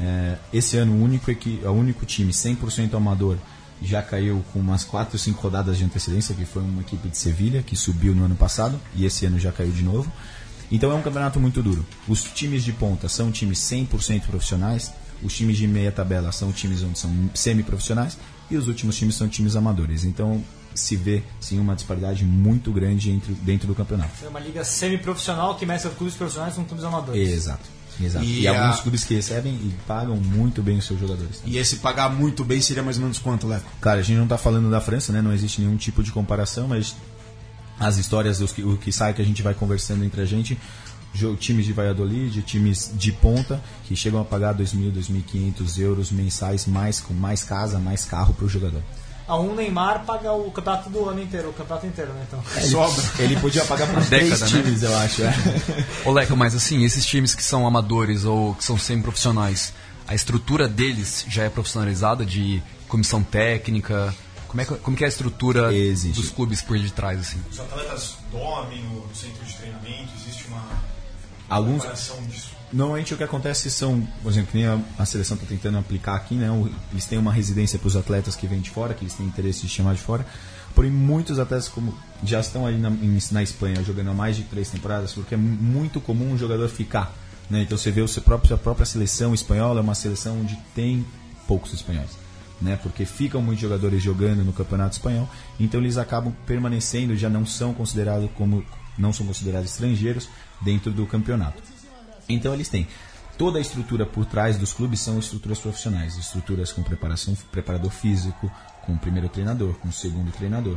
É, 0.00 0.36
esse 0.50 0.78
ano, 0.78 0.92
o 0.92 1.02
único, 1.04 1.30
o 1.30 1.70
único 1.72 2.06
time 2.06 2.32
100% 2.32 2.94
amador 2.94 3.36
já 3.82 4.00
caiu 4.00 4.42
com 4.52 4.60
umas 4.60 4.84
4 4.84 5.14
ou 5.14 5.18
5 5.18 5.40
rodadas 5.42 5.76
de 5.76 5.84
antecedência, 5.84 6.34
que 6.34 6.46
foi 6.46 6.62
uma 6.62 6.80
equipe 6.80 7.06
de 7.08 7.18
Sevilha, 7.18 7.62
que 7.62 7.76
subiu 7.76 8.14
no 8.14 8.24
ano 8.24 8.34
passado, 8.34 8.80
e 8.94 9.04
esse 9.04 9.26
ano 9.26 9.38
já 9.38 9.52
caiu 9.52 9.70
de 9.72 9.82
novo. 9.82 10.10
Então 10.70 10.90
é 10.90 10.94
um 10.94 11.02
campeonato 11.02 11.38
muito 11.38 11.62
duro. 11.62 11.84
Os 12.08 12.22
times 12.24 12.64
de 12.64 12.72
ponta 12.72 13.08
são 13.08 13.30
times 13.30 13.58
100% 13.58 14.22
profissionais, 14.22 14.92
os 15.22 15.34
times 15.34 15.56
de 15.56 15.66
meia 15.66 15.90
tabela 15.92 16.30
são 16.32 16.52
times 16.52 16.82
onde 16.82 16.98
são 16.98 17.10
semi-profissionais, 17.34 18.16
e 18.50 18.56
os 18.56 18.68
últimos 18.68 18.96
times 18.96 19.14
são 19.14 19.28
times 19.28 19.56
amadores. 19.56 20.04
Então 20.04 20.42
se 20.74 20.94
vê 20.94 21.22
sim 21.40 21.58
uma 21.58 21.74
disparidade 21.74 22.24
muito 22.24 22.70
grande 22.72 23.10
entre, 23.10 23.32
dentro 23.34 23.66
do 23.66 23.74
campeonato. 23.74 24.10
É 24.24 24.28
uma 24.28 24.38
liga 24.38 24.62
semi-profissional 24.64 25.56
que 25.56 25.66
mescla 25.66 25.90
clubes 25.90 26.14
profissionais 26.14 26.54
com 26.54 26.64
clubes 26.64 26.84
amadores. 26.84 27.28
Exato. 27.28 27.68
Exato. 28.00 28.24
E 28.24 28.42
E, 28.42 28.46
a- 28.48 28.62
alguns 28.66 28.80
clubes 28.80 29.02
que 29.02 29.12
recebem 29.14 29.52
e 29.54 29.74
pagam 29.88 30.14
muito 30.16 30.62
bem 30.62 30.78
os 30.78 30.86
seus 30.86 31.00
jogadores. 31.00 31.42
e 31.44 31.58
esse 31.58 31.76
pagar 31.76 32.08
muito 32.08 32.44
bem 32.44 32.60
seria 32.60 32.82
mais 32.82 32.96
ou 32.96 33.02
menos 33.02 33.18
quanto, 33.18 33.48
Leco? 33.48 33.68
Cara, 33.80 33.98
a 33.98 34.02
gente 34.02 34.16
não 34.16 34.22
está 34.24 34.38
falando 34.38 34.70
da 34.70 34.80
França, 34.80 35.12
né? 35.12 35.20
Não 35.20 35.32
existe 35.32 35.60
nenhum 35.60 35.76
tipo 35.76 36.00
de 36.00 36.12
comparação, 36.12 36.68
mas 36.68 36.94
as 37.80 37.96
histórias, 37.96 38.40
os 38.40 38.52
que, 38.52 38.62
o 38.62 38.76
que 38.76 38.92
sai 38.92 39.14
que 39.14 39.22
a 39.22 39.24
gente 39.24 39.42
vai 39.42 39.54
conversando 39.54 40.04
entre 40.04 40.20
a 40.20 40.24
gente, 40.24 40.56
times 41.36 41.66
de 41.66 41.72
Valladolid, 41.72 42.42
times 42.42 42.90
de 42.94 43.12
ponta, 43.12 43.62
que 43.84 43.96
chegam 43.96 44.20
a 44.20 44.24
pagar 44.24 44.54
2.000, 44.54 44.92
2.500 44.92 45.78
euros 45.80 46.10
mensais, 46.10 46.66
mais, 46.66 47.00
com 47.00 47.14
mais 47.14 47.44
casa, 47.44 47.78
mais 47.78 48.04
carro 48.04 48.34
para 48.34 48.44
o 48.44 48.48
jogador. 48.48 48.82
A 49.26 49.38
um 49.38 49.54
Neymar 49.54 50.06
paga 50.06 50.32
o 50.32 50.50
campeonato 50.50 50.88
do 50.88 51.06
ano 51.06 51.20
inteiro, 51.20 51.50
o 51.50 51.52
campeonato 51.52 51.86
inteiro, 51.86 52.14
né? 52.14 52.24
Então. 52.26 52.42
Sobra. 52.62 53.04
Ele 53.22 53.36
podia 53.36 53.62
pagar 53.66 53.86
para 53.86 54.00
os 54.00 54.08
Década, 54.08 54.36
três 54.36 54.40
né? 54.40 54.62
times, 54.62 54.82
eu 54.82 54.96
acho. 54.96 55.22
É. 55.22 55.34
Ô 56.08 56.12
Leco, 56.12 56.34
mas 56.34 56.54
assim, 56.54 56.82
esses 56.82 57.04
times 57.04 57.34
que 57.34 57.44
são 57.44 57.66
amadores 57.66 58.24
ou 58.24 58.54
que 58.54 58.64
são 58.64 58.78
semi-profissionais, 58.78 59.74
a 60.06 60.14
estrutura 60.14 60.66
deles 60.66 61.26
já 61.28 61.44
é 61.44 61.50
profissionalizada 61.50 62.24
de 62.24 62.62
comissão 62.88 63.22
técnica? 63.22 64.14
Como 64.48 64.62
é 64.62 64.64
que, 64.64 64.74
como 64.76 64.96
que 64.96 65.04
é 65.04 65.06
a 65.06 65.10
estrutura 65.10 65.74
Existe. 65.74 66.18
dos 66.18 66.30
clubes 66.30 66.62
por 66.62 66.78
detrás, 66.78 67.20
assim? 67.20 67.38
Os 67.50 67.60
atletas 67.60 68.16
dormem 68.32 68.82
no 68.84 69.14
centro 69.14 69.44
de 69.44 69.52
treinamento, 69.52 70.08
existe 70.16 70.48
uma, 70.48 70.64
Alguns. 71.48 71.84
Normalmente 72.70 73.14
o 73.14 73.16
que 73.16 73.24
acontece 73.24 73.70
são, 73.70 74.06
por 74.22 74.30
exemplo, 74.30 74.50
que 74.52 74.58
nem 74.58 74.66
a, 74.66 74.78
a 74.98 75.06
seleção 75.06 75.36
está 75.36 75.46
tentando 75.48 75.78
aplicar 75.78 76.14
aqui, 76.16 76.34
né? 76.34 76.50
o- 76.50 76.70
Eles 76.92 77.06
têm 77.06 77.18
uma 77.18 77.32
residência 77.32 77.78
para 77.78 77.88
os 77.88 77.96
atletas 77.96 78.36
que 78.36 78.46
vêm 78.46 78.60
de 78.60 78.68
fora, 78.70 78.92
que 78.92 79.02
eles 79.02 79.14
têm 79.14 79.24
interesse 79.26 79.62
de 79.62 79.68
chamar 79.70 79.94
de 79.94 80.02
fora. 80.02 80.26
Porém, 80.74 80.90
muitos 80.90 81.38
atletas 81.38 81.66
como 81.68 81.94
já 82.22 82.40
estão 82.40 82.66
ali 82.66 82.76
na, 82.76 82.90
em- 82.90 83.18
na 83.32 83.42
Espanha 83.42 83.82
jogando 83.82 84.10
há 84.10 84.14
mais 84.14 84.36
de 84.36 84.42
três 84.42 84.68
temporadas, 84.68 85.12
porque 85.14 85.34
é 85.34 85.38
mu- 85.38 85.56
muito 85.56 85.98
comum 86.00 86.32
um 86.32 86.36
jogador 86.38 86.68
ficar. 86.68 87.14
Né? 87.48 87.62
Então 87.62 87.78
você 87.78 87.90
vê 87.90 88.02
o 88.02 88.08
seu 88.08 88.20
próprio, 88.22 88.54
a 88.54 88.58
própria 88.58 88.84
seleção 88.84 89.32
espanhola 89.32 89.80
é 89.80 89.82
uma 89.82 89.94
seleção 89.94 90.38
onde 90.40 90.54
tem 90.74 91.06
poucos 91.46 91.72
espanhóis. 91.72 92.10
Né? 92.60 92.78
Porque 92.82 93.06
ficam 93.06 93.40
muitos 93.40 93.62
jogadores 93.62 94.02
jogando 94.02 94.44
no 94.44 94.52
campeonato 94.52 94.92
espanhol, 94.96 95.26
então 95.58 95.80
eles 95.80 95.96
acabam 95.96 96.34
permanecendo, 96.44 97.16
já 97.16 97.30
não 97.30 97.46
são 97.46 97.72
considerados 97.72 98.28
como 98.36 98.62
não 98.98 99.12
são 99.12 99.24
considerados 99.24 99.70
estrangeiros 99.70 100.28
dentro 100.60 100.90
do 100.90 101.06
campeonato. 101.06 101.62
Então 102.28 102.52
eles 102.52 102.68
têm 102.68 102.86
toda 103.38 103.58
a 103.58 103.60
estrutura 103.60 104.04
por 104.04 104.26
trás 104.26 104.58
dos 104.58 104.72
clubes 104.72 105.00
são 105.00 105.18
estruturas 105.18 105.60
profissionais, 105.60 106.16
estruturas 106.16 106.72
com 106.72 106.82
preparação, 106.82 107.36
preparador 107.52 107.90
físico, 107.90 108.50
com 108.84 108.94
o 108.94 108.98
primeiro 108.98 109.28
treinador, 109.28 109.74
com 109.74 109.88
o 109.88 109.92
segundo 109.92 110.32
treinador, 110.32 110.76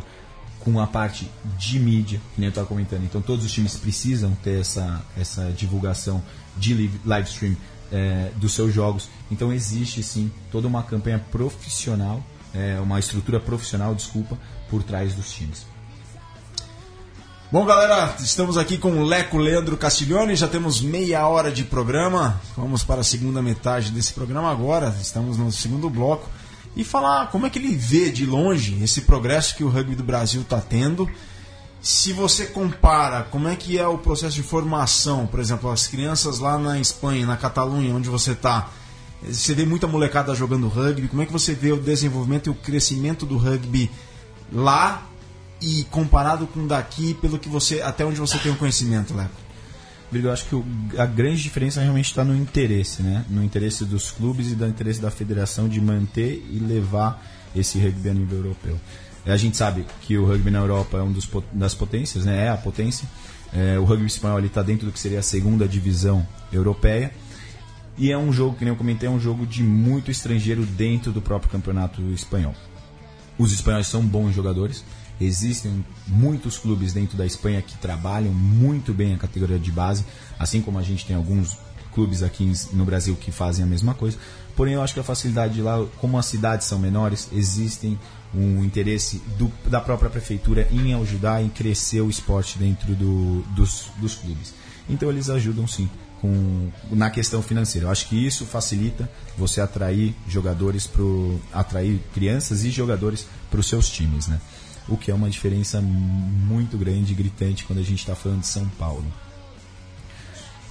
com 0.59 0.79
a 0.79 0.85
parte 0.85 1.29
de 1.57 1.79
mídia, 1.79 2.21
que 2.33 2.39
nem 2.39 2.47
eu 2.47 2.49
estava 2.49 2.67
comentando. 2.67 3.03
Então 3.03 3.21
todos 3.21 3.43
os 3.43 3.51
times 3.51 3.75
precisam 3.75 4.35
ter 4.43 4.61
essa, 4.61 5.01
essa 5.17 5.51
divulgação 5.51 6.23
de 6.55 6.91
live, 7.03 7.27
stream 7.27 7.57
eh, 7.91 8.31
dos 8.35 8.53
seus 8.53 8.71
jogos. 8.73 9.09
Então 9.31 9.51
existe 9.51 10.03
sim 10.03 10.31
toda 10.51 10.67
uma 10.67 10.83
campanha 10.83 11.19
profissional, 11.31 12.23
eh, 12.53 12.79
uma 12.79 12.99
estrutura 12.99 13.39
profissional, 13.39 13.95
desculpa, 13.95 14.37
por 14.69 14.83
trás 14.83 15.15
dos 15.15 15.31
times. 15.31 15.65
Bom, 17.51 17.65
galera, 17.65 18.15
estamos 18.21 18.57
aqui 18.57 18.77
com 18.77 18.93
o 18.93 19.03
Leco 19.03 19.37
Leandro 19.37 19.75
Castiglione, 19.75 20.37
já 20.37 20.47
temos 20.47 20.79
meia 20.79 21.27
hora 21.27 21.51
de 21.51 21.65
programa. 21.65 22.39
Vamos 22.55 22.81
para 22.81 23.01
a 23.01 23.03
segunda 23.03 23.41
metade 23.41 23.91
desse 23.91 24.13
programa 24.13 24.49
agora, 24.49 24.95
estamos 25.01 25.35
no 25.35 25.51
segundo 25.51 25.89
bloco. 25.89 26.29
E 26.77 26.85
falar 26.85 27.29
como 27.29 27.45
é 27.45 27.49
que 27.49 27.59
ele 27.59 27.75
vê 27.75 28.09
de 28.09 28.25
longe 28.25 28.81
esse 28.81 29.01
progresso 29.01 29.53
que 29.53 29.65
o 29.65 29.67
rugby 29.67 29.95
do 29.95 30.03
Brasil 30.03 30.43
está 30.43 30.61
tendo. 30.61 31.11
Se 31.81 32.13
você 32.13 32.45
compara 32.45 33.23
como 33.23 33.49
é 33.49 33.55
que 33.57 33.77
é 33.77 33.85
o 33.85 33.97
processo 33.97 34.37
de 34.37 34.43
formação, 34.43 35.27
por 35.27 35.41
exemplo, 35.41 35.69
as 35.69 35.87
crianças 35.87 36.39
lá 36.39 36.57
na 36.57 36.79
Espanha, 36.79 37.25
na 37.25 37.35
Catalunha, 37.35 37.93
onde 37.93 38.07
você 38.07 38.31
está, 38.31 38.69
você 39.21 39.53
vê 39.53 39.65
muita 39.65 39.87
molecada 39.87 40.33
jogando 40.33 40.69
rugby, 40.69 41.09
como 41.09 41.21
é 41.21 41.25
que 41.25 41.33
você 41.33 41.53
vê 41.53 41.73
o 41.73 41.81
desenvolvimento 41.81 42.47
e 42.47 42.49
o 42.49 42.55
crescimento 42.55 43.25
do 43.25 43.35
rugby 43.35 43.91
lá 44.53 45.10
e 45.61 45.83
comparado 45.85 46.47
com 46.47 46.65
daqui, 46.65 47.13
pelo 47.13 47.37
que 47.37 47.47
você 47.47 47.81
até 47.81 48.03
onde 48.03 48.19
você 48.19 48.37
tem 48.39 48.51
o 48.51 48.55
conhecimento? 48.55 49.13
Virgo, 50.11 50.27
eu 50.27 50.33
acho 50.33 50.45
que 50.45 50.99
a 50.99 51.05
grande 51.05 51.41
diferença 51.41 51.79
realmente 51.79 52.07
está 52.07 52.23
no 52.23 52.35
interesse, 52.35 53.01
né? 53.01 53.23
No 53.29 53.41
interesse 53.41 53.85
dos 53.85 54.11
clubes 54.11 54.51
e 54.51 54.55
do 54.55 54.67
interesse 54.67 54.99
da 54.99 55.09
federação 55.09 55.69
de 55.69 55.79
manter 55.79 56.45
e 56.51 56.59
levar 56.59 57.23
esse 57.55 57.79
rugby 57.79 58.09
a 58.09 58.13
nível 58.13 58.39
europeu. 58.39 58.77
A 59.25 59.37
gente 59.37 59.55
sabe 59.55 59.85
que 60.01 60.17
o 60.17 60.25
rugby 60.25 60.49
na 60.49 60.59
Europa 60.59 60.97
é 60.97 61.01
um 61.01 61.11
dos 61.11 61.29
das 61.53 61.73
potências, 61.73 62.25
né? 62.25 62.45
É 62.45 62.49
a 62.49 62.57
potência. 62.57 63.07
É, 63.53 63.77
o 63.79 63.85
rugby 63.85 64.05
espanhol 64.05 64.39
está 64.39 64.61
dentro 64.61 64.87
do 64.87 64.91
que 64.91 64.99
seria 64.99 65.19
a 65.19 65.23
segunda 65.23 65.67
divisão 65.67 66.27
europeia. 66.51 67.11
E 67.97 68.11
é 68.11 68.17
um 68.17 68.33
jogo, 68.33 68.57
que 68.57 68.65
nem 68.65 68.73
eu 68.73 68.77
comentei, 68.77 69.07
é 69.07 69.11
um 69.11 69.19
jogo 69.19 69.45
de 69.45 69.61
muito 69.61 70.09
estrangeiro 70.09 70.65
dentro 70.65 71.11
do 71.11 71.21
próprio 71.21 71.51
campeonato 71.51 72.01
espanhol. 72.11 72.55
Os 73.37 73.53
espanhóis 73.53 73.87
são 73.87 74.01
bons 74.01 74.33
jogadores. 74.33 74.83
Existem 75.23 75.85
muitos 76.07 76.57
clubes 76.57 76.93
dentro 76.93 77.15
da 77.17 77.25
Espanha 77.25 77.61
que 77.61 77.77
trabalham 77.77 78.33
muito 78.33 78.91
bem 78.93 79.13
a 79.13 79.17
categoria 79.17 79.59
de 79.59 79.71
base, 79.71 80.03
assim 80.39 80.61
como 80.61 80.79
a 80.79 80.81
gente 80.81 81.05
tem 81.05 81.15
alguns 81.15 81.57
clubes 81.93 82.23
aqui 82.23 82.51
no 82.73 82.85
Brasil 82.85 83.15
que 83.15 83.31
fazem 83.31 83.63
a 83.63 83.67
mesma 83.67 83.93
coisa. 83.93 84.17
Porém, 84.55 84.73
eu 84.73 84.81
acho 84.81 84.93
que 84.93 84.99
a 84.99 85.03
facilidade 85.03 85.53
de 85.53 85.61
lá, 85.61 85.85
como 85.99 86.17
as 86.17 86.25
cidades 86.25 86.65
são 86.67 86.79
menores, 86.79 87.29
existem 87.33 87.99
um 88.33 88.63
interesse 88.63 89.21
do- 89.37 89.51
da 89.69 89.79
própria 89.81 90.09
prefeitura 90.09 90.67
em 90.71 90.93
ajudar 90.95 91.43
em 91.43 91.49
crescer 91.49 92.01
o 92.01 92.09
esporte 92.09 92.57
dentro 92.57 92.95
do- 92.95 93.41
dos, 93.55 93.87
dos 93.97 94.15
clubes. 94.15 94.53
Então, 94.89 95.09
eles 95.09 95.29
ajudam 95.29 95.67
sim 95.67 95.89
com, 96.21 96.69
na 96.91 97.09
questão 97.09 97.41
financeira. 97.41 97.87
Eu 97.87 97.91
acho 97.91 98.07
que 98.07 98.15
isso 98.25 98.45
facilita 98.45 99.09
você 99.37 99.59
atrair 99.59 100.15
jogadores 100.27 100.87
pro 100.87 101.39
atrair 101.51 101.99
crianças 102.13 102.63
e 102.63 102.69
jogadores 102.71 103.25
para 103.49 103.59
os 103.59 103.67
seus 103.67 103.89
times, 103.89 104.27
né? 104.27 104.39
O 104.91 104.97
que 104.97 105.09
é 105.09 105.13
uma 105.13 105.29
diferença 105.29 105.81
muito 105.81 106.77
grande 106.77 107.13
e 107.13 107.15
gritante 107.15 107.63
quando 107.63 107.79
a 107.79 107.83
gente 107.83 107.99
está 107.99 108.13
falando 108.13 108.41
de 108.41 108.47
São 108.47 108.67
Paulo. 108.77 109.05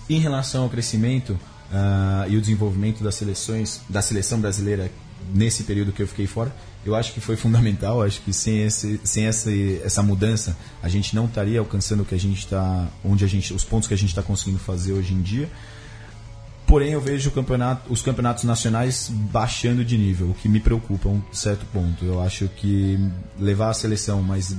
Em 0.09 0.21
relação 0.21 0.65
ao 0.65 0.69
crescimento 0.69 1.39
ah, 1.73 2.27
e 2.29 2.37
o 2.37 2.41
desenvolvimento 2.41 3.03
das 3.03 3.15
seleções, 3.15 3.81
da 3.89 4.03
seleção 4.03 4.39
brasileira 4.39 4.91
nesse 5.33 5.65
período 5.65 5.93
que 5.93 6.03
eu 6.03 6.07
fiquei 6.07 6.27
fora, 6.27 6.55
eu 6.85 6.95
acho 6.95 7.13
que 7.13 7.21
foi 7.21 7.37
fundamental. 7.37 8.03
Acho 8.03 8.21
que 8.21 8.33
sem, 8.33 8.63
esse, 8.63 9.01
sem 9.05 9.27
essa, 9.27 9.51
essa 9.83 10.03
mudança 10.03 10.57
a 10.83 10.89
gente 10.89 11.15
não 11.15 11.25
estaria 11.25 11.59
alcançando 11.59 12.03
o 12.03 12.05
que 12.05 12.15
a 12.15 12.21
gente 12.21 12.41
está, 12.41 12.89
onde 13.05 13.25
a 13.25 13.29
gente, 13.29 13.55
os 13.55 13.65
pontos 13.65 13.89
que 13.89 13.95
a 13.95 13.99
gente 13.99 14.11
está 14.11 14.23
conseguindo 14.23 14.59
fazer 14.59 14.93
hoje 14.93 15.15
em 15.15 15.23
dia. 15.23 15.49
Porém, 16.71 16.93
eu 16.93 17.01
vejo 17.01 17.33
campeonato, 17.33 17.93
os 17.93 18.01
campeonatos 18.01 18.45
nacionais 18.45 19.11
baixando 19.11 19.85
de 19.85 19.99
nível, 19.99 20.31
o 20.31 20.35
que 20.35 20.49
me 20.49 20.61
preocupa 20.61 21.09
a 21.09 21.13
um 21.13 21.21
certo 21.33 21.67
ponto. 21.73 22.05
Eu 22.05 22.23
acho 22.23 22.47
que 22.47 22.97
levar 23.37 23.71
a 23.71 23.75
seleção, 23.75 24.23
mas 24.23 24.57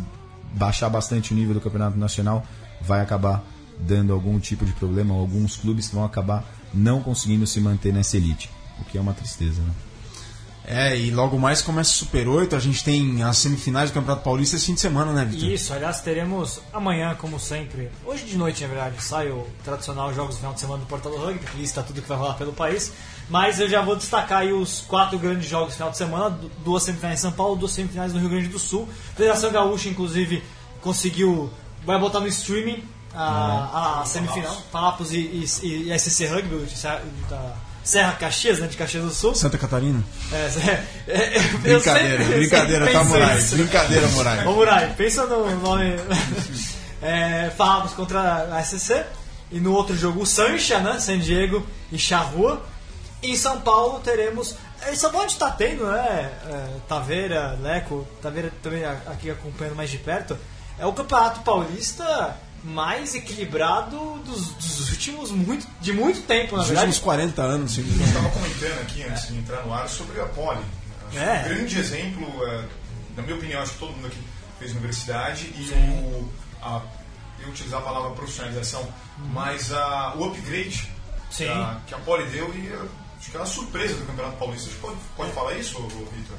baixar 0.53 0.89
bastante 0.89 1.31
o 1.31 1.35
nível 1.37 1.53
do 1.53 1.61
campeonato 1.61 1.97
nacional, 1.97 2.45
vai 2.81 2.99
acabar 2.99 3.41
dando 3.79 4.11
algum 4.11 4.37
tipo 4.39 4.65
de 4.65 4.73
problema. 4.73 5.15
Alguns 5.15 5.55
clubes 5.55 5.89
vão 5.89 6.03
acabar 6.03 6.43
não 6.73 7.01
conseguindo 7.01 7.47
se 7.47 7.61
manter 7.61 7.93
nessa 7.93 8.17
elite, 8.17 8.49
o 8.81 8.83
que 8.83 8.97
é 8.97 9.01
uma 9.01 9.13
tristeza. 9.13 9.61
Né? 9.61 9.71
É, 10.63 10.95
e 10.95 11.09
logo 11.09 11.39
mais 11.39 11.59
começa 11.61 11.89
o 11.89 11.93
Super 11.93 12.27
8, 12.27 12.55
a 12.55 12.59
gente 12.59 12.83
tem 12.83 13.23
as 13.23 13.37
semifinais 13.39 13.89
do 13.89 13.95
Campeonato 13.95 14.23
Paulista 14.23 14.55
esse 14.55 14.67
fim 14.67 14.75
de 14.75 14.79
semana, 14.79 15.11
né, 15.11 15.25
Vitor? 15.25 15.49
Isso, 15.49 15.73
aliás, 15.73 16.01
teremos 16.01 16.61
amanhã, 16.71 17.15
como 17.15 17.39
sempre, 17.39 17.89
hoje 18.05 18.25
de 18.25 18.37
noite, 18.37 18.61
na 18.61 18.67
verdade, 18.67 19.03
sai 19.03 19.29
o 19.31 19.47
tradicional 19.63 20.13
Jogos 20.13 20.35
do 20.35 20.37
Final 20.39 20.53
de 20.53 20.59
Semana 20.59 20.79
do 20.79 20.85
Portal 20.85 21.11
do 21.11 21.17
Rugby, 21.17 21.39
que 21.45 21.57
lista 21.57 21.81
tudo 21.81 21.99
que 22.01 22.07
vai 22.07 22.17
rolar 22.17 22.35
pelo 22.35 22.53
país. 22.53 22.93
Mas 23.27 23.59
eu 23.59 23.67
já 23.67 23.81
vou 23.81 23.95
destacar 23.95 24.39
aí 24.41 24.53
os 24.53 24.81
quatro 24.81 25.17
grandes 25.17 25.49
jogos 25.49 25.69
do 25.73 25.77
final 25.77 25.89
de 25.89 25.97
semana: 25.97 26.29
du- 26.29 26.51
duas 26.63 26.83
semifinais 26.83 27.17
em 27.19 27.21
São 27.23 27.31
Paulo, 27.31 27.55
duas 27.55 27.71
semifinais 27.71 28.13
no 28.13 28.19
Rio 28.19 28.29
Grande 28.29 28.47
do 28.49 28.59
Sul. 28.59 28.87
A 29.13 29.15
Federação 29.17 29.51
Gaúcha, 29.51 29.89
inclusive, 29.89 30.43
conseguiu. 30.79 31.49
vai 31.85 31.97
botar 31.99 32.19
no 32.19 32.27
streaming 32.27 32.83
a, 33.15 34.01
a 34.01 34.05
semifinal: 34.05 34.55
Palapos 34.71 35.11
e, 35.11 35.17
e, 35.63 35.89
e 35.91 35.99
SC 35.99 36.27
Rugby, 36.27 36.69
Serra- 36.69 37.01
da 37.29 37.55
Serra 37.83 38.13
Caxias, 38.13 38.59
né, 38.59 38.67
de 38.67 38.77
Caxias 38.77 39.03
do 39.03 39.09
Sul. 39.11 39.33
Santa 39.35 39.57
Catarina? 39.57 40.03
É, 40.31 40.35
é, 41.07 41.37
é, 41.37 41.39
Brincadeira, 41.57 42.17
sempre- 42.23 42.37
brincadeira, 42.39 42.91
tá, 42.91 43.03
Moraes? 43.03 43.43
isso. 43.45 43.55
Brincadeira, 43.55 44.07
Moraes. 44.09 44.45
Ô 44.47 44.51
Murai, 44.53 44.93
pensa 44.95 45.25
no 45.25 45.49
nome. 45.59 45.95
é, 47.01 47.49
Farrapos 47.57 47.93
contra 47.93 48.55
a 48.55 48.63
SCC. 48.63 49.03
E 49.51 49.59
no 49.59 49.73
outro 49.73 49.97
jogo 49.97 50.21
o 50.21 50.25
Sancha, 50.25 50.79
né? 50.79 50.99
San 50.99 51.19
Diego 51.19 51.65
e 51.91 51.97
Charrua. 51.97 52.61
Em 53.21 53.35
São 53.35 53.59
Paulo 53.61 53.99
teremos. 53.99 54.55
Em 54.89 54.95
São 54.95 55.11
Paulo 55.11 55.25
a 55.25 55.29
gente 55.29 55.37
tá 55.39 55.51
tendo, 55.51 55.85
né? 55.85 56.31
é, 56.49 56.67
Taveira, 56.87 57.57
Leco, 57.61 58.07
Taveira 58.21 58.51
também 58.63 58.85
aqui 58.85 59.29
acompanhando 59.29 59.75
mais 59.75 59.89
de 59.89 59.97
perto. 59.97 60.37
É 60.79 60.85
o 60.85 60.93
campeonato 60.93 61.41
paulista 61.41 62.35
mais 62.63 63.15
equilibrado 63.15 63.97
dos, 64.25 64.49
dos 64.53 64.91
últimos 64.91 65.31
muito, 65.31 65.67
de 65.79 65.93
muito 65.93 66.21
tempo, 66.21 66.53
na 66.53 66.59
Nos 66.59 66.67
verdade. 66.67 66.87
últimos 66.87 67.03
40 67.03 67.41
anos, 67.41 67.71
sim. 67.73 67.97
Eu 67.99 68.05
estava 68.05 68.29
comentando 68.29 68.81
aqui 68.81 69.03
antes 69.03 69.27
de 69.27 69.37
entrar 69.37 69.65
no 69.65 69.73
ar 69.73 69.89
sobre 69.89 70.21
a 70.21 70.25
Poli. 70.25 70.63
É. 71.15 71.39
Um 71.39 71.49
grande 71.55 71.79
exemplo, 71.79 72.47
é, 72.47 72.65
na 73.17 73.23
minha 73.23 73.35
opinião, 73.35 73.61
acho 73.61 73.73
que 73.73 73.79
todo 73.79 73.91
mundo 73.93 74.07
aqui 74.07 74.19
fez 74.59 74.71
universidade 74.71 75.45
e 75.57 75.71
o, 75.73 76.29
a, 76.61 76.81
eu 77.39 77.49
utilizar 77.49 77.79
a 77.79 77.83
palavra 77.83 78.11
profissionalização, 78.11 78.87
mas 79.33 79.71
a, 79.73 80.13
o 80.15 80.25
upgrade 80.25 80.87
Sim. 81.31 81.45
que 81.45 81.49
a, 81.51 81.81
que 81.87 81.93
a 81.95 81.97
Poli 81.97 82.25
deu 82.25 82.53
e 82.53 82.71
acho 83.17 83.31
que 83.31 83.37
é 83.37 83.39
uma 83.39 83.45
surpresa 83.45 83.95
do 83.95 84.05
Campeonato 84.05 84.37
Paulista. 84.37 84.69
Você 84.69 84.77
pode, 84.77 84.97
pode 85.17 85.31
falar 85.31 85.53
isso, 85.55 85.81
Vitor? 85.81 86.37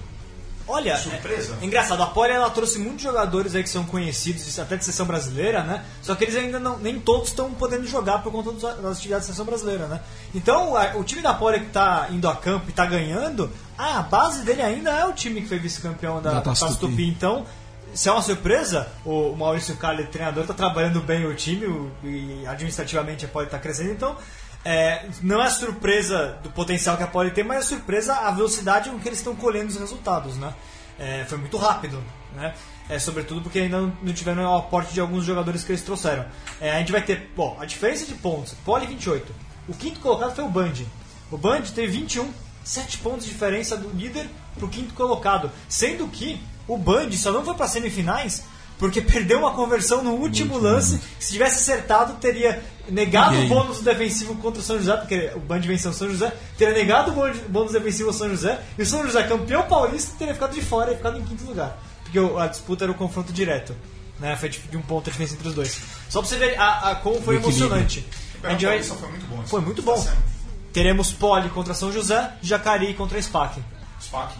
Olha, 0.66 0.96
Surpresa. 0.96 1.56
É, 1.60 1.64
é 1.64 1.66
engraçado, 1.66 2.02
a 2.02 2.06
Poli 2.06 2.32
ela 2.32 2.48
trouxe 2.50 2.78
muitos 2.78 3.02
jogadores 3.02 3.54
aí 3.54 3.62
que 3.62 3.68
são 3.68 3.84
conhecidos, 3.84 4.58
até 4.58 4.76
de 4.76 4.84
seleção 4.84 5.06
brasileira, 5.06 5.62
né? 5.62 5.84
Só 6.02 6.14
que 6.14 6.24
eles 6.24 6.36
ainda 6.36 6.58
não, 6.60 6.78
nem 6.78 6.98
todos 7.00 7.28
estão 7.28 7.52
podendo 7.52 7.86
jogar 7.86 8.22
por 8.22 8.30
conta 8.32 8.52
dos- 8.52 8.62
das 8.62 8.98
atividades 8.98 9.08
da 9.08 9.20
seleção 9.34 9.44
brasileira, 9.44 9.86
né? 9.86 10.00
Então, 10.34 10.76
a- 10.76 10.96
o 10.96 11.04
time 11.04 11.20
da 11.22 11.34
Poli 11.34 11.60
que 11.60 11.66
tá 11.70 12.06
indo 12.10 12.28
a 12.28 12.36
campo 12.36 12.66
e 12.68 12.72
tá 12.72 12.86
ganhando, 12.86 13.50
a 13.76 14.00
base 14.02 14.42
dele 14.42 14.62
ainda 14.62 14.90
é 14.90 15.04
o 15.04 15.12
time 15.12 15.40
que 15.42 15.48
foi 15.48 15.58
vice-campeão 15.58 16.22
da, 16.22 16.30
Taça 16.40 16.66
Tupi. 16.90 17.08
Então, 17.08 17.44
se 17.94 18.08
é 18.08 18.12
uma 18.12 18.22
surpresa, 18.22 18.88
o 19.04 19.34
Maurício 19.36 19.76
Cali, 19.76 20.04
treinador, 20.06 20.46
tá 20.46 20.54
trabalhando 20.54 21.00
bem 21.00 21.26
o 21.26 21.34
time 21.34 21.66
o- 21.66 21.90
e 22.04 22.46
administrativamente 22.46 23.24
a 23.24 23.28
Poli 23.28 23.46
tá 23.48 23.58
crescendo, 23.58 23.90
então 23.90 24.16
é, 24.64 25.06
não 25.22 25.42
é 25.42 25.50
surpresa 25.50 26.38
do 26.42 26.50
potencial 26.50 26.96
que 26.96 27.02
a 27.02 27.06
Poli 27.06 27.30
tem, 27.30 27.44
mas 27.44 27.58
é 27.58 27.62
surpresa 27.62 28.14
a 28.14 28.30
velocidade 28.30 28.90
com 28.90 28.98
que 28.98 29.08
eles 29.08 29.18
estão 29.18 29.34
colhendo 29.34 29.68
os 29.68 29.76
resultados, 29.76 30.36
né? 30.36 30.54
É, 30.98 31.24
foi 31.24 31.38
muito 31.38 31.56
rápido, 31.56 32.02
né? 32.34 32.54
é, 32.88 32.98
sobretudo 32.98 33.42
porque 33.42 33.60
ainda 33.60 33.80
não, 33.80 33.96
não 34.02 34.12
tiveram 34.12 34.44
o 34.44 34.56
aporte 34.56 34.92
de 34.92 35.00
alguns 35.00 35.24
jogadores 35.24 35.64
que 35.64 35.72
eles 35.72 35.82
trouxeram. 35.82 36.26
É, 36.60 36.72
a 36.72 36.78
gente 36.78 36.92
vai 36.92 37.02
ter, 37.02 37.30
bom, 37.34 37.56
a 37.58 37.64
diferença 37.64 38.04
de 38.04 38.14
pontos, 38.14 38.54
Poli 38.64 38.86
28. 38.86 39.34
O 39.68 39.74
quinto 39.74 40.00
colocado 40.00 40.34
foi 40.34 40.44
o 40.44 40.48
Band. 40.48 40.74
O 41.30 41.38
Band 41.38 41.62
teve 41.74 41.92
21, 41.92 42.30
7 42.64 42.98
pontos 42.98 43.24
de 43.24 43.32
diferença 43.32 43.76
do 43.76 43.88
líder 43.96 44.28
pro 44.56 44.68
quinto 44.68 44.92
colocado. 44.94 45.50
Sendo 45.68 46.06
que 46.08 46.40
o 46.68 46.76
Band 46.76 47.10
só 47.12 47.32
não 47.32 47.44
foi 47.44 47.54
para 47.54 47.68
semifinais 47.68 48.44
porque 48.82 49.00
perdeu 49.00 49.38
uma 49.38 49.52
conversão 49.54 50.02
no 50.02 50.10
último 50.14 50.58
lance. 50.58 50.98
Que 51.18 51.24
se 51.24 51.32
tivesse 51.32 51.56
acertado, 51.60 52.14
teria 52.14 52.60
negado 52.88 53.38
o 53.38 53.46
bônus 53.46 53.80
defensivo 53.80 54.34
contra 54.36 54.60
o 54.60 54.64
São 54.64 54.76
José, 54.76 54.96
porque 54.96 55.30
o 55.36 55.38
Band 55.40 55.60
venceu 55.60 55.92
o 55.92 55.94
São 55.94 56.10
José, 56.10 56.32
teria 56.58 56.74
negado 56.74 57.12
o 57.12 57.14
bônus- 57.48 57.70
defensivo 57.72 58.08
ao 58.08 58.12
São 58.14 58.28
José, 58.28 58.60
e 58.76 58.82
o 58.82 58.86
São 58.86 59.04
José, 59.04 59.22
campeão 59.22 59.62
paulista, 59.62 60.14
teria 60.18 60.34
ficado 60.34 60.52
de 60.52 60.60
fora 60.62 60.92
e 60.92 60.96
ficado 60.96 61.16
em 61.18 61.22
quinto 61.22 61.44
lugar. 61.44 61.78
Porque 62.02 62.18
a 62.18 62.46
disputa 62.48 62.84
era 62.84 62.90
o 62.90 62.94
confronto 62.96 63.32
direto. 63.32 63.74
Né? 64.18 64.34
Foi 64.36 64.48
de 64.48 64.58
de 64.58 64.76
um 64.76 64.82
ponto 64.82 65.08
a 65.08 65.10
diferença 65.12 65.34
entre 65.34 65.48
os 65.48 65.54
dois. 65.54 65.80
Só 66.08 66.20
pra 66.20 66.28
você 66.28 66.36
ver 66.36 66.58
a, 66.58 66.90
a- 66.90 66.94
como 66.96 67.22
foi 67.22 67.36
emocionante. 67.36 68.04
A 68.42 68.50
gente 68.50 68.64
vai- 68.66 68.74
Paulista 68.74 68.94
foi 68.96 69.08
muito 69.10 69.26
bom. 69.26 69.42
Foi 69.46 69.60
muito 69.60 69.82
Tá 69.82 69.92
bom. 69.92 69.96
sendo. 69.96 70.16
Teremos 70.72 71.12
Poli 71.12 71.48
contra 71.50 71.72
São 71.74 71.92
José, 71.92 72.32
Jacareí 72.42 72.94
contra 72.94 73.20
SPAC. 73.22 73.62
SPAC. 74.00 74.34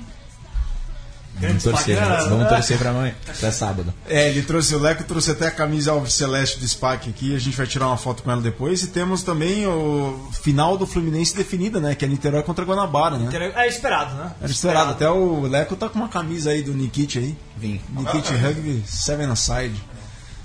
Vamos 1.41 1.63
torcer, 1.63 1.99
vamos 2.29 2.49
torcer 2.49 2.79
pra 2.79 2.91
amanhã, 2.91 3.15
até 3.27 3.51
sábado. 3.51 3.93
É, 4.09 4.29
ele 4.29 4.43
trouxe 4.43 4.75
o 4.75 4.79
Leco, 4.79 5.03
trouxe 5.05 5.31
até 5.31 5.47
a 5.47 5.51
camisa 5.51 5.91
Alves 5.91 6.15
Celeste 6.15 6.61
do 6.61 6.69
SPAC 6.69 7.09
aqui, 7.11 7.35
a 7.35 7.39
gente 7.39 7.57
vai 7.57 7.67
tirar 7.67 7.87
uma 7.87 7.97
foto 7.97 8.23
com 8.23 8.31
ela 8.31 8.41
depois. 8.41 8.83
E 8.83 8.89
temos 8.89 9.23
também 9.23 9.67
o 9.67 10.29
final 10.43 10.77
do 10.77 10.87
Fluminense 10.87 11.35
definida, 11.35 11.81
né? 11.81 11.95
Que 11.95 12.05
é 12.05 12.09
Niterói 12.09 12.43
contra 12.43 12.65
Guanabara, 12.65 13.17
né? 13.17 13.53
É 13.57 13.67
esperado, 13.67 14.15
né? 14.15 14.33
Era 14.41 14.51
esperado, 14.51 14.91
até 14.93 15.09
o 15.09 15.43
Leco 15.43 15.75
tá 15.75 15.89
com 15.89 15.99
uma 15.99 16.09
camisa 16.09 16.51
aí 16.51 16.63
do 16.63 16.73
Nikit 16.73 17.19
aí. 17.19 17.37
Vim. 17.57 17.81
Nikit 17.91 18.35
Rugby 18.35 18.83
Seven 18.87 19.31
Aside. 19.31 19.83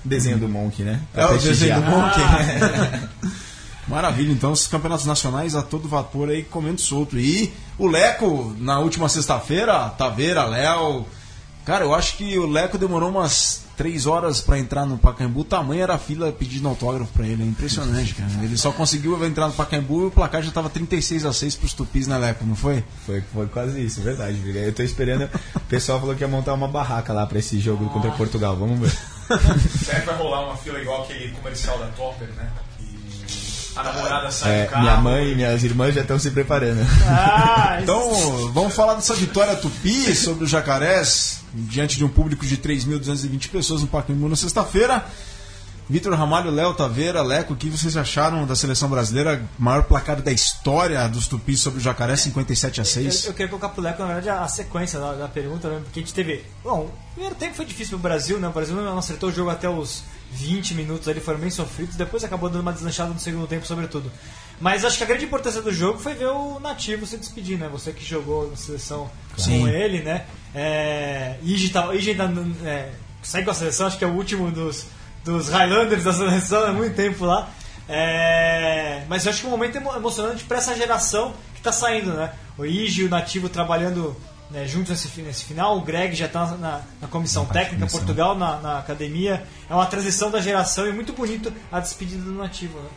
Desenho 0.04 0.38
do 0.38 0.48
Monk, 0.48 0.82
né? 0.82 1.00
É 1.14 1.26
o 1.26 1.36
desenho 1.36 1.82
do. 1.82 1.90
Monk. 1.90 2.16
Maravilha, 3.88 4.32
então 4.32 4.52
os 4.52 4.66
campeonatos 4.66 5.06
nacionais 5.06 5.54
a 5.54 5.62
todo 5.62 5.88
vapor 5.88 6.28
aí 6.28 6.44
comendo 6.44 6.80
solto. 6.80 7.18
E 7.18 7.52
o 7.78 7.86
Leco, 7.86 8.54
na 8.58 8.78
última 8.78 9.08
sexta-feira, 9.08 9.88
Taveira, 9.90 10.44
Léo. 10.44 11.06
Cara, 11.64 11.84
eu 11.84 11.94
acho 11.94 12.16
que 12.16 12.38
o 12.38 12.46
Leco 12.46 12.78
demorou 12.78 13.10
umas 13.10 13.62
três 13.76 14.06
horas 14.06 14.40
pra 14.40 14.58
entrar 14.58 14.84
no 14.84 14.98
Pacaembu. 14.98 15.44
Tamanho 15.44 15.82
era 15.82 15.94
a 15.94 15.98
fila 15.98 16.32
pedindo 16.32 16.68
autógrafo 16.68 17.12
pra 17.12 17.26
ele. 17.26 17.42
É 17.42 17.46
impressionante, 17.46 18.14
cara. 18.14 18.30
Ele 18.42 18.56
só 18.56 18.72
conseguiu 18.72 19.24
entrar 19.24 19.46
no 19.48 19.54
Pacaembu 19.54 20.02
e 20.02 20.06
o 20.06 20.10
placar 20.10 20.42
já 20.42 20.50
tava 20.50 20.68
36 20.68 21.24
a 21.24 21.32
6 21.32 21.56
pros 21.56 21.72
tupis, 21.72 22.06
né, 22.06 22.18
Leco? 22.18 22.44
Não 22.44 22.56
foi? 22.56 22.84
Foi, 23.06 23.22
foi 23.32 23.46
quase 23.46 23.80
isso, 23.82 24.00
verdade, 24.00 24.38
Viga. 24.38 24.60
Eu 24.60 24.72
tô 24.72 24.82
esperando. 24.82 25.30
O 25.54 25.60
pessoal 25.60 26.00
falou 26.00 26.14
que 26.14 26.22
ia 26.22 26.28
montar 26.28 26.52
uma 26.52 26.68
barraca 26.68 27.12
lá 27.12 27.26
pra 27.26 27.38
esse 27.38 27.58
jogo 27.60 27.88
contra 27.90 28.10
Portugal. 28.10 28.56
Vamos 28.56 28.80
ver. 28.80 28.98
Será 29.84 30.00
que 30.00 30.06
vai 30.06 30.16
rolar 30.16 30.46
uma 30.46 30.56
fila 30.56 30.78
igual 30.80 31.04
aquele 31.04 31.32
comercial 31.32 31.78
da 31.78 31.86
Topper, 31.88 32.28
né? 32.34 32.50
A 33.78 33.82
namorada 33.84 34.30
sai 34.30 34.60
É, 34.60 34.64
do 34.64 34.70
carro. 34.70 34.82
minha 34.82 34.96
mãe 34.96 35.28
e 35.32 35.34
minhas 35.36 35.62
irmãs 35.62 35.94
já 35.94 36.00
estão 36.02 36.18
se 36.18 36.30
preparando. 36.30 36.80
Ah, 37.06 37.78
Então, 37.82 38.50
vamos 38.52 38.74
falar 38.74 38.94
dessa 38.94 39.14
vitória 39.14 39.54
tupi 39.56 40.14
sobre 40.16 40.44
os 40.44 40.50
jacarés, 40.50 41.40
diante 41.54 41.96
de 41.96 42.04
um 42.04 42.08
público 42.08 42.44
de 42.44 42.56
3.220 42.56 43.48
pessoas 43.50 43.80
no 43.82 43.86
Pacaembu 43.86 44.28
na 44.28 44.36
sexta-feira. 44.36 45.04
Vitor 45.90 46.12
Ramalho, 46.14 46.50
Léo 46.50 46.74
Taveira, 46.74 47.22
Leco, 47.22 47.54
o 47.54 47.56
que 47.56 47.70
vocês 47.70 47.96
acharam 47.96 48.44
da 48.44 48.54
seleção 48.54 48.90
brasileira? 48.90 49.42
Maior 49.58 49.84
placar 49.84 50.20
da 50.20 50.30
história 50.30 51.08
dos 51.08 51.26
tupis 51.26 51.60
sobre 51.60 51.78
o 51.78 51.82
jacaré, 51.82 52.14
57 52.14 52.80
a 52.80 52.82
Eu, 52.82 52.84
6. 52.84 53.24
eu 53.24 53.32
queria 53.32 53.48
colocar 53.48 53.70
pro 53.70 53.80
Leco, 53.80 54.02
na 54.02 54.08
verdade, 54.08 54.28
a, 54.28 54.42
a 54.42 54.48
sequência 54.48 55.00
da, 55.00 55.12
da 55.14 55.28
pergunta, 55.28 55.66
né? 55.70 55.80
Porque 55.82 56.00
a 56.00 56.02
gente 56.02 56.12
teve. 56.12 56.44
Bom, 56.62 56.90
o 56.90 57.12
primeiro 57.14 57.34
tempo 57.36 57.54
foi 57.54 57.64
difícil 57.64 57.92
pro 57.98 58.06
Brasil, 58.10 58.38
né? 58.38 58.48
O 58.48 58.52
Brasil 58.52 58.76
não 58.76 58.98
acertou 58.98 59.30
o 59.30 59.32
jogo 59.32 59.48
até 59.48 59.66
os 59.66 60.02
20 60.30 60.74
minutos 60.74 61.08
ali, 61.08 61.20
foram 61.20 61.38
bem 61.38 61.50
sofridos. 61.50 61.96
Depois 61.96 62.22
acabou 62.24 62.48
dando 62.48 62.62
uma 62.62 62.72
deslanchada 62.72 63.10
no 63.12 63.18
segundo 63.18 63.46
tempo, 63.46 63.66
sobretudo. 63.66 64.10
Mas 64.60 64.84
acho 64.84 64.96
que 64.98 65.04
a 65.04 65.06
grande 65.06 65.24
importância 65.24 65.62
do 65.62 65.72
jogo 65.72 65.98
foi 65.98 66.14
ver 66.14 66.26
o 66.26 66.58
Nativo 66.60 67.06
se 67.06 67.16
despedir, 67.16 67.58
né? 67.58 67.68
Você 67.70 67.92
que 67.92 68.04
jogou 68.04 68.50
na 68.50 68.56
seleção 68.56 69.10
Sim. 69.36 69.60
com 69.60 69.68
ele, 69.68 70.00
né? 70.02 70.26
É, 70.54 71.36
Ige, 71.42 71.70
tá, 71.70 71.94
Ige 71.94 72.10
ainda 72.10 72.30
é, 72.64 72.90
segue 73.22 73.44
com 73.44 73.50
a 73.52 73.54
seleção, 73.54 73.86
acho 73.86 73.96
que 73.98 74.04
é 74.04 74.08
o 74.08 74.12
último 74.14 74.50
dos, 74.50 74.86
dos 75.24 75.48
Highlanders 75.48 76.04
da 76.04 76.12
seleção, 76.12 76.66
é 76.66 76.72
muito 76.72 76.94
tempo 76.96 77.24
lá. 77.24 77.48
É, 77.88 79.04
mas 79.08 79.24
eu 79.24 79.30
acho 79.30 79.40
que 79.40 79.46
é 79.46 79.48
um 79.48 79.52
momento 79.52 79.76
emo- 79.76 79.94
emocionante 79.94 80.44
para 80.44 80.58
essa 80.58 80.74
geração 80.76 81.32
que 81.54 81.60
está 81.60 81.72
saindo, 81.72 82.12
né? 82.12 82.32
O 82.56 82.66
Ige 82.66 83.02
e 83.02 83.04
o 83.04 83.08
Nativo 83.08 83.48
trabalhando 83.48 84.14
né, 84.50 84.66
juntos 84.66 84.90
nesse, 84.90 85.20
nesse 85.20 85.44
final, 85.44 85.78
o 85.78 85.82
Greg 85.82 86.14
já 86.14 86.26
está 86.26 86.56
na, 86.56 86.82
na 87.00 87.08
comissão 87.08 87.44
técnica, 87.44 87.80
comissão. 87.80 88.00
Portugal 88.00 88.36
na, 88.36 88.58
na 88.60 88.78
academia. 88.78 89.42
É 89.68 89.74
uma 89.74 89.86
transição 89.86 90.30
da 90.30 90.40
geração 90.40 90.86
e 90.86 90.92
muito 90.92 91.12
bonito 91.12 91.52
a 91.70 91.80
despedida 91.80 92.22
do 92.22 92.32
Nativo, 92.32 92.78
né? 92.78 92.88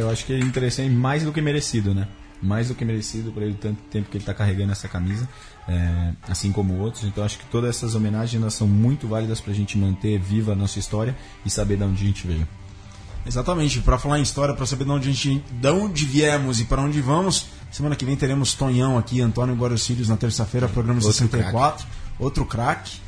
Eu 0.00 0.08
acho 0.08 0.24
que 0.24 0.32
é 0.32 0.38
interessante, 0.38 0.88
mais 0.90 1.24
do 1.24 1.32
que 1.32 1.40
merecido, 1.40 1.92
né? 1.92 2.06
Mais 2.40 2.68
do 2.68 2.74
que 2.74 2.84
merecido 2.84 3.32
por 3.32 3.42
ele 3.42 3.54
tanto 3.54 3.82
tempo 3.90 4.08
que 4.08 4.16
ele 4.16 4.22
está 4.22 4.32
carregando 4.32 4.70
essa 4.70 4.88
camisa, 4.88 5.28
é, 5.68 6.12
assim 6.28 6.52
como 6.52 6.78
outros. 6.78 7.04
Então 7.04 7.24
acho 7.24 7.38
que 7.38 7.44
todas 7.46 7.70
essas 7.70 7.94
homenagens 7.94 8.54
são 8.54 8.68
muito 8.68 9.08
válidas 9.08 9.40
para 9.40 9.52
a 9.52 9.54
gente 9.54 9.76
manter 9.76 10.18
viva 10.18 10.52
a 10.52 10.54
nossa 10.54 10.78
história 10.78 11.16
e 11.44 11.50
saber 11.50 11.76
de 11.76 11.82
onde 11.82 12.02
a 12.02 12.06
gente 12.06 12.26
veio. 12.26 12.46
Exatamente, 13.26 13.80
para 13.80 13.98
falar 13.98 14.18
em 14.18 14.22
história, 14.22 14.54
para 14.54 14.64
saber 14.64 14.84
de 14.84 14.90
onde, 14.90 15.10
a 15.10 15.12
gente, 15.12 15.44
de 15.50 15.70
onde 15.70 16.04
viemos 16.06 16.60
e 16.60 16.64
para 16.64 16.80
onde 16.80 17.00
vamos, 17.02 17.48
semana 17.70 17.96
que 17.96 18.04
vem 18.04 18.16
teremos 18.16 18.54
Tonhão 18.54 18.98
aqui, 18.98 19.20
Antônio 19.20 19.54
Guarocílios 19.54 20.08
na 20.08 20.16
terça-feira, 20.16 20.68
programa 20.68 20.98
Outro 21.00 21.12
64. 21.12 21.86
Outro 22.18 22.44
craque. 22.44 22.98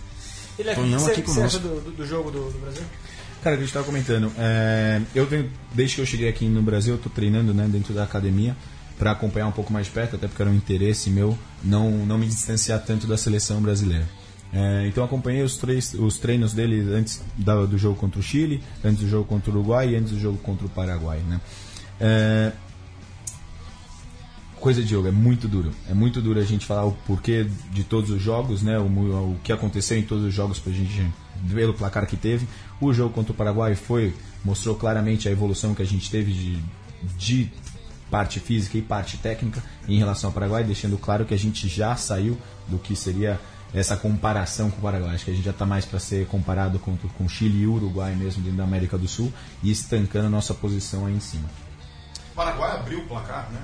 Ele 0.59 0.71
é 0.71 0.75
Tonhão 0.75 1.01
o 1.03 1.05
que 1.07 1.11
aqui 1.13 1.23
que 1.23 1.31
você 1.31 1.43
acha 1.43 1.59
conosco. 1.59 1.81
do, 1.81 1.91
do- 1.91 1.97
do 1.97 2.07
jogo 2.07 2.31
do, 2.31 2.51
do 2.51 2.59
Brasil? 2.61 2.83
Cara, 3.43 3.57
o 3.57 3.59
que 3.59 3.63
a 3.65 3.67
gente 3.67 3.67
estava 3.67 3.85
comentando, 3.85 4.31
é, 4.39 5.01
eu 5.15 5.27
tenho, 5.27 5.51
desde 5.75 5.97
que 5.97 6.03
eu 6.03 6.07
cheguei 6.07 6.29
aqui 6.29 6.47
no 6.47 6.63
Brasil, 6.63 6.95
eu 6.95 6.99
tô 7.01 7.11
treinando 7.11 7.53
né, 7.53 7.67
dentro 7.69 7.93
da 7.93 8.05
academia 8.05 8.57
para 8.99 9.11
acompanhar 9.11 9.49
um 9.49 9.53
pouco 9.53 9.73
mais 9.73 9.87
de 9.87 9.93
perto, 9.93 10.15
até 10.15 10.29
porque 10.29 10.41
era 10.41 10.51
um 10.51 10.55
interesse 10.55 11.11
meu 11.11 11.37
não, 11.65 11.91
não 12.07 12.17
me 12.19 12.27
distanciar 12.27 12.81
tanto 12.85 13.07
da 13.07 13.17
seleção 13.17 13.61
brasileira. 13.61 14.07
É, 14.53 14.87
então 14.87 15.03
acompanhei 15.03 15.43
os, 15.43 15.57
três, 15.57 15.93
os 15.95 16.19
treinos 16.19 16.53
dele 16.53 16.83
antes 16.95 17.21
da- 17.37 17.65
do 17.67 17.77
jogo 17.77 17.97
contra 17.97 18.21
o 18.21 18.23
Chile, 18.23 18.63
antes 18.85 19.03
do 19.03 19.09
jogo 19.09 19.25
contra 19.25 19.51
o 19.51 19.55
Uruguai 19.55 19.89
e 19.89 19.97
antes 19.97 20.13
do 20.13 20.21
jogo 20.21 20.39
contra 20.39 20.67
o 20.67 20.69
Paraguai. 20.71 21.19
Né? 21.27 21.41
É, 22.01 22.53
coisa 24.63 24.81
de 24.81 24.89
jogo, 24.89 25.09
é 25.09 25.11
muito 25.11 25.49
duro. 25.49 25.73
É 25.91 25.93
muito 25.93 26.23
duro 26.23 26.39
a 26.39 26.45
gente 26.45 26.65
falar 26.65 26.85
o 26.85 26.93
porquê 26.93 27.47
de 27.71 27.83
todos 27.83 28.11
os 28.11 28.23
jogos, 28.23 28.63
né? 28.63 28.79
O, 28.79 28.85
o 28.85 29.39
que 29.43 29.53
aconteceu 29.53 29.99
em 29.99 30.03
todos 30.03 30.25
os 30.25 30.33
jogos 30.33 30.61
pra 30.61 30.73
gente 30.73 31.05
ver 31.43 31.69
o 31.69 31.75
placar 31.75 32.07
que 32.07 32.17
teve. 32.17 32.47
O 32.81 32.93
jogo 32.93 33.13
contra 33.13 33.33
o 33.33 33.35
Paraguai 33.35 33.75
foi 33.75 34.15
mostrou 34.45 34.77
claramente 34.77 35.29
a 35.29 35.33
evolução 35.33 35.75
que 35.75 35.83
a 35.83 35.87
gente 35.87 36.09
teve 36.09 36.33
de, 36.33 36.63
de 37.19 37.53
parte 38.09 38.39
física 38.39 38.79
e 38.79 38.83
parte 38.83 39.17
técnica 39.17 39.63
em 39.89 39.99
relação 39.99 40.31
ao 40.31 40.35
Paraguai, 40.35 40.63
deixando 40.63 40.97
claro 40.97 41.25
que 41.25 41.35
a 41.35 41.39
gente 41.39 41.67
já 41.67 41.97
saiu 41.97 42.39
do 42.69 42.79
que 42.79 42.95
seria 42.95 43.41
essa 43.75 43.97
comparação 43.97 44.71
com 44.71 44.79
o 44.79 44.83
Paraguai. 44.83 45.15
Acho 45.15 45.25
que 45.25 45.33
a 45.33 45.35
gente 45.35 45.45
já 45.45 45.51
está 45.51 45.67
mais 45.67 45.85
para 45.85 45.99
ser 45.99 46.27
comparado 46.29 46.79
com, 46.79 46.97
com 46.97 47.29
Chile 47.29 47.63
e 47.63 47.67
Uruguai 47.67 48.15
mesmo 48.15 48.43
dentro 48.43 48.59
da 48.59 48.65
América 48.65 48.97
do 48.97 49.09
Sul 49.09 49.33
e 49.61 49.73
estancando 49.73 50.27
a 50.27 50.31
nossa 50.31 50.55
posição 50.55 51.07
aí 51.07 51.15
em 51.15 51.21
cima. 51.21 51.49
O 52.31 52.37
Paraguai 52.37 52.77
abriu 52.77 53.01
o 53.01 53.07
placar, 53.07 53.51
né? 53.51 53.61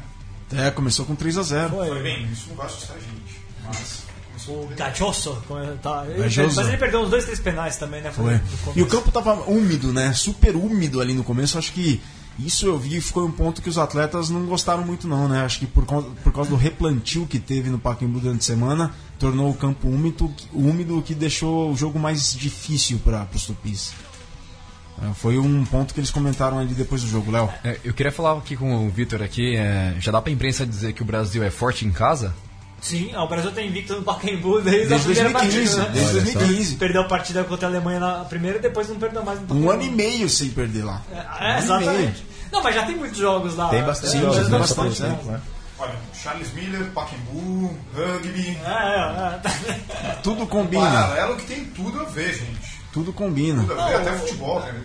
É, 0.52 0.70
começou 0.70 1.04
com 1.04 1.14
3 1.14 1.36
a 1.38 1.42
0 1.42 1.70
Foi 1.70 2.02
bem, 2.02 2.26
isso 2.32 2.46
não 2.48 2.56
vai 2.56 2.66
assustar 2.66 2.96
a 2.96 3.00
gente. 3.00 3.40
Mas 3.66 4.02
começou 4.28 4.64
O 4.64 4.68
Gachoso, 4.74 5.42
ele 5.50 5.78
tá. 5.82 6.04
Ele- 6.08 6.22
Gachoso. 6.22 6.56
mas 6.56 6.68
ele 6.68 6.76
perdeu 6.78 7.00
uns 7.02 7.10
dois, 7.10 7.24
três 7.24 7.38
penais 7.40 7.76
também, 7.76 8.00
né? 8.00 8.10
Foi. 8.12 8.40
E 8.74 8.82
o 8.82 8.86
campo 8.86 9.10
tava 9.12 9.34
úmido, 9.50 9.92
né? 9.92 10.12
Super 10.14 10.56
úmido 10.56 11.00
ali 11.00 11.12
no 11.12 11.22
começo. 11.22 11.58
Acho 11.58 11.72
que 11.72 12.00
isso 12.38 12.66
eu 12.66 12.78
vi 12.78 13.00
foi 13.00 13.24
um 13.24 13.30
ponto 13.32 13.60
que 13.60 13.68
os 13.68 13.76
atletas 13.76 14.30
não 14.30 14.46
gostaram 14.46 14.84
muito, 14.86 15.06
não, 15.08 15.28
né? 15.28 15.42
Acho 15.44 15.58
que 15.58 15.66
por, 15.66 15.84
causa- 15.84 16.08
por 16.22 16.32
causa 16.32 16.48
do 16.50 16.56
replantio 16.56 17.26
que 17.26 17.38
teve 17.38 17.68
no 17.68 17.78
Pacaembu 17.78 18.20
durante 18.20 18.40
a 18.40 18.44
semana, 18.44 18.94
tornou 19.18 19.50
o 19.50 19.54
campo 19.54 19.88
úmido, 19.88 20.32
úmido 20.52 20.98
o 20.98 21.02
que 21.02 21.14
deixou 21.14 21.70
o 21.72 21.76
jogo 21.76 21.98
mais 21.98 22.32
difícil 22.32 22.98
para 23.04 23.28
os 23.34 23.42
tupis. 23.44 23.90
É, 25.02 25.14
Foi 25.14 25.38
um 25.38 25.64
ponto 25.64 25.94
que 25.94 26.00
eles 26.00 26.10
comentaram 26.10 26.58
ali 26.58 26.74
depois 26.74 27.02
do 27.02 27.08
jogo, 27.08 27.30
Léo. 27.30 27.48
É, 27.64 27.78
eu 27.84 27.94
queria 27.94 28.10
falar 28.12 28.32
aqui 28.36 28.56
com 28.56 28.86
o 28.86 28.90
Vitor 28.90 29.22
aqui. 29.22 29.56
é, 29.56 29.94
já 30.00 30.10
dá 30.12 30.20
pra 30.20 30.32
imprensa 30.32 30.66
dizer 30.66 30.92
que 30.92 31.02
o 31.02 31.04
Brasil 31.04 31.42
é 31.42 31.50
forte 31.50 31.86
em 31.86 31.90
casa? 31.92 32.34
Sim, 32.80 33.10
ah, 33.12 33.24
o 33.24 33.28
Brasil 33.28 33.50
tem 33.50 33.66
invicto 33.68 33.96
no 33.96 34.02
Pacaembu 34.02 34.60
desde, 34.60 34.86
Desde 34.88 34.94
a 34.94 34.98
primeira 35.00 35.30
2015, 35.32 35.76
partida, 35.76 35.82
né? 35.82 35.90
desde 35.94 36.16
Olha 36.18 36.26
só. 36.26 36.38
2015. 36.38 36.76
Perdeu 36.76 37.00
a 37.00 37.04
partida 37.04 37.44
contra 37.44 37.66
a 37.66 37.70
Alemanha 37.70 37.98
na 37.98 38.24
primeira 38.24 38.58
e 38.58 38.60
depois 38.60 38.88
não 38.88 38.96
perdeu 38.96 39.24
mais 39.24 39.40
no 39.40 39.46
Pacaembu. 39.48 39.66
Um 39.66 39.70
ano 39.72 39.82
e 39.82 39.90
meio 39.90 40.28
sem 40.28 40.50
perder 40.50 40.84
lá. 40.84 41.02
É, 41.12 41.16
Um 41.16 41.20
ano 41.20 41.58
e 41.58 41.58
exatamente. 41.58 41.96
meio. 41.98 42.14
Não, 42.52 42.62
mas 42.62 42.74
já 42.76 42.86
tem 42.86 42.96
muitos 42.96 43.18
jogos 43.18 43.56
lá. 43.56 43.68
Tem 43.68 43.82
bastante 43.82 44.16
É, 44.16 44.20
jogos, 44.20 44.36
tem 44.36 44.48
né? 44.50 44.58
bastante, 44.58 45.02
né? 45.02 45.18
claro. 45.24 45.42
Olha, 45.80 45.94
Charles 46.14 46.52
Miller, 46.54 46.84
Pacaembu, 46.92 47.76
rugby. 47.94 48.58
É, 48.64 49.40
é, 49.44 50.08
é. 50.10 50.12
Tudo 50.22 50.46
combina. 50.46 50.82
Paralelo 50.88 51.36
que 51.36 51.46
tem 51.46 51.64
tudo 51.66 52.00
a 52.00 52.04
ver, 52.04 52.32
gente. 52.34 52.67
Tudo 52.98 53.12
combina. 53.12 53.62
Tudo 53.62 53.80
até 53.80 54.12
futebol, 54.18 54.60
né? 54.60 54.82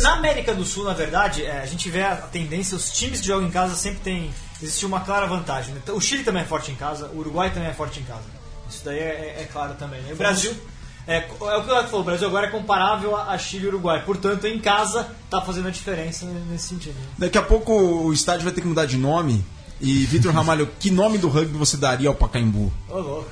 Na 0.00 0.14
América 0.14 0.54
do 0.54 0.64
Sul, 0.64 0.84
na 0.84 0.94
verdade, 0.94 1.44
é, 1.44 1.60
a 1.60 1.66
gente 1.66 1.90
vê 1.90 2.02
a 2.02 2.16
tendência, 2.16 2.76
os 2.76 2.90
times 2.92 3.20
que 3.20 3.26
jogam 3.26 3.46
em 3.46 3.50
casa 3.50 3.74
sempre 3.74 3.98
tem. 4.00 4.30
Existe 4.62 4.86
uma 4.86 5.00
clara 5.00 5.26
vantagem. 5.26 5.74
né? 5.74 5.80
Então, 5.82 5.96
O 5.96 6.00
Chile 6.00 6.22
também 6.24 6.42
é 6.42 6.46
forte 6.46 6.70
em 6.70 6.76
casa, 6.76 7.10
o 7.12 7.18
Uruguai 7.18 7.50
também 7.50 7.68
é 7.68 7.72
forte 7.74 7.98
em 8.00 8.04
casa. 8.04 8.22
Isso 8.70 8.82
daí 8.84 8.98
é, 8.98 9.36
é- 9.38 9.42
é 9.42 9.48
claro 9.52 9.74
também. 9.74 10.00
né? 10.02 10.12
O 10.12 10.16
Brasil. 10.16 10.54
É, 11.06 11.16
é 11.16 11.26
o 11.28 11.64
que 11.64 11.70
o 11.70 11.74
Leco 11.74 11.88
falou, 11.88 12.00
o 12.02 12.04
Brasil 12.04 12.28
agora 12.28 12.46
é 12.46 12.50
comparável 12.50 13.16
a 13.16 13.32
a 13.32 13.38
Chile 13.38 13.64
e 13.64 13.68
Uruguai. 13.68 14.04
Portanto, 14.04 14.46
em 14.46 14.58
casa 14.60 15.08
tá 15.28 15.40
fazendo 15.42 15.66
a 15.66 15.70
diferença 15.72 16.26
nesse 16.48 16.68
sentido. 16.68 16.94
Daqui 17.18 17.36
a 17.36 17.42
pouco 17.42 17.72
o 17.74 18.12
estádio 18.12 18.44
vai 18.44 18.52
ter 18.52 18.60
que 18.60 18.68
mudar 18.68 18.86
de 18.86 18.96
nome. 18.96 19.44
E, 19.84 20.06
Vitor 20.06 20.32
Ramalho, 20.32 20.70
que 20.78 20.92
nome 20.92 21.18
do 21.18 21.28
rugby 21.28 21.58
você 21.58 21.76
daria 21.76 22.08
ao 22.08 22.14
Pacaembu? 22.14 22.72
Ô, 22.88 22.98
louco. 22.98 23.28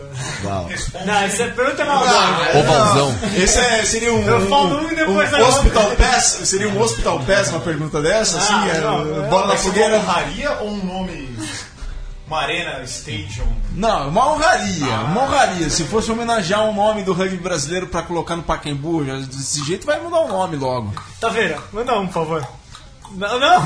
Não, 1.07 1.25
isso 1.27 1.43
é 1.45 1.47
pergunta 1.49 1.85
maldade. 1.85 2.43
Ah, 2.53 2.59
Ovalzão. 2.59 3.15
Esse 3.37 3.59
é- 3.61 3.85
seria 3.85 4.13
um, 4.13 4.27
Eu 4.27 4.49
falo 4.49 4.79
um, 4.79 4.87
um 4.87 4.91
e 4.91 4.97
depois 4.97 5.33
um 5.33 5.43
Hospital 5.47 5.91
Pass? 5.97 6.25
Seria 6.45 6.69
um 6.69 6.81
Hospital 6.83 7.21
Pass 7.21 7.51
uma 7.51 7.61
pergunta 7.61 8.03
dessa? 8.03 8.37
Ah, 8.39 8.41
assim, 8.41 8.69
é, 8.71 8.81
não, 8.81 9.29
bola 9.31 9.47
na 9.47 9.53
Mas 9.55 9.65
uma 9.65 9.73
fogueira? 9.73 9.97
honraria 9.99 10.51
ou 10.61 10.71
um 10.71 10.85
nome. 10.85 11.39
Uma 12.27 12.41
Arena 12.43 12.83
Stadium? 12.85 13.47
Não, 13.73 14.09
uma 14.09 14.33
honraria, 14.33 15.01
uma 15.05 15.23
honraria. 15.25 15.71
Se 15.71 15.85
fosse 15.85 16.11
homenagear 16.11 16.63
um 16.65 16.75
nome 16.75 17.03
do 17.05 17.13
rugby 17.13 17.37
brasileiro 17.37 17.87
pra 17.87 18.03
colocar 18.03 18.35
no 18.37 18.43
Pacaembu, 18.43 19.05
desse 19.05 19.65
jeito 19.65 19.87
vai 19.87 20.01
mudar 20.01 20.21
o 20.21 20.29
nome 20.29 20.57
logo. 20.57 20.93
Taveira, 21.21 21.59
manda 21.73 21.97
um, 21.99 22.07
por 22.07 22.13
favor. 22.13 22.47
Não, 23.17 23.41
não. 23.41 23.63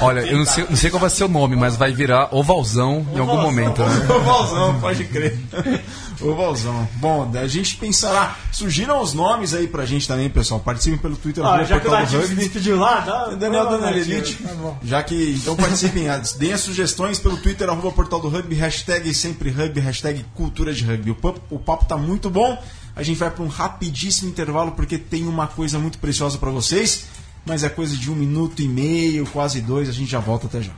Olha, 0.00 0.20
eu 0.20 0.38
não 0.38 0.44
sei, 0.44 0.66
não 0.68 0.76
sei 0.76 0.90
qual 0.90 1.00
vai 1.00 1.10
ser 1.10 1.24
o 1.24 1.28
nome, 1.28 1.56
mas 1.56 1.76
vai 1.76 1.92
virar 1.92 2.34
Ovalzão 2.34 3.06
em 3.14 3.18
algum 3.18 3.40
momento, 3.40 3.82
né? 3.82 4.06
Ovalzão, 4.14 4.80
pode 4.80 5.04
crer. 5.04 5.38
Ovalzão. 6.20 6.88
Bom, 6.94 7.30
a 7.34 7.46
gente 7.46 7.76
pensará. 7.76 8.36
Surgiram 8.50 9.00
os 9.00 9.14
nomes 9.14 9.54
aí 9.54 9.68
pra 9.68 9.86
gente 9.86 10.08
também, 10.08 10.28
pessoal. 10.28 10.58
Participem 10.58 10.98
pelo 10.98 11.16
Twitter, 11.16 11.44
arroba 11.44 11.64
já 11.64 11.78
que 11.78 11.86
o 11.86 11.90
Portal 11.90 12.06
do 12.06 12.12
Natinho 12.12 12.28
se 12.28 12.34
despediu 12.34 12.78
lá, 12.78 13.00
dá. 13.00 13.26
Daniel 13.36 13.64
dá 13.64 13.70
uma 13.70 13.78
Daniel 13.78 13.98
Natinho. 13.98 14.16
Elite. 14.16 14.42
Tá. 14.42 14.74
Já 14.82 15.02
que. 15.02 15.34
Então 15.40 15.54
participem, 15.54 16.08
ah, 16.08 16.20
deem 16.36 16.52
as 16.52 16.60
sugestões 16.60 17.18
pelo 17.18 17.36
Twitter, 17.36 17.68
arroba 17.68 17.92
Portal 17.92 18.20
do 18.20 18.28
Rugby, 18.28 18.56
hashtag 18.56 19.14
sempre 19.14 19.50
rugby, 19.50 19.80
hashtag 19.80 20.24
cultura 20.34 20.72
de 20.72 20.84
rugby. 20.84 21.12
O 21.12 21.14
papo, 21.14 21.40
o 21.50 21.58
papo 21.58 21.84
tá 21.84 21.96
muito 21.96 22.28
bom. 22.28 22.60
A 22.96 23.02
gente 23.04 23.16
vai 23.16 23.30
para 23.30 23.44
um 23.44 23.48
rapidíssimo 23.48 24.28
intervalo 24.28 24.72
porque 24.72 24.98
tem 24.98 25.24
uma 25.28 25.46
coisa 25.46 25.78
muito 25.78 25.98
preciosa 25.98 26.36
para 26.36 26.50
vocês. 26.50 27.04
Mas 27.46 27.64
é 27.64 27.68
coisa 27.68 27.96
de 27.96 28.10
um 28.10 28.14
minuto 28.14 28.60
e 28.60 28.68
meio, 28.68 29.26
quase 29.26 29.60
dois. 29.60 29.88
A 29.88 29.92
gente 29.92 30.10
já 30.10 30.20
volta 30.20 30.46
até 30.46 30.62
já. 30.62 30.72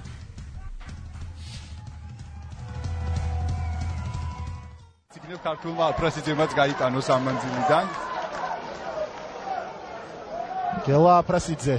ქართულმა 5.41 5.87
პრესიძემაც 6.01 6.51
გაიტანოს 6.61 7.07
ამ 7.15 7.21
მანძილიდან. 7.27 7.85
გელა 10.87 11.15
პრესიძე 11.29 11.77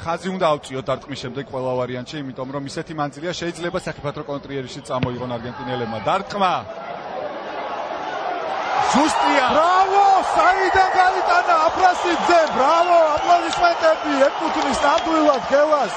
ხაზი 0.00 0.28
უნდა 0.32 0.46
ავწიოთ 0.54 0.84
დარტყმის 0.90 1.18
შემდეგ 1.22 1.44
ყველა 1.52 1.72
ვარიანტში, 1.80 2.16
იმიტომ 2.24 2.48
რომ 2.54 2.62
ისეთი 2.70 2.92
მანძილია 3.00 3.32
შეიძლება 3.40 3.78
საფათრო 3.86 4.22
კონტრიერში 4.30 4.80
წამოიღონ 4.88 5.30
არგენტინელებმა. 5.36 5.98
დარტყმა. 6.08 6.52
ზუსტია. 8.92 9.46
ბრავო 9.54 10.06
საიდან 10.34 10.90
გაიტანა 11.00 11.56
აფრასიძე 11.66 12.40
ბრავო 12.54 12.98
აპლოდისმენტები 13.16 14.12
ეკუთვნის 14.28 14.80
ნამდვილად 14.86 15.44
გელას 15.52 15.94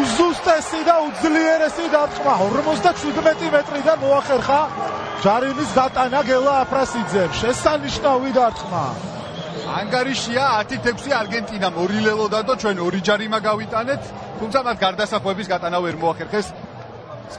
უზუსტესი 0.00 0.80
და 0.88 0.96
უძლიერესი 1.08 1.86
დარტყმა 1.94 2.34
57 2.42 3.50
მეტრიდან 3.56 3.98
მოახერხა 4.04 4.60
ჯარიმის 5.24 5.74
დატანა 5.78 6.20
გელა 6.30 6.54
აფრასიძემ 6.64 7.36
შესანიშნავი 7.40 8.30
დარტყმა 8.38 8.86
ანგარიშია 9.74 10.46
10-6 10.70 11.12
არგენტინამ 11.18 11.74
ორი 11.82 12.00
ლელოდა 12.06 12.40
და 12.48 12.54
ჩვენ 12.62 12.78
ორი 12.86 13.00
ჯარიმა 13.08 13.38
გავიტანეთ, 13.48 14.02
თუმცა 14.38 14.58
მათ 14.66 14.76
გარდასახვების 14.84 15.50
გატანა 15.52 15.78
ვერ 15.84 15.96
მოახერხეს. 16.02 16.46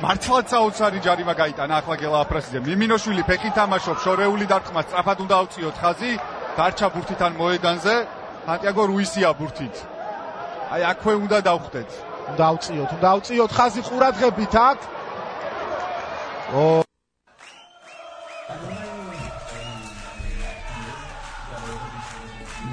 მართლაც 0.05 0.45
საოცარი 0.53 0.99
ჯარიმა 1.05 1.33
გაიტანა 1.41 1.75
ახლა 1.81 1.95
გელა 2.01 2.17
აფრასიძე. 2.25 2.59
მიმინოშვილი 2.67 3.23
ფეხით 3.29 3.53
თამაშობს, 3.59 4.01
შორეული 4.05 4.45
დარტყმა 4.51 4.81
სწრაფად 4.85 5.17
უნდა 5.25 5.35
ავწიოთ 5.41 5.75
ხაზი, 5.81 6.11
დარჩა 6.57 6.87
ბურთიდან 6.95 7.31
მოედანზე, 7.39 7.95
სანტიაგო 8.45 8.83
რუისია 8.91 9.29
ბურთით. 9.39 9.75
აი 10.73 10.81
აქვე 10.91 11.13
უნდა 11.25 11.37
დავხვდეთ. 11.49 11.89
უნდა 12.31 12.43
ავწიოთ 12.51 12.89
უნდა 12.97 13.07
ავწიოთ 13.15 13.51
ხაზი 13.57 13.81
ყურადღებით 13.89 14.53
აქ 14.69 14.79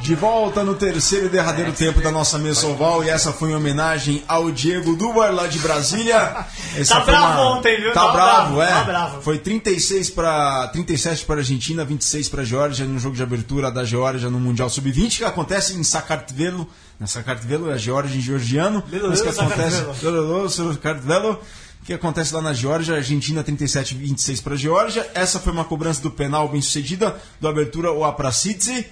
De 0.03 0.17
volta 0.17 0.65
no 0.65 0.75
terceiro 0.75 1.27
e 1.27 1.29
derradeiro 1.29 1.73
tempo 1.73 2.01
da 2.01 2.11
nossa 2.11 2.37
mesa 2.37 2.67
oval 2.67 3.05
e 3.05 3.09
essa 3.09 3.33
foi 3.33 3.53
em 3.53 3.55
homenagem 3.55 4.25
ao 4.27 4.51
Diego 4.51 4.97
Dubar 4.97 5.33
lá 5.33 5.47
de 5.47 5.61
Brasília. 5.61 6.45
Essa 6.77 6.97
Tá 6.97 7.05
bravo 7.05 7.41
ontem, 7.43 7.81
viu? 7.81 7.93
Tá, 7.93 8.07
Tá 8.07 8.13
bravo, 8.13 8.57
bravo, 8.57 8.63
é. 8.63 8.67
tá 8.67 8.83
bravo. 8.83 9.23
Foi 9.23 9.39
36 9.39 10.11
para 10.11 10.67
37 10.69 11.25
para 11.25 11.37
Argentina, 11.37 11.85
26 11.85 12.29
para 12.29 12.43
Geórgia 12.43 12.85
no 12.85 12.99
jogo 12.99 13.15
de 13.15 13.23
abertura 13.23 13.71
da 13.71 13.85
Geórgia 13.85 14.29
no 14.29 14.41
Mundial 14.41 14.69
Sub-20 14.69 15.19
que 15.19 15.25
acontece 15.25 15.75
em 15.75 15.85
Sakartvelo. 15.85 16.67
Na 16.99 17.07
Sakartvelo 17.07 17.71
é 17.71 17.75
a 17.75 17.79
Geórgia 17.79 18.19
em 18.19 18.21
georgiano, 18.21 18.83
Lelo, 18.91 19.09
mas 19.09 19.23
que 19.23 19.29
acontece 19.29 19.85
Sakartvelo, 20.51 21.41
que 21.85 21.93
acontece 21.93 22.35
lá 22.35 22.43
na 22.43 22.53
Geórgia, 22.53 22.97
Argentina 22.97 23.45
37 23.45 23.95
26 23.95 24.41
para 24.41 24.57
Geórgia. 24.57 25.09
Essa 25.15 25.39
foi 25.39 25.53
uma 25.53 25.65
cobrança 25.65 26.03
do 26.03 26.11
penal 26.11 26.49
bem 26.49 26.61
sucedida 26.61 27.17
do 27.41 27.47
abertura 27.47 27.93
o 27.93 28.05
Aprasidze. 28.05 28.85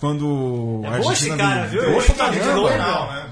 Quando 0.00 0.80
É 0.84 0.88
a 0.88 0.98
esse 1.00 1.08
Argentina 1.08 1.36
cara, 1.36 1.66
viu? 1.66 1.80
Deu 1.82 2.02
tá 2.14 2.30
né? 2.30 2.38
Deu 2.40 2.68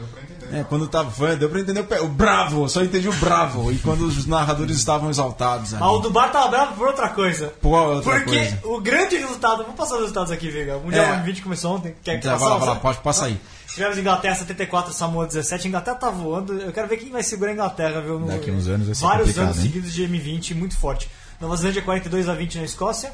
pra 0.08 0.22
entender. 0.22 0.58
É, 0.60 0.64
quando 0.64 0.86
tava 0.88 1.10
foi, 1.10 1.36
deu 1.36 1.48
pra 1.48 1.60
entender 1.60 1.80
o, 1.80 1.84
pé- 1.84 2.00
o 2.00 2.08
bravo, 2.08 2.68
só 2.68 2.82
entendi 2.82 3.08
o 3.08 3.12
bravo. 3.14 3.72
E 3.72 3.78
quando 3.78 4.02
os 4.02 4.26
narradores 4.26 4.76
estavam 4.76 5.10
exaltados. 5.10 5.74
ali. 5.74 5.82
Ah, 5.82 5.90
o 5.90 5.98
do 5.98 6.10
Bar 6.10 6.30
tava 6.30 6.48
bravo 6.48 6.74
por 6.76 6.86
outra 6.88 7.08
coisa. 7.08 7.48
Por 7.60 7.76
outra 7.76 8.12
Porque 8.12 8.36
coisa. 8.38 8.58
o 8.64 8.80
grande 8.80 9.16
resultado, 9.16 9.64
vou 9.64 9.74
passar 9.74 9.94
os 9.94 10.00
resultados 10.02 10.30
aqui, 10.30 10.48
Viga. 10.48 10.76
O 10.76 10.84
Mundial 10.84 11.04
É. 11.04 11.22
20 11.22 11.42
começou 11.42 11.74
ontem. 11.74 11.94
Quer 12.02 12.16
Então, 12.18 12.32
passar? 12.38 12.58
vai 12.58 12.68
lá, 12.68 12.76
pode, 12.76 12.98
passa 12.98 13.24
aí. 13.26 13.40
Tivemos 13.68 13.98
Inglaterra 13.98 14.34
74, 14.36 14.92
Samoa 14.92 15.26
17. 15.26 15.66
A 15.66 15.68
Inglaterra 15.68 15.96
tá 15.96 16.10
voando. 16.10 16.54
Eu 16.60 16.72
quero 16.72 16.88
ver 16.88 16.96
quem 16.96 17.10
vai 17.10 17.22
segurar 17.22 17.50
a 17.50 17.54
Inglaterra, 17.54 18.00
viu? 18.00 18.18
No- 18.18 18.26
Daqui 18.28 18.50
uns 18.50 18.68
anos 18.68 18.86
vai 18.86 18.94
ser 18.94 19.04
Vários 19.04 19.36
anos 19.38 19.56
hein? 19.56 19.62
seguidos 19.62 19.92
de 19.92 20.02
M20, 20.08 20.54
muito 20.54 20.78
forte. 20.78 21.10
Nova 21.40 21.56
Zelândia 21.56 21.82
42 21.82 22.28
a 22.28 22.34
20 22.34 22.56
na 22.58 22.64
Escócia. 22.64 23.12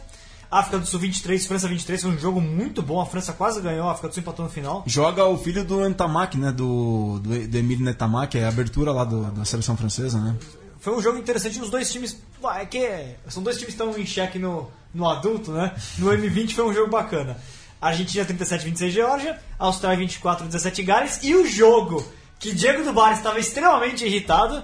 África 0.58 0.78
do 0.78 0.86
Sul 0.86 1.00
23, 1.00 1.46
França 1.46 1.66
23. 1.66 2.02
Foi 2.02 2.10
um 2.10 2.18
jogo 2.18 2.40
muito 2.40 2.82
bom. 2.82 3.00
A 3.00 3.06
França 3.06 3.32
quase 3.32 3.60
ganhou. 3.62 3.88
A 3.88 3.92
África 3.92 4.08
do 4.08 4.14
Sul 4.14 4.20
empatou 4.20 4.44
no 4.44 4.50
final. 4.50 4.84
Joga 4.86 5.24
o 5.24 5.38
filho 5.38 5.64
do 5.64 5.88
Ntamak, 5.88 6.36
né? 6.36 6.52
Do, 6.52 7.18
do, 7.20 7.48
do 7.48 7.56
Emílio 7.58 7.84
Ntamak, 7.90 8.36
é 8.38 8.44
a 8.44 8.48
abertura 8.48 8.92
lá 8.92 9.04
do- 9.04 9.30
da 9.30 9.44
seleção 9.46 9.76
francesa, 9.76 10.20
né? 10.20 10.36
Foi 10.78 10.94
um 10.94 11.00
jogo 11.00 11.18
interessante. 11.18 11.58
Os 11.60 11.70
dois 11.70 11.90
times. 11.90 12.16
É 12.60 12.66
que 12.66 13.14
são 13.28 13.42
dois 13.42 13.56
times 13.56 13.74
que 13.74 13.82
estão 13.82 13.98
em 13.98 14.04
xeque 14.04 14.38
no, 14.38 14.68
no 14.92 15.08
adulto, 15.08 15.52
né? 15.52 15.72
No 15.98 16.08
M20 16.10 16.54
foi 16.54 16.64
um 16.66 16.74
jogo 16.74 16.90
bacana. 16.90 17.36
Argentina 17.80 18.24
37 18.24 18.64
26 18.64 18.92
Geórgia, 18.92 19.40
Austrália 19.58 19.98
24 19.98 20.46
17 20.46 20.82
Gales 20.84 21.18
e 21.22 21.34
o 21.34 21.44
jogo 21.46 22.04
que 22.38 22.52
Diego 22.54 22.84
Dubar 22.84 23.12
estava 23.12 23.38
extremamente 23.40 24.04
irritado. 24.04 24.62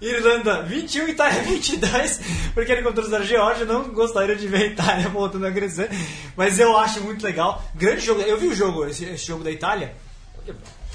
Irlanda 0.00 0.62
21, 0.62 1.08
Itália 1.08 1.42
22, 1.44 2.20
porque 2.54 2.70
ele 2.72 2.82
contra 2.82 3.18
a 3.18 3.22
Geórgia, 3.22 3.64
não 3.64 3.88
gostaria 3.90 4.36
de 4.36 4.46
ver 4.46 4.62
a 4.62 4.66
Itália 4.66 5.08
voltando 5.10 5.46
a 5.46 5.50
crescer, 5.52 5.90
mas 6.36 6.58
eu 6.58 6.76
acho 6.76 7.00
muito 7.00 7.22
legal. 7.24 7.62
Grande 7.74 8.00
jogo, 8.06 8.20
eu 8.22 8.38
vi 8.38 8.46
o 8.48 8.54
jogo, 8.54 8.86
esse, 8.86 9.04
esse 9.04 9.26
jogo 9.26 9.42
da 9.42 9.50
Itália. 9.50 9.94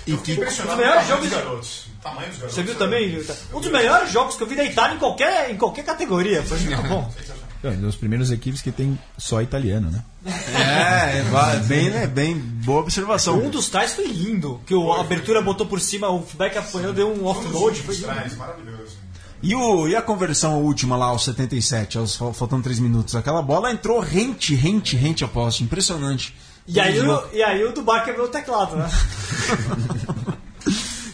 E 0.06 0.18
que, 0.18 0.34
Impressionado 0.34 0.82
Os 0.82 0.86
melhores 0.86 1.08
com 1.08 1.14
o 1.14 1.16
tamanho 1.16 1.30
jogos- 1.30 1.30
dos 1.30 1.38
garotos. 1.38 1.86
O 1.86 2.02
tamanho 2.04 2.28
dos 2.30 2.38
garotos. 2.38 2.56
Você 2.56 2.64
viu 2.64 2.76
também? 2.76 3.10
Vitor? 3.10 3.36
Um 3.54 3.62
dos 3.62 3.72
melhores 3.72 4.12
jogos 4.12 4.36
que 4.36 4.44
eu 4.44 4.48
vi 4.48 4.56
da 4.56 4.64
Itália 4.66 4.96
em 4.96 5.00
qualquer, 5.00 5.50
em 5.52 5.58
qualquer 5.58 5.86
categoria. 5.86 6.44
Foi 6.44 6.58
muito 6.60 6.82
bom. 6.84 7.14
É, 7.64 7.70
um 7.70 7.82
dos 7.82 7.96
primeiros 7.96 8.30
equipes 8.30 8.62
que 8.62 8.72
tem 8.74 9.00
só 9.18 9.42
italiano, 9.42 9.90
né? 9.90 10.04
é, 10.26 11.20
é, 11.20 11.60
bem, 11.66 11.90
né? 11.90 12.08
Bem, 12.08 12.36
boa 12.38 12.82
observação. 12.82 13.40
Um 13.40 13.50
dos 13.50 13.70
tais 13.70 13.94
foi 13.94 14.08
lindo, 14.08 14.60
que 14.66 14.76
o, 14.76 14.92
a 14.92 15.00
abertura 15.00 15.42
botou 15.42 15.66
por 15.66 15.80
cima, 15.80 16.10
o 16.10 16.22
feedback 16.24 16.58
apanhou, 16.58 16.92
deu 16.92 17.10
um 17.14 17.26
offload. 17.26 17.82
Foi. 17.82 17.96
Traz, 17.96 18.36
maravilhoso. 18.36 18.98
E, 19.42 19.56
o, 19.56 19.88
e 19.88 19.96
a 19.96 20.02
conversão 20.02 20.62
última 20.62 20.98
lá, 20.98 21.06
aos 21.08 21.24
77, 21.24 21.98
aos, 21.98 22.16
fal- 22.16 22.34
faltando 22.34 22.64
3 22.64 22.80
minutos? 22.80 23.16
Aquela 23.16 23.42
bola 23.42 23.72
entrou 23.72 24.00
rente, 24.00 24.56
rente, 24.56 24.96
rente 24.96 25.24
a 25.24 25.28
poste. 25.28 25.64
Impressionante. 25.64 26.36
E 26.68 26.80
aí, 26.80 27.00
o, 27.00 27.24
e 27.34 27.42
aí 27.44 27.64
o 27.64 27.74
Dubar 27.74 28.04
quebrou 28.06 28.28
o 28.28 28.30
teclado, 28.30 28.76
né? 28.76 28.90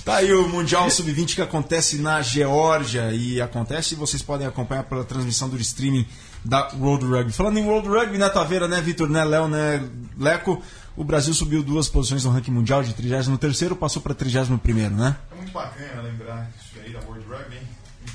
Tá 0.06 0.16
aí 0.16 0.34
o 0.34 0.48
Mundial 0.48 0.90
Sub-20 0.90 1.36
que 1.36 1.42
acontece 1.42 1.98
na 1.98 2.20
Geórgia 2.22 3.12
e 3.12 3.40
acontece 3.40 3.94
vocês 3.94 4.24
podem 4.24 4.48
acompanhar 4.48 4.84
pela 4.86 5.04
transmissão 5.04 5.48
do 5.48 5.56
streaming 5.58 6.04
da 6.44 6.70
World 6.80 7.06
Rugby. 7.06 7.32
Falando 7.32 7.58
em 7.58 7.66
World 7.66 7.88
Rugby, 7.88 8.18
né, 8.18 8.30
Taveira, 8.30 8.68
né, 8.68 8.82
Vitor, 8.82 9.10
né, 9.10 9.24
Léo, 9.24 9.48
né, 9.48 9.88
Leco, 10.18 10.62
o 10.96 11.04
Brasil 11.04 11.34
subiu 11.34 11.64
duas 11.64 11.88
posições 11.88 12.24
no 12.24 12.32
ranking 12.32 12.52
mundial 12.52 12.84
de 12.84 12.94
33º, 12.94 13.76
passou 13.76 14.02
para 14.02 14.14
31º, 14.14 14.90
né? 14.92 15.16
É 15.32 15.36
muito 15.36 15.52
bacana 15.52 16.02
lembrar 16.02 16.50
isso 16.60 16.80
aí 16.84 16.92
da 16.92 17.00
World 17.00 17.26
Rugby. 17.28 17.60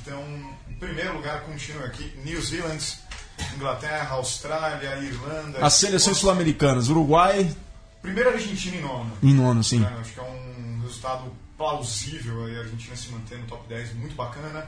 Então, 0.00 0.22
em 0.68 0.74
primeiro 0.74 1.14
lugar, 1.14 1.42
continua 1.42 1.86
aqui 1.86 2.12
New 2.24 2.40
Zealand, 2.42 2.82
Inglaterra, 3.54 4.16
Austrália, 4.16 4.96
Irlanda. 4.96 5.64
As 5.64 5.74
seleções 5.74 6.16
sul-americanas, 6.16 6.88
Uruguai 6.88 7.50
Primeiro 8.04 8.28
Argentina 8.28 8.76
em 8.76 8.82
nono. 8.82 9.12
em 9.22 9.32
nono, 9.32 9.64
sim. 9.64 9.80
né? 9.80 9.96
Acho 9.98 10.12
que 10.12 10.20
é 10.20 10.22
um 10.22 10.82
resultado 10.82 11.32
plausível 11.56 12.44
aí 12.44 12.56
a 12.58 12.60
Argentina 12.60 12.94
se 12.94 13.08
manter 13.10 13.38
no 13.38 13.46
top 13.46 13.66
10, 13.66 13.94
muito 13.94 14.14
bacana. 14.14 14.66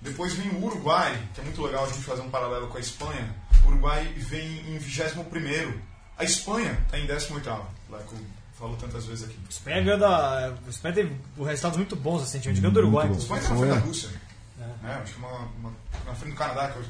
Depois 0.00 0.32
vem 0.32 0.50
o 0.50 0.64
Uruguai, 0.64 1.16
que 1.34 1.40
é 1.40 1.44
muito 1.44 1.62
legal 1.62 1.84
a 1.84 1.88
gente 1.88 2.00
fazer 2.02 2.22
um 2.22 2.30
paralelo 2.30 2.68
com 2.68 2.78
a 2.78 2.80
Espanha. 2.80 3.34
O 3.64 3.68
Uruguai 3.68 4.04
vem 4.16 4.74
em 4.74 4.78
21. 4.78 5.74
A 6.18 6.24
Espanha 6.24 6.78
está 6.86 6.98
em 6.98 7.06
18. 7.06 7.50
Leco 7.90 8.14
falou 8.58 8.76
tantas 8.76 9.04
vezes 9.06 9.24
aqui. 9.24 9.38
A 9.46 9.50
Espanha 9.50 9.82
ganhou 9.82 9.98
da. 9.98 10.54
A 10.66 10.70
Espanha 10.70 10.94
teve 10.94 11.16
resultados 11.38 11.76
muito 11.76 11.96
bons 11.96 12.20
recentemente, 12.22 12.60
ganhou 12.60 12.72
do 12.72 12.80
Uruguai. 12.80 13.08
A. 13.08 13.12
Espanha 13.12 13.40
está 13.42 13.54
na 13.54 13.60
frente 13.60 13.74
da 13.74 13.80
Rússia. 13.80 14.08
Né? 14.58 15.00
Acho 15.02 15.12
que 15.12 15.18
uma, 15.18 15.48
uma, 15.58 15.72
na 16.06 16.14
frente 16.14 16.32
do 16.32 16.38
Canadá, 16.38 16.68
que 16.68 16.78
é 16.78 16.82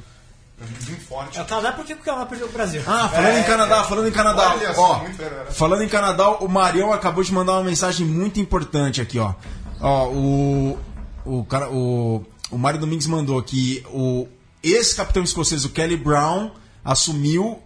pra 0.57 0.67
mim 0.67 0.75
muito 0.87 1.05
forte. 1.05 1.39
É 1.39 1.43
o 1.43 1.47
Canadá 1.47 1.73
porque 1.73 1.93
o 1.93 1.99
Canadá 1.99 2.27
perdeu 2.27 2.47
o 2.49 2.53
Brasil. 2.53 2.83
Ah, 2.87 3.09
falando 3.09 3.39
em 3.39 3.45
Canadá, 3.45 3.85
falando 3.85 4.09
em 4.09 4.13
Canadá. 4.13 4.55
Olha 4.55 4.81
Ó, 4.81 4.99
muito 5.01 5.17
verdade. 5.17 5.55
falando 5.55 5.83
em 5.83 5.89
Canadá, 5.89 6.31
o 6.31 6.49
Marião 6.49 6.93
acabou 6.93 7.25
de 7.25 7.33
mandar 7.33 7.55
uma 7.55 7.65
mensagem 7.65 8.07
muito 8.07 8.39
importante 8.39 9.01
aqui, 9.01 9.19
ó. 9.19 9.35
Ó, 9.81 10.09
o 10.11 10.79
o 11.25 11.45
cara, 11.45 11.69
o 11.71 12.25
o 12.51 12.59
Mário 12.59 12.81
Domingues 12.81 13.07
mandou 13.07 13.43
que 13.43 13.85
o 13.91 14.27
ex-capitão 14.63 15.23
escocês, 15.23 15.65
o 15.65 15.71
Kelly 15.71 15.97
Brown, 15.97 16.51
assumiu 16.85 17.59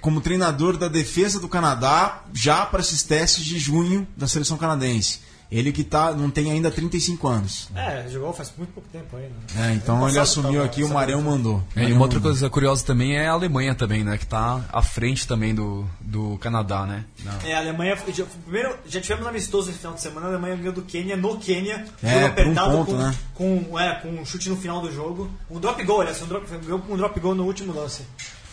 como 0.00 0.20
treinador 0.20 0.76
da 0.76 0.88
defesa 0.88 1.38
do 1.38 1.48
Canadá 1.48 2.24
já 2.32 2.66
para 2.66 2.80
esses 2.80 3.02
testes 3.02 3.44
de 3.44 3.58
junho 3.58 4.06
da 4.16 4.26
seleção 4.26 4.56
canadense. 4.56 5.20
Ele 5.54 5.70
que 5.70 5.84
tá, 5.84 6.12
não 6.12 6.30
tem 6.30 6.50
ainda 6.50 6.70
35 6.70 7.28
anos. 7.28 7.68
É, 7.74 8.08
jogou 8.08 8.32
faz 8.32 8.50
muito 8.56 8.72
pouco 8.72 8.88
tempo 8.88 9.14
aí, 9.16 9.24
né? 9.24 9.68
É, 9.68 9.74
então 9.74 9.96
ele 10.08 10.16
passado 10.18 10.22
assumiu 10.22 10.52
tava- 10.60 10.64
aqui, 10.64 10.82
o 10.82 10.86
tava- 10.88 10.98
Marião 11.00 11.20
mandou. 11.20 11.62
É, 11.76 11.84
e 11.90 11.92
uma 11.92 12.00
outra 12.02 12.18
coisa 12.20 12.48
curiosa 12.48 12.82
também 12.84 13.16
é 13.16 13.28
a 13.28 13.32
Alemanha 13.32 13.74
também, 13.74 14.02
né? 14.02 14.16
Que 14.16 14.24
tá 14.26 14.64
à 14.72 14.80
frente 14.82 15.28
também 15.28 15.54
do, 15.54 15.86
do 16.00 16.38
Canadá, 16.38 16.86
né? 16.86 17.04
Na- 17.22 17.38
É, 17.44 17.54
a 17.54 17.58
Alemanha. 17.58 17.98
já- 18.14 18.24
Primeiro, 18.44 18.74
já 18.86 18.98
tivemos 19.00 19.26
amistoso 19.26 19.68
esse 19.68 19.78
final 19.78 19.92
de 19.94 20.00
semana. 20.00 20.26
A 20.26 20.30
Alemanha 20.30 20.56
ganhou 20.56 20.72
do 20.72 20.82
Quênia 20.82 21.16
no 21.18 21.36
Quênia. 21.38 21.84
É, 22.02 22.08
jogo 22.08 22.20
por 22.20 22.22
um 22.22 22.26
apertado 22.26 22.70
ponto, 22.78 22.90
com, 22.90 22.96
né? 22.96 23.14
com, 23.34 23.78
é, 23.78 23.94
com 23.96 24.08
um 24.08 24.24
chute 24.24 24.48
no 24.48 24.56
final 24.56 24.80
do 24.80 24.90
jogo. 24.90 25.30
Um 25.50 25.60
drop 25.60 25.84
goal, 25.84 26.00
aliás, 26.00 26.22
um 26.22 26.26
drop, 26.26 26.46
ganhou 26.64 26.78
com 26.78 26.94
um 26.94 26.96
drop 26.96 27.20
goal 27.20 27.34
no 27.34 27.44
último 27.44 27.74
lance. 27.74 28.02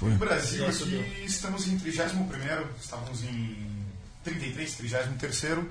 No 0.02 0.16
Brasil, 0.18 0.66
aqui 0.68 1.24
estamos 1.26 1.66
em 1.68 1.78
31, 1.78 2.26
estávamos 2.82 3.24
em 3.24 3.56
33, 4.24 4.76
33. 4.76 5.66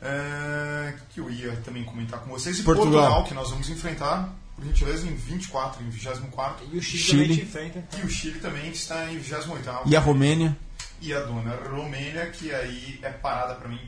É, 0.00 0.94
que 1.10 1.20
eu 1.20 1.30
ia 1.30 1.52
também 1.64 1.84
comentar 1.84 2.20
com 2.20 2.30
vocês. 2.30 2.58
E 2.58 2.62
Portugal. 2.62 2.92
Portugal, 2.92 3.24
que 3.24 3.34
nós 3.34 3.50
vamos 3.50 3.68
enfrentar, 3.68 4.32
por 4.54 4.64
gentileza, 4.64 5.06
em 5.06 5.14
24, 5.14 5.82
em 5.82 5.90
24. 5.90 6.66
E 6.72 6.78
o 6.78 6.82
Chile, 6.82 7.02
Chile. 7.02 7.28
também 7.28 7.44
enfrenta. 7.44 7.84
E 7.98 8.06
o 8.06 8.08
Chile 8.08 8.38
também, 8.40 8.70
que 8.70 8.76
está 8.76 9.10
em 9.10 9.18
28. 9.18 9.82
E 9.86 9.96
a 9.96 10.00
Romênia? 10.00 10.56
E 11.00 11.12
a 11.12 11.20
dona 11.20 11.56
Romênia, 11.70 12.26
que 12.26 12.52
aí 12.52 12.98
é 13.02 13.10
parada 13.10 13.54
pra 13.54 13.68
mim 13.68 13.80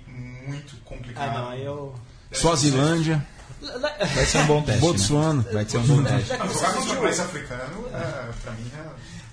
muito 0.47 0.77
complicada. 0.85 1.31
Ah, 1.31 1.39
não, 1.41 1.49
aí 1.49 1.65
eu. 1.65 1.95
Suazilândia, 2.33 3.27
Vai 4.15 4.25
ser 4.25 4.39
um 4.39 4.47
bom 4.47 4.63
teste. 4.63 4.81
Botsuana. 4.81 5.43
Né? 5.43 5.53
Vai 5.53 5.65
ser 5.69 5.79
um 5.79 5.83
bom 5.83 6.03
teste. 6.03 6.37
Não, 6.37 6.49
jogar 6.49 6.75
contra 6.75 6.99
o 6.99 7.03
país 7.03 7.21
africano, 7.21 7.89
é, 7.93 8.33
pra 8.43 8.53
mim, 8.53 8.71
é... 8.75 8.91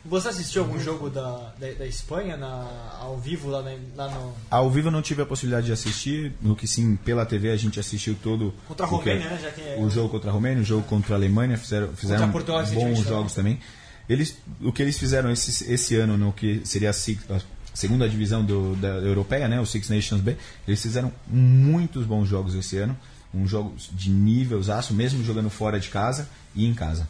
Você 0.10 0.30
assistiu 0.30 0.62
algum 0.64 0.80
jogo 0.80 1.10
da, 1.10 1.54
da, 1.60 1.72
da 1.80 1.86
Espanha 1.86 2.38
na, 2.38 2.98
ao 3.02 3.18
vivo 3.18 3.50
lá, 3.50 3.62
na- 3.62 3.76
lá 3.96 4.10
no. 4.10 4.34
Ao 4.50 4.70
vivo 4.72 4.88
eu 4.88 4.92
não 4.92 5.02
tive 5.02 5.22
a 5.22 5.26
possibilidade 5.26 5.66
de 5.68 5.72
assistir, 5.74 6.32
no 6.42 6.56
que 6.56 6.66
sim, 6.68 6.96
pela 6.96 7.26
TV 7.26 7.52
a 7.52 7.58
gente 7.58 7.80
assistiu 7.80 8.16
todo 8.24 8.54
Contra 8.68 8.86
a 8.86 8.90
é- 8.90 8.92
Romênia, 8.92 9.30
né? 9.30 9.40
Já 9.42 9.52
que 9.52 9.62
é- 9.62 9.78
o 9.80 9.90
jogo 9.90 10.10
contra 10.10 10.30
a 10.30 10.34
Romênia, 10.34 10.62
o 10.62 10.66
jogo 10.66 10.84
contra 10.88 11.14
a 11.16 11.18
Alemanha, 11.18 11.58
fizeram, 11.58 11.90
fizeram 11.94 12.32
Portugal, 12.32 12.66
bons 12.68 13.00
jogos 13.00 13.34
também. 13.34 13.60
Eles, 14.08 14.38
o 14.62 14.72
que 14.72 14.82
eles 14.82 14.98
fizeram 14.98 15.30
esse, 15.30 15.70
esse 15.72 15.96
ano 15.98 16.18
no 16.18 16.32
que 16.32 16.62
seria 16.64 16.90
a, 16.92 16.94
a 16.94 17.42
segunda 17.74 18.08
divisão 18.08 18.46
do, 18.46 18.76
da 18.78 18.88
europeia, 18.88 19.48
né, 19.50 19.60
o 19.60 19.66
Six 19.66 19.90
Nations 19.90 20.22
B, 20.22 20.38
eles 20.66 20.82
fizeram 20.82 21.12
muitos 21.28 22.06
bons 22.06 22.26
jogos 22.30 22.56
esse 22.56 22.78
ano, 22.78 22.98
um 23.34 23.46
jogos 23.46 23.90
de 23.92 24.10
nível 24.10 24.62
aço, 24.72 24.94
mesmo 24.94 25.22
jogando 25.24 25.50
fora 25.50 25.78
de 25.80 25.90
casa 25.90 26.30
e 26.56 26.66
em 26.66 26.74
casa. 26.74 27.10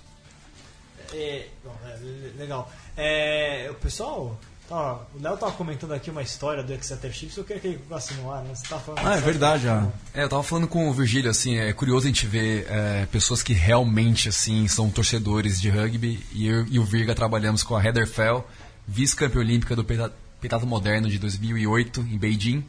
É, 1.13 1.45
bom, 1.63 1.73
é, 1.85 1.97
le- 2.01 2.33
legal. 2.37 2.69
É, 2.97 3.67
o 3.69 3.75
pessoal. 3.75 4.37
Tá, 4.67 4.99
o 5.15 5.21
Léo 5.21 5.37
tava 5.37 5.53
comentando 5.53 5.93
aqui 5.93 6.11
uma 6.11 6.21
história 6.21 6.61
do 6.61 6.73
Exeter 6.73 7.13
Chiefs, 7.13 7.37
eu 7.37 7.45
queria 7.45 7.61
que 7.61 7.67
ele 7.69 7.77
ficasse 7.77 8.13
no 8.15 8.29
ar, 8.29 8.43
né? 8.43 8.53
Você 8.53 8.67
tá 8.67 8.77
falando 8.77 9.07
Ah, 9.07 9.15
é 9.15 9.21
verdade, 9.21 9.63
já. 9.63 9.87
É, 10.13 10.23
eu 10.23 10.29
tava 10.29 10.43
falando 10.43 10.67
com 10.67 10.89
o 10.89 10.93
Virgílio, 10.93 11.31
assim, 11.31 11.55
é 11.55 11.71
curioso 11.71 12.05
a 12.05 12.09
gente 12.09 12.27
ver 12.27 12.67
é, 12.69 13.05
pessoas 13.05 13.41
que 13.41 13.53
realmente, 13.53 14.27
assim, 14.27 14.67
são 14.67 14.89
torcedores 14.89 15.61
de 15.61 15.69
rugby. 15.69 16.21
E 16.33 16.47
eu 16.49 16.65
e 16.67 16.79
o 16.79 16.83
Virga 16.83 17.15
trabalhamos 17.15 17.63
com 17.63 17.77
a 17.77 17.83
Heather 17.83 18.05
Fell, 18.05 18.45
vice-campeã 18.85 19.39
olímpica 19.39 19.73
do 19.73 19.85
petado 19.85 20.67
moderno 20.67 21.07
de 21.07 21.17
2008 21.17 22.01
em 22.01 22.17
Beijing. 22.17 22.65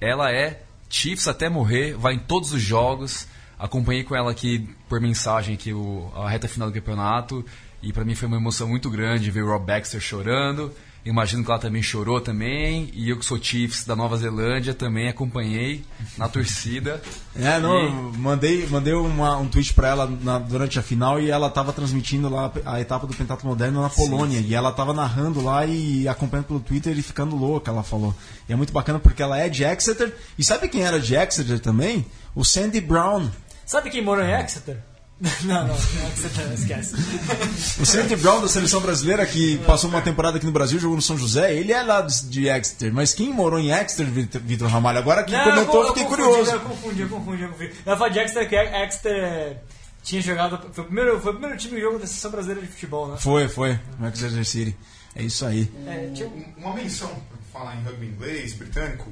Ela 0.00 0.30
é 0.30 0.62
Chiefs 0.88 1.26
até 1.26 1.48
morrer, 1.48 1.94
vai 1.94 2.14
em 2.14 2.20
todos 2.20 2.52
os 2.52 2.62
jogos. 2.62 3.26
Acompanhei 3.58 4.04
com 4.04 4.14
ela 4.14 4.30
aqui 4.30 4.68
por 4.88 5.00
mensagem 5.00 5.54
aqui 5.54 5.72
o, 5.72 6.12
a 6.14 6.28
reta 6.28 6.46
final 6.46 6.68
do 6.70 6.74
campeonato. 6.74 7.44
E 7.86 7.92
pra 7.92 8.04
mim 8.04 8.14
foi 8.14 8.26
uma 8.28 8.36
emoção 8.38 8.66
muito 8.68 8.88
grande 8.90 9.30
ver 9.30 9.42
o 9.42 9.48
Rob 9.48 9.66
Baxter 9.66 10.00
chorando. 10.00 10.72
Imagino 11.04 11.44
que 11.44 11.50
ela 11.50 11.60
também 11.60 11.82
chorou 11.82 12.18
também. 12.18 12.88
E 12.94 13.10
eu 13.10 13.18
que 13.18 13.26
sou 13.26 13.38
Chiefs 13.38 13.84
da 13.84 13.94
Nova 13.94 14.16
Zelândia 14.16 14.72
também 14.72 15.06
acompanhei 15.06 15.84
na 16.16 16.28
torcida. 16.28 17.02
É, 17.36 17.58
não, 17.58 17.76
eu 17.76 18.12
mandei, 18.16 18.64
mandei 18.68 18.94
uma- 18.94 19.36
um 19.38 19.48
tweet 19.48 19.74
pra 19.74 19.88
ela 19.88 20.06
na- 20.22 20.38
durante 20.38 20.78
a 20.78 20.82
final 20.82 21.20
e 21.20 21.30
ela 21.32 21.50
tava 21.50 21.72
transmitindo 21.72 22.28
lá 22.28 22.50
a 22.64 22.80
etapa 22.80 23.08
do 23.08 23.14
Pentatlo 23.14 23.48
Moderno 23.50 23.82
na 23.82 23.90
Polônia. 23.90 24.38
E 24.38 24.54
ela 24.54 24.70
tava 24.72 24.92
narrando 24.94 25.42
lá 25.42 25.66
e 25.66 26.06
acompanhando 26.06 26.46
pelo 26.46 26.60
Twitter 26.60 26.96
e 26.96 27.02
ficando 27.02 27.34
louca, 27.34 27.72
ela 27.72 27.82
falou. 27.82 28.14
E 28.48 28.52
é 28.52 28.56
muito 28.56 28.72
bacana 28.72 29.00
porque 29.00 29.20
ela 29.20 29.36
é 29.36 29.48
de 29.48 29.64
Exeter. 29.64 30.14
E 30.38 30.44
sabe 30.44 30.68
quem 30.68 30.82
era 30.84 31.00
de 31.00 31.16
Exeter 31.16 31.58
também? 31.58 32.06
O 32.36 32.44
Sandy 32.44 32.80
Brown. 32.80 33.28
Sabe 33.66 33.90
quem 33.90 34.00
morou 34.02 34.24
em 34.24 34.32
Exeter? 34.32 34.78
não, 35.44 35.68
não, 35.68 35.74
Exeter, 35.76 36.52
esquece. 36.52 36.94
O 37.80 37.86
Sandy 37.86 38.16
Brown 38.16 38.40
da 38.40 38.48
seleção 38.48 38.80
brasileira 38.80 39.24
que 39.24 39.58
passou 39.58 39.88
uma 39.88 40.02
temporada 40.02 40.36
aqui 40.36 40.46
no 40.46 40.52
Brasil, 40.52 40.78
jogou 40.78 40.96
no 40.96 41.02
São 41.02 41.16
José, 41.16 41.54
ele 41.54 41.72
é 41.72 41.82
lá 41.82 42.00
de 42.02 42.48
Exeter. 42.48 42.92
Mas 42.92 43.14
quem 43.14 43.32
morou 43.32 43.58
em 43.58 43.70
Exeter, 43.70 44.06
Vitor- 44.06 44.68
Ramalho? 44.68 44.98
Agora 44.98 45.22
que 45.24 45.32
Não, 45.32 45.44
comentou, 45.44 45.82
eu, 45.82 45.88
fiquei 45.88 46.04
confundi, 46.04 46.22
curioso. 46.22 46.50
Eu 46.50 46.60
confundi, 46.60 47.00
eu 47.02 47.08
confundi, 47.08 47.42
eu 47.42 47.48
confundi. 47.48 47.72
Eu 47.86 48.10
de 48.10 48.18
Exeter, 48.18 48.48
que 48.48 48.56
Exeter 48.56 49.56
tinha 50.02 50.20
jogado. 50.20 50.58
Foi 50.72 50.82
o 50.84 50.86
primeiro, 50.86 51.20
foi 51.20 51.30
o 51.30 51.34
primeiro 51.34 51.56
time 51.58 51.76
de 51.76 51.80
jogo 51.80 51.98
da 51.98 52.06
seleção 52.06 52.30
brasileira 52.32 52.60
de 52.62 52.68
futebol, 52.72 53.08
né? 53.08 53.16
Foi, 53.18 53.48
foi. 53.48 53.78
No 53.98 54.08
Exeter 54.08 54.44
City. 54.44 54.76
É 55.14 55.22
isso 55.22 55.46
aí. 55.46 55.70
É, 55.86 56.10
tinha- 56.12 56.28
Um- 56.28 56.44
Uma 56.58 56.74
menção, 56.74 57.08
para 57.08 57.60
falar 57.60 57.76
em 57.76 57.84
rugby 57.84 58.06
inglês, 58.06 58.52
britânico, 58.52 59.08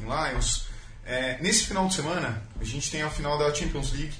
em 0.00 0.04
Lions. 0.04 0.66
É, 1.06 1.38
nesse 1.40 1.64
final 1.64 1.88
de 1.88 1.94
semana, 1.94 2.42
a 2.60 2.64
gente 2.64 2.90
tem 2.90 3.00
a 3.02 3.08
final 3.08 3.38
da 3.38 3.52
Champions 3.54 3.92
League 3.92 4.12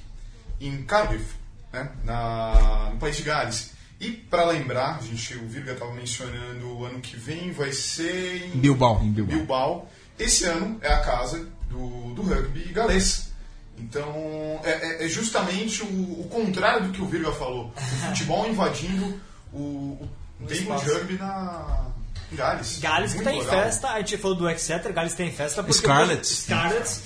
em 0.60 0.82
Cardiff, 0.82 1.34
né, 1.72 1.90
na, 2.04 2.90
no 2.92 2.98
país 2.98 3.16
de 3.16 3.22
Gales. 3.22 3.70
E 4.00 4.10
para 4.12 4.44
lembrar, 4.46 4.98
a 4.98 5.02
gente, 5.02 5.34
o 5.36 5.48
Virga 5.48 5.72
estava 5.72 5.92
mencionando 5.92 6.66
o 6.78 6.84
ano 6.84 7.00
que 7.00 7.16
vem 7.16 7.50
vai 7.50 7.72
ser 7.72 8.46
em 8.54 8.58
Bilbao. 8.58 9.00
Em 9.02 9.10
Bilbao. 9.10 9.36
Bilbao. 9.36 9.90
Esse 10.18 10.44
ano 10.44 10.78
é 10.82 10.92
a 10.92 11.00
casa 11.00 11.48
do, 11.68 12.14
do 12.14 12.22
rugby 12.22 12.64
galês. 12.72 13.28
Então, 13.76 14.60
é, 14.64 15.02
é- 15.02 15.04
é 15.04 15.08
justamente 15.08 15.82
o, 15.82 15.86
o 15.86 16.28
contrário 16.30 16.86
do 16.86 16.92
que 16.92 17.00
o 17.02 17.06
Virga 17.06 17.32
falou. 17.32 17.72
O 17.76 17.80
futebol 18.08 18.48
invadindo 18.48 19.20
o, 19.52 20.08
o 20.40 20.46
tempo 20.46 20.76
de 20.76 20.84
rugby 20.90 21.14
na 21.14 21.86
em 22.30 22.36
Gales. 22.36 22.78
Gales 22.78 23.14
que 23.14 23.22
tá 23.22 23.32
em 23.32 23.42
festa, 23.44 23.88
a 23.90 23.98
gente 24.00 24.18
falou 24.18 24.36
do 24.36 24.48
Exeter, 24.48 24.92
Gales 24.92 25.14
tá 25.14 25.24
em 25.24 25.32
festa 25.32 25.62
porque 25.62 25.78
Scarlets. 25.78 26.28
Scarlets 26.44 27.02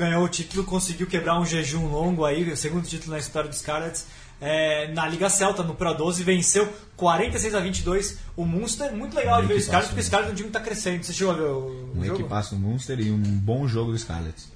ganhou 0.00 0.24
o 0.24 0.28
título, 0.28 0.64
conseguiu 0.64 1.06
quebrar 1.06 1.38
um 1.38 1.46
jejum 1.46 1.86
longo 1.86 2.24
aí, 2.24 2.50
o 2.50 2.56
segundo 2.56 2.86
título 2.86 3.12
na 3.12 3.18
história 3.18 3.48
do 3.48 3.54
Scarlets. 3.54 4.06
é, 4.40 4.88
na 4.92 5.06
Liga 5.06 5.28
Celta, 5.28 5.62
no 5.62 5.74
Pro 5.74 5.92
12, 5.94 6.24
venceu 6.24 6.66
46 6.96 7.54
a 7.54 7.60
22 7.60 8.18
o 8.36 8.44
Munster. 8.44 8.92
Muito 8.96 9.14
legal 9.14 9.40
de 9.42 9.48
ver 9.48 9.54
o 9.54 9.60
Scarlets, 9.60 9.88
porque 9.88 10.00
o 10.00 10.04
Scarlets 10.04 10.30
é 10.30 10.32
um 10.32 10.36
time 10.36 10.48
que 10.48 10.52
tá 10.54 10.60
crescendo. 10.60 11.04
Você 11.04 11.12
chegou 11.12 11.32
a 11.34 11.36
ver 11.36 11.42
o, 11.44 11.92
Um 11.94 12.04
jogo? 12.04 12.20
equipaço 12.20 12.54
no 12.56 12.60
Munster 12.68 12.98
e 13.00 13.10
um 13.10 13.20
bom 13.20 13.68
jogo 13.68 13.92
do 13.92 13.98
Scarlets. 13.98 14.48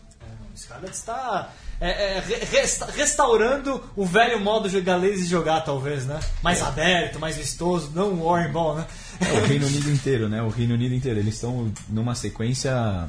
O 0.55 0.59
Scarlets 0.59 0.99
está 0.99 1.51
é, 1.81 2.17
é, 2.17 2.21
re- 2.21 2.45
resta- 2.51 2.87
restaurando 2.91 3.83
o 3.97 4.05
velho 4.07 4.41
modo 4.41 4.69
de 4.69 4.81
galês 4.81 5.21
de 5.21 5.27
jogar, 5.27 5.61
talvez, 5.63 6.05
né? 6.07 6.19
Mais 6.43 6.63
aberto, 6.63 7.19
mais 7.19 7.37
vistoso, 7.37 7.91
não 7.95 8.13
o 8.15 8.25
Warren 8.29 8.53
Ball, 8.53 8.77
né? 8.77 8.87
É, 9.21 9.41
o 9.41 9.47
Reino 9.47 9.67
Unido 9.67 9.91
inteiro, 9.91 10.29
né? 10.29 10.43
O 10.43 10.49
Reino 10.49 10.75
Unido 10.75 10.95
inteiro. 10.95 11.19
Eles 11.21 11.35
estão 11.35 11.73
numa 11.89 12.15
sequência 12.15 13.09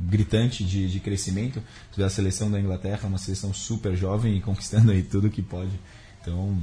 gritante 0.00 0.64
de, 0.64 0.88
de 0.90 1.00
crescimento. 1.00 1.62
A 1.98 2.08
seleção 2.08 2.50
da 2.50 2.58
Inglaterra, 2.58 3.00
uma 3.08 3.18
seleção 3.18 3.52
super 3.52 3.94
jovem 3.96 4.36
e 4.36 4.40
conquistando 4.40 4.92
aí 4.92 5.02
tudo 5.02 5.28
que 5.30 5.42
pode. 5.42 5.72
Então, 6.20 6.56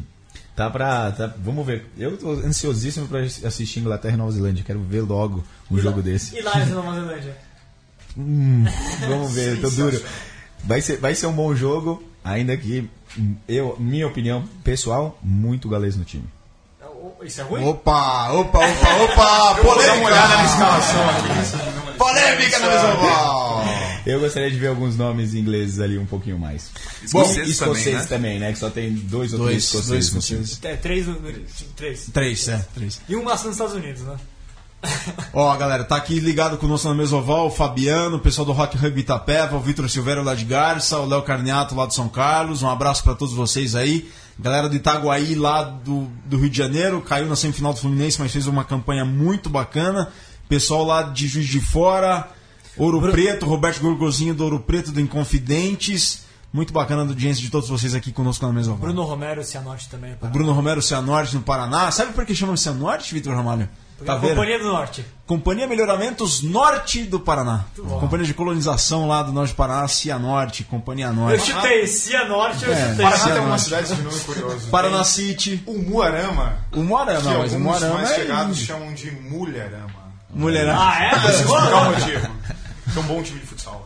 tá 0.56 0.70
pra. 0.70 1.12
Tá, 1.12 1.34
vamos 1.38 1.66
ver. 1.66 1.86
Eu 1.98 2.18
tô 2.18 2.32
ansiosíssimo 2.32 3.08
pra 3.08 3.20
assistir 3.22 3.80
Inglaterra 3.80 4.16
e 4.16 4.18
Nova 4.18 4.32
Zelândia. 4.32 4.64
Quero 4.64 4.82
ver 4.82 5.02
logo 5.02 5.44
um 5.70 5.78
jogo 5.78 6.02
desse. 6.02 6.36
E 6.36 6.42
Lions 6.42 6.54
na 6.70 6.76
Nova 6.76 6.94
Zelândia? 6.94 7.38
Hum, 8.18 8.66
vamos 9.08 9.32
ver, 9.34 9.62
tô 9.62 9.70
duro. 9.70 10.02
Vai 10.64 10.82
ser, 10.82 10.98
vai 10.98 11.16
ser 11.16 11.28
um 11.28 11.34
bom 11.34 11.56
jogo, 11.56 12.04
ainda 12.24 12.56
que, 12.56 12.90
eu, 13.48 13.76
minha 13.80 14.08
opinião 14.08 14.44
pessoal, 14.64 15.18
muito 15.24 15.68
galês 15.70 15.96
no 15.96 16.04
time. 16.04 16.26
Isso 17.24 17.42
é 17.42 17.44
ruim? 17.44 17.64
Opa, 17.66 18.32
opa, 18.32 18.60
opa, 18.60 18.96
opa! 19.04 19.56
Eu 19.60 19.64
vou 19.64 19.76
dar 19.76 19.88
Polêmica! 19.88 19.94
uma 19.96 20.06
olhada 20.08 20.38
na 20.38 20.46
escalação 20.46 21.10
aqui. 21.10 21.98
Polêmica 21.98 22.60
na 22.60 22.68
Mesoval! 22.70 23.64
Eu 24.06 24.20
gostaria 24.22 24.50
de 24.50 24.58
ver 24.58 24.68
alguns 24.68 24.96
nomes 24.96 25.34
ingleses 25.36 25.80
ali 25.80 25.98
um 25.98 26.06
pouquinho 26.06 26.40
mais. 26.40 26.72
Escoceses 27.04 27.12
Bom, 27.12 27.24
também, 27.26 27.50
escoceses 27.50 28.02
né? 28.02 28.08
também, 28.08 28.40
né? 28.40 28.54
Que 28.54 28.60
só 28.60 28.70
tem 28.70 28.94
dois 28.94 29.34
ou 29.34 29.40
Dois, 29.40 29.70
três 29.70 29.86
dois 29.88 30.06
escoceses. 30.06 30.14
no 30.14 30.22
time. 30.22 30.42
escoceses. 30.44 30.64
É, 30.64 30.78
três, 30.78 31.06
três. 31.76 32.10
Três, 32.14 32.48
é, 32.48 32.66
três. 32.74 33.02
E 33.10 33.16
um 33.18 33.24
nasceu 33.24 33.48
nos 33.48 33.56
Estados 33.56 33.76
Unidos, 33.76 34.02
né? 34.04 34.16
Ó, 35.34 35.56
galera, 35.58 35.84
tá 35.84 35.96
aqui 35.96 36.20
ligado 36.20 36.58
conosco 36.58 36.88
na 36.88 36.96
Mesoval, 36.96 37.48
o 37.48 37.52
Fabiano, 37.52 38.18
o 38.18 38.20
pessoal 38.20 38.46
do 38.46 38.52
Rock 38.52 38.78
Rugby 38.78 39.02
Itapeva, 39.02 39.58
o 39.58 39.60
Vitor 39.60 39.90
Silveira 39.90 40.22
lá 40.22 40.34
de 40.34 40.46
Garça, 40.46 40.98
o 41.00 41.06
Léo 41.06 41.22
Carniato 41.22 41.76
lá 41.76 41.86
de 41.86 41.94
São 41.94 42.08
Carlos. 42.08 42.64
Um 42.64 42.70
abraço 42.70 43.04
pra 43.04 43.16
todos 43.16 43.34
vocês 43.34 43.76
aí. 43.76 44.10
Galera 44.40 44.70
do 44.70 44.76
Itaguaí 44.76 45.36
lá 45.36 45.64
do, 45.64 46.08
do 46.26 46.38
Rio 46.38 46.50
de 46.50 46.58
Janeiro, 46.58 47.02
caiu 47.02 47.28
na 47.28 47.36
semifinal 47.36 47.74
do 47.74 47.80
Fluminense, 47.80 48.20
mas 48.20 48.32
fez 48.32 48.48
uma 48.48 48.64
campanha 48.64 49.04
muito 49.04 49.50
bacana. 49.50 50.10
Pessoal 50.48 50.86
lá 50.86 51.04
de 51.04 51.28
Juiz 51.28 51.48
de 51.48 51.60
Fora, 51.60 52.30
Ouro 52.78 53.02
Preto, 53.02 53.46
Roberto 53.46 53.82
Gorgozinho 53.82 54.34
do 54.34 54.44
Ouro 54.46 54.60
Preto 54.62 54.92
do 54.92 55.02
Inconfidentes. 55.02 56.24
Muito 56.52 56.74
bacana 56.74 57.04
a 57.04 57.06
audiência 57.06 57.44
de 57.44 57.52
todos 57.52 57.70
vocês 57.70 57.94
aqui 57.94 58.12
conosco 58.12 58.44
na 58.48 58.54
Mesoval. 58.54 58.80
Bruno 58.80 59.04
Romero, 59.04 59.44
Cianorte 59.44 59.90
também. 59.90 60.16
Bruno 60.32 60.54
Romero 60.54 60.82
Cianorte 60.82 61.36
no 61.36 61.42
Paraná. 61.42 61.92
Sabe 61.92 62.14
por 62.14 62.26
que 62.26 62.34
chama 62.34 62.58
Cianorte, 62.58 63.14
Vitor 63.14 63.36
Ramalho? 63.36 63.70
Tá 64.06 64.16
vendo? 64.16 64.30
Companhia 64.30 64.60
do 64.60 64.66
Norte. 64.66 65.06
Companhia 65.28 65.68
Melhoramentos 65.68 66.42
Norte 66.42 67.04
do 67.04 67.20
Paraná. 67.20 67.66
Companhia 67.76 68.26
de 68.26 68.34
colonização 68.34 69.08
lá 69.08 69.22
do 69.22 69.32
Norte 69.32 69.52
do 69.54 69.56
Paraná, 69.56 69.88
Cianorte, 69.88 70.64
Companhia 70.64 71.08
Eu 71.08 71.14
Norte. 71.14 71.52
chutei 71.52 71.86
Cianorte, 71.88 72.66
eu 72.66 72.74
É. 72.74 72.76
chutei. 72.76 72.96
Paraná 72.96 73.10
tem 73.10 73.18
Cianorte. 73.18 73.38
algumas 73.40 73.62
cidades 73.62 73.96
de 73.96 74.02
nome 74.02 74.20
curioso. 74.22 74.68
Paraná 74.70 74.96
Tem 74.98 75.06
City. 75.06 75.64
O 75.66 75.78
Muarama, 75.78 76.58
O 76.72 76.82
Moarama, 76.84 77.20
que 77.22 77.28
não, 77.28 77.40
mas 77.40 77.54
Moarama 77.54 77.94
mais 77.96 78.12
é 78.12 78.16
chegados 78.16 78.58
índio. 78.58 78.66
chamam 78.68 78.94
de 78.94 79.12
Mulherama. 79.12 80.10
Mulherama. 80.32 80.80
Ah, 80.94 81.04
é? 81.04 81.42
O 81.42 81.48
boa. 81.48 81.90
motivo. 81.92 82.30
É 82.96 83.00
um 83.00 83.04
bom 83.04 83.22
time 83.22 83.40
de 83.40 83.46
futsal. 83.46 83.86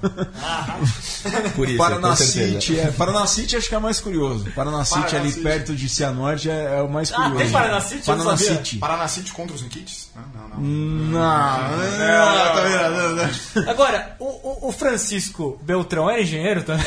Por 1.55 1.67
isso, 1.67 1.77
Paraná. 1.77 2.15
City, 2.15 2.79
é, 2.79 2.87
Paraná 2.91 3.27
City 3.27 3.57
acho 3.57 3.67
que 3.67 3.75
é 3.75 3.79
mais 3.79 3.99
curioso. 3.99 4.49
Paraná 4.55 4.85
City 4.85 4.99
Paraná 5.01 5.19
ali 5.19 5.29
City. 5.31 5.43
perto 5.43 5.75
de 5.75 5.89
Cianorte 5.89 6.49
é, 6.49 6.77
é 6.77 6.81
o 6.81 6.89
mais 6.89 7.11
Ah, 7.11 7.15
curioso. 7.15 7.37
tem 7.37 7.51
Paraná 7.51 7.81
City? 7.81 8.09
Eu 8.09 8.15
Paraná. 8.17 8.37
City. 8.37 8.77
Paraná 8.77 9.07
City 9.09 9.31
contra 9.33 9.55
os 9.55 9.61
Nikits? 9.61 10.02
Não, 10.15 10.23
não, 10.41 10.49
não. 10.49 10.61
Não, 10.61 11.77
não? 11.77 13.15
Não, 13.15 13.15
não. 13.15 13.69
Agora, 13.71 14.15
o, 14.19 14.67
o- 14.67 14.71
Francisco 14.71 15.59
Beltrão 15.63 16.09
era 16.09 16.21
engenheiro 16.21 16.63
também? 16.63 16.85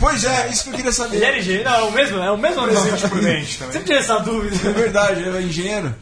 Pois 0.00 0.24
é, 0.24 0.48
isso 0.48 0.64
que 0.64 0.70
eu 0.70 0.74
queria 0.74 0.92
saber. 0.92 1.16
Ele 1.16 1.24
era 1.24 1.38
engenheiro? 1.38 1.64
Não, 1.70 1.76
é 1.76 1.82
o 1.82 1.92
mesmo, 1.92 2.18
é 2.18 2.30
o 2.30 2.36
mesmo 2.36 2.60
nome. 2.66 2.72
Presente 2.72 3.08
prudente 3.08 3.58
também. 3.58 3.72
Sempre 3.72 3.86
tinha 3.86 3.98
essa 3.98 4.14
É 4.14 4.22
dúvida. 4.22 4.72
verdade, 4.72 5.22
ele 5.22 5.36
é 5.38 5.42
engenheiro. 5.42 5.94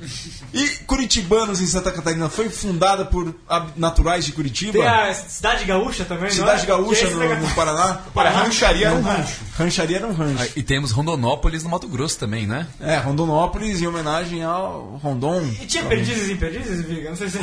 E 0.54 0.68
Curitibanos 0.86 1.60
em 1.60 1.66
Santa 1.66 1.90
Catarina 1.92 2.28
foi 2.30 2.48
fundada 2.48 3.04
por 3.04 3.34
naturais 3.76 4.24
de 4.24 4.32
Curitiba? 4.32 4.72
Tem 4.72 4.86
a 4.86 5.12
Cidade 5.12 5.64
Gaúcha 5.64 6.04
também, 6.04 6.30
Cidade 6.30 6.66
não 6.66 6.74
é? 6.74 6.78
Gaúcha 6.78 7.06
é 7.06 7.10
no, 7.10 7.36
no 7.48 7.54
Paraná. 7.54 8.00
Olha, 8.14 8.30
rancharia 8.30 8.86
era 8.86 8.96
um 8.96 9.02
rancho. 9.02 9.34
Rancharia 9.58 9.96
era 9.98 10.06
um 10.06 10.12
rancho. 10.12 10.52
E 10.56 10.62
temos 10.62 10.90
Rondonópolis 10.92 11.62
no 11.62 11.70
Mato 11.70 11.88
Grosso 11.88 12.18
também, 12.18 12.46
né? 12.46 12.66
É, 12.80 12.96
Rondonópolis 12.96 13.82
em 13.82 13.86
homenagem 13.86 14.42
ao 14.42 14.98
Rondon. 15.02 15.42
E 15.60 15.66
tinha 15.66 15.84
perdizes 15.84 16.30
em 16.30 16.36
perdizes, 16.50 16.84
Viga? 16.86 17.10
Não 17.10 17.16
sei 17.16 17.28
se... 17.28 17.38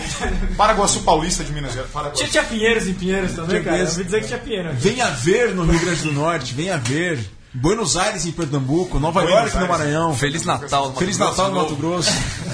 Paraguaçu 0.57 1.01
Paulista 1.01 1.43
de 1.43 1.51
Minas 1.51 1.73
Gerais. 1.73 1.91
Paraguaçu. 1.91 2.17
Tinha, 2.19 2.29
tinha 2.29 2.43
Pinheiros 2.43 2.87
em 2.87 2.93
Pinheiros 2.93 3.31
também, 3.33 3.49
Tinha 3.49 3.63
cara. 3.63 3.77
Eu 3.77 3.85
Pinheiros. 3.87 3.91
ouvi 3.97 4.03
dizer 4.05 4.21
que 4.21 4.27
tinha 4.27 4.39
Pinheiro. 4.39 4.69
Venha 4.73 5.09
ver 5.09 5.55
no 5.55 5.63
Rio 5.65 5.79
Grande 5.79 6.01
do 6.01 6.11
Norte, 6.11 6.53
venha 6.53 6.77
ver. 6.77 7.19
Buenos 7.55 7.95
Aires 7.95 8.25
em 8.25 8.31
Pernambuco, 8.31 8.99
Nova 8.99 9.21
Buenos 9.21 9.39
York 9.39 9.55
no 9.55 9.61
Aires. 9.61 9.77
Maranhão. 9.77 10.15
Feliz 10.15 10.43
Natal. 10.43 10.81
no 10.81 10.87
Mato 10.87 10.99
Feliz 10.99 11.19
Natal 11.19 11.51
no 11.51 11.55
Mato. 11.61 11.75
Grosso. 11.75 12.09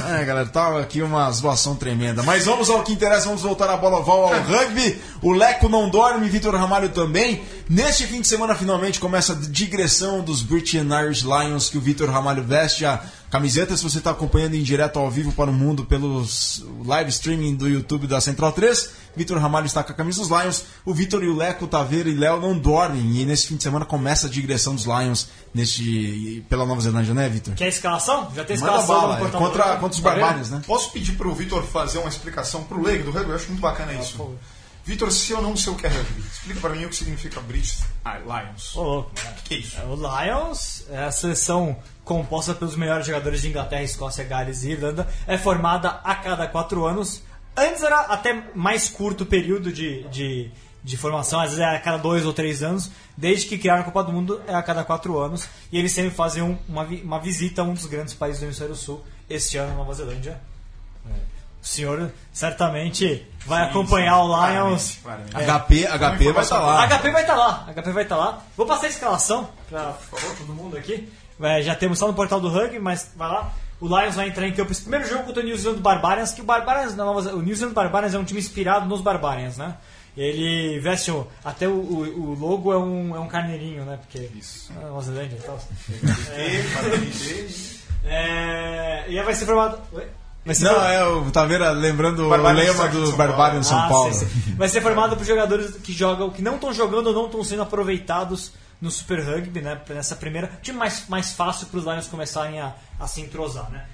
É, 0.10 0.26
galera, 0.26 0.46
tá 0.46 0.78
aqui 0.78 1.02
uma 1.02 1.32
zoação 1.32 1.74
tremenda. 1.74 2.22
Mas 2.22 2.44
vamos 2.44 2.70
ao 2.70 2.84
que 2.84 2.92
interessa, 2.92 3.28
vamos 3.28 3.42
voltar 3.42 3.70
a 3.70 3.78
bola 3.78 4.00
oval 4.00 4.26
ao 4.34 4.42
rugby. 4.44 5.00
O 5.22 5.32
Leco 5.32 5.70
não 5.70 5.90
dorme, 5.90 6.28
Vitor 6.28 6.54
Ramalho 6.54 6.90
também. 6.90 7.42
Neste 7.70 8.08
fim 8.08 8.20
de 8.20 8.28
semana, 8.28 8.54
finalmente, 8.56 9.00
começa 9.00 9.32
a 9.32 9.36
digressão 9.38 10.20
dos 10.22 10.42
British 10.42 10.76
and 10.82 10.90
Irish 11.04 11.22
Lions, 11.24 11.70
que 11.70 11.78
o 11.78 11.82
Vitor 11.82 12.10
Ramalho 12.10 12.44
veste 12.44 12.84
a 12.84 13.02
camiseta. 13.30 13.76
Se 13.76 13.84
você 13.84 14.00
está 14.00 14.12
acompanhando 14.12 14.56
em 14.56 14.64
direto 14.64 15.00
ao 15.00 15.10
vivo 15.10 15.32
para 15.32 15.50
o 15.50 15.54
mundo 15.54 15.86
pelos 15.86 16.66
live 16.86 17.10
streaming 17.10 17.56
do 17.56 17.68
YouTube 17.68 18.08
da 18.08 18.20
Central 18.20 18.52
3, 18.52 18.92
Vitor 19.16 19.38
Ramalho 19.38 19.66
está 19.66 19.84
com 19.84 19.92
a 19.92 19.96
camisa 19.96 20.20
dos 20.20 20.30
Lions. 20.30 20.66
O 20.86 20.94
Vitor 20.94 21.24
e 21.24 21.28
o 21.28 21.36
Leco, 21.36 21.68
Taveira 21.68 22.10
e 22.10 22.16
Léo 22.16 22.40
não 22.40 22.58
dormem. 22.58 23.18
E 23.18 23.26
nesse 23.26 23.48
fim 23.48 23.56
de 23.56 23.64
semana 23.64 23.86
começa 23.86 24.28
a 24.28 24.30
digressão 24.30 24.76
dos 24.76 24.86
Lions 24.86 25.28
neste, 25.54 26.46
pela 26.50 26.66
Nova 26.66 26.82
Zelândia, 26.82 27.14
né, 27.14 27.30
Vitor? 27.30 27.54
Quer 27.56 27.68
escalação? 27.68 28.32
Já 28.36 28.44
tem 28.44 28.58
Manda 28.58 28.78
escalação 28.78 29.02
bala, 29.02 29.28
é 29.28 29.32
contra, 29.32 29.64
contra 29.78 29.88
os 29.88 30.00
barbários, 30.00 30.50
né? 30.50 30.62
Posso 30.66 30.92
pedir 30.92 31.14
pro 31.14 31.34
Vitor 31.34 31.64
fazer 31.64 32.00
uma 32.00 32.10
explicação 32.10 32.64
pro 32.64 32.82
leigo 32.82 33.06
do 33.06 33.12
rugby? 33.12 33.30
Eu 33.30 33.36
acho 33.36 33.48
muito 33.48 33.62
bacana 33.62 33.94
isso. 33.94 34.18
Vitor, 34.90 35.12
se 35.12 35.32
eu 35.32 35.40
não 35.40 35.56
sei 35.56 35.72
o 35.72 35.76
que 35.76 35.86
é 35.86 35.90
rugby, 35.90 36.20
explica 36.22 36.60
pra 36.62 36.72
mim 36.72 36.84
o 36.86 36.90
que 36.90 36.96
significa 36.96 37.40
British 37.42 37.84
Lions. 38.26 38.76
Ô, 38.76 38.82
louco. 38.84 39.12
O 39.40 39.44
que 39.44 39.54
é 39.54 39.58
isso? 39.60 39.78
O 39.82 39.94
Lions 39.96 40.84
é 40.90 41.04
a 41.04 41.12
seleção 41.12 41.78
composta 42.04 42.56
pelos 42.56 42.76
melhores 42.76 43.06
jogadores 43.06 43.42
de 43.44 43.50
Inglaterra, 43.50 43.84
Escócia, 43.84 44.24
Gales 44.24 44.64
e 44.64 44.72
Irlanda. 44.72 45.08
É 45.28 45.38
formada 45.38 45.90
a 46.04 46.16
cada 46.16 46.48
quatro 46.48 46.86
anos. 46.86 47.22
Antes 47.56 47.84
era 47.84 48.00
até 48.02 48.46
mais 48.56 48.90
curto 48.90 49.22
o 49.22 49.28
período 49.28 49.72
de, 49.72 50.04
de, 50.10 50.50
de 50.84 50.98
formação, 50.98 51.40
às 51.40 51.50
vezes 51.52 51.60
era 51.60 51.78
a 51.78 51.80
cada 51.80 51.98
dois 51.98 52.26
ou 52.26 52.34
três 52.34 52.64
anos. 52.64 52.90
Desde 53.16 53.46
que 53.46 53.60
criaram 53.60 53.82
a 53.82 53.86
Copa 53.86 54.04
do 54.04 54.12
Mundo 54.12 54.42
é 54.48 54.56
a 54.56 54.64
cada 54.64 54.84
quatro 54.84 55.20
anos. 55.20 55.48
E 55.72 55.78
eles 55.78 55.92
sempre 55.92 56.10
fazem 56.16 56.42
um- 56.42 56.58
uma, 56.68 56.84
uma 56.84 57.20
visita 57.20 57.62
a 57.62 57.64
um 57.66 57.76
dos 57.76 57.86
grandes 57.86 58.16
países 58.16 58.40
do 58.40 58.46
hemisfério 58.48 58.76
sul. 58.76 59.06
Este 59.30 59.56
ano, 59.58 59.76
Nova 59.76 59.94
Zelândia. 59.94 60.42
É. 61.60 61.64
O 61.64 61.66
senhor 61.68 62.12
certamente 62.32 63.28
vai 63.46 63.64
acompanhar 63.64 64.20
o 64.24 64.28
Lions. 64.28 64.98
Claramente, 65.04 65.32
claramente. 65.32 65.86
HP, 65.86 65.88
HP 65.88 66.32
vai 66.34 66.44
estar 66.44 66.60
lá. 66.60 66.88
HP 66.88 67.12
vai 67.12 67.22
estar 67.22 67.36
lá, 67.36 67.66
HP 67.74 67.92
vai 67.92 68.04
estar 68.04 68.16
lá. 68.16 68.42
Vou 68.56 68.66
passar 68.66 68.86
a 68.86 68.90
escalação 68.90 69.50
para 69.70 69.94
todo 70.38 70.54
mundo 70.54 70.78
aqui. 70.78 71.12
É, 71.42 71.62
já 71.62 71.76
temos 71.76 71.98
só 72.00 72.08
no 72.08 72.14
portal 72.14 72.40
do 72.42 72.50
rugby, 72.50 72.80
mas 72.80 73.12
vai 73.16 73.28
lá. 73.30 73.52
O 73.82 73.88
Lions 73.88 74.16
vai 74.16 74.28
entrar 74.28 74.46
em 74.46 74.52
campo 74.54 74.72
esse 74.74 74.82
primeiro 74.82 75.08
jogo 75.08 75.24
contra 75.24 75.42
o 75.42 75.46
New 75.46 75.58
Zealand 75.58 75.82
Barbarians, 75.82 76.32
que 76.34 76.42
o 76.42 76.44
Barbarians 76.44 76.96
na 76.96 77.06
Nova 77.06 77.34
o 77.34 77.42
New 77.42 77.56
Zealand 77.56 77.74
Barbarians 77.76 78.14
é 78.14 78.20
um 78.20 78.26
time 78.26 78.40
inspirado 78.40 78.86
nos 78.86 79.00
Barbarians, 79.02 79.58
né? 79.58 79.76
Ele 80.18 80.80
veste 80.80 81.12
o, 81.12 81.26
até 81.46 81.66
o, 81.68 81.72
o- 81.72 82.32
o 82.32 82.36
logo 82.38 82.74
é 82.74 82.78
um, 82.78 83.16
é 83.16 83.20
um 83.22 83.28
carneirinho, 83.28 83.86
né? 83.86 83.98
Porque 84.02 84.30
Isso. 84.38 84.70
é 84.78 84.84
Nova 84.86 85.02
Zelândia 85.02 85.38
e 85.38 85.42
tal. 85.42 85.58
Ele, 86.36 87.10
É, 88.06 89.06
e 89.08 89.18
aí 89.20 89.24
vai 89.26 89.34
ser 89.34 89.46
formado. 89.46 89.80
Oi? 89.94 90.08
Ser 90.54 90.64
Não, 90.64 90.82
é 90.82 91.06
o 91.06 91.30
Taveira 91.32 91.72
lembrando 91.72 92.26
o 92.26 92.30
Barbário 92.30 92.60
lema 92.60 92.88
do 92.88 93.08
São 93.08 93.58
em 93.58 93.64
São 93.64 93.78
Ah, 93.78 93.88
Paulo. 93.90 94.14
sim. 94.14 94.26
Vai 94.58 94.68
ser 94.70 94.82
formado 94.82 95.16
por 95.16 95.26
jogadores 95.26 95.76
que 95.84 95.94
jogam, 95.94 96.30
que 96.32 96.42
não 96.42 96.56
estão 96.56 96.74
jogando 96.74 97.08
ou 97.08 97.14
não 97.14 97.26
estão 97.26 97.44
sendo 97.44 97.62
aproveitados 97.62 98.54
no 98.82 98.90
Super 98.90 99.20
Rugby, 99.24 99.62
né? 99.62 99.80
Nessa 99.90 100.16
primeira. 100.16 100.48
Time 100.62 100.78
mais, 100.78 101.08
mais 101.08 101.34
fácil 101.34 101.68
para 101.68 101.80
os 101.80 101.86
Lions 101.86 102.08
começarem 102.08 102.60
a, 102.60 102.74
a 103.00 103.08
se 103.08 103.22
entrosar, 103.22 103.70
né? 103.70 103.86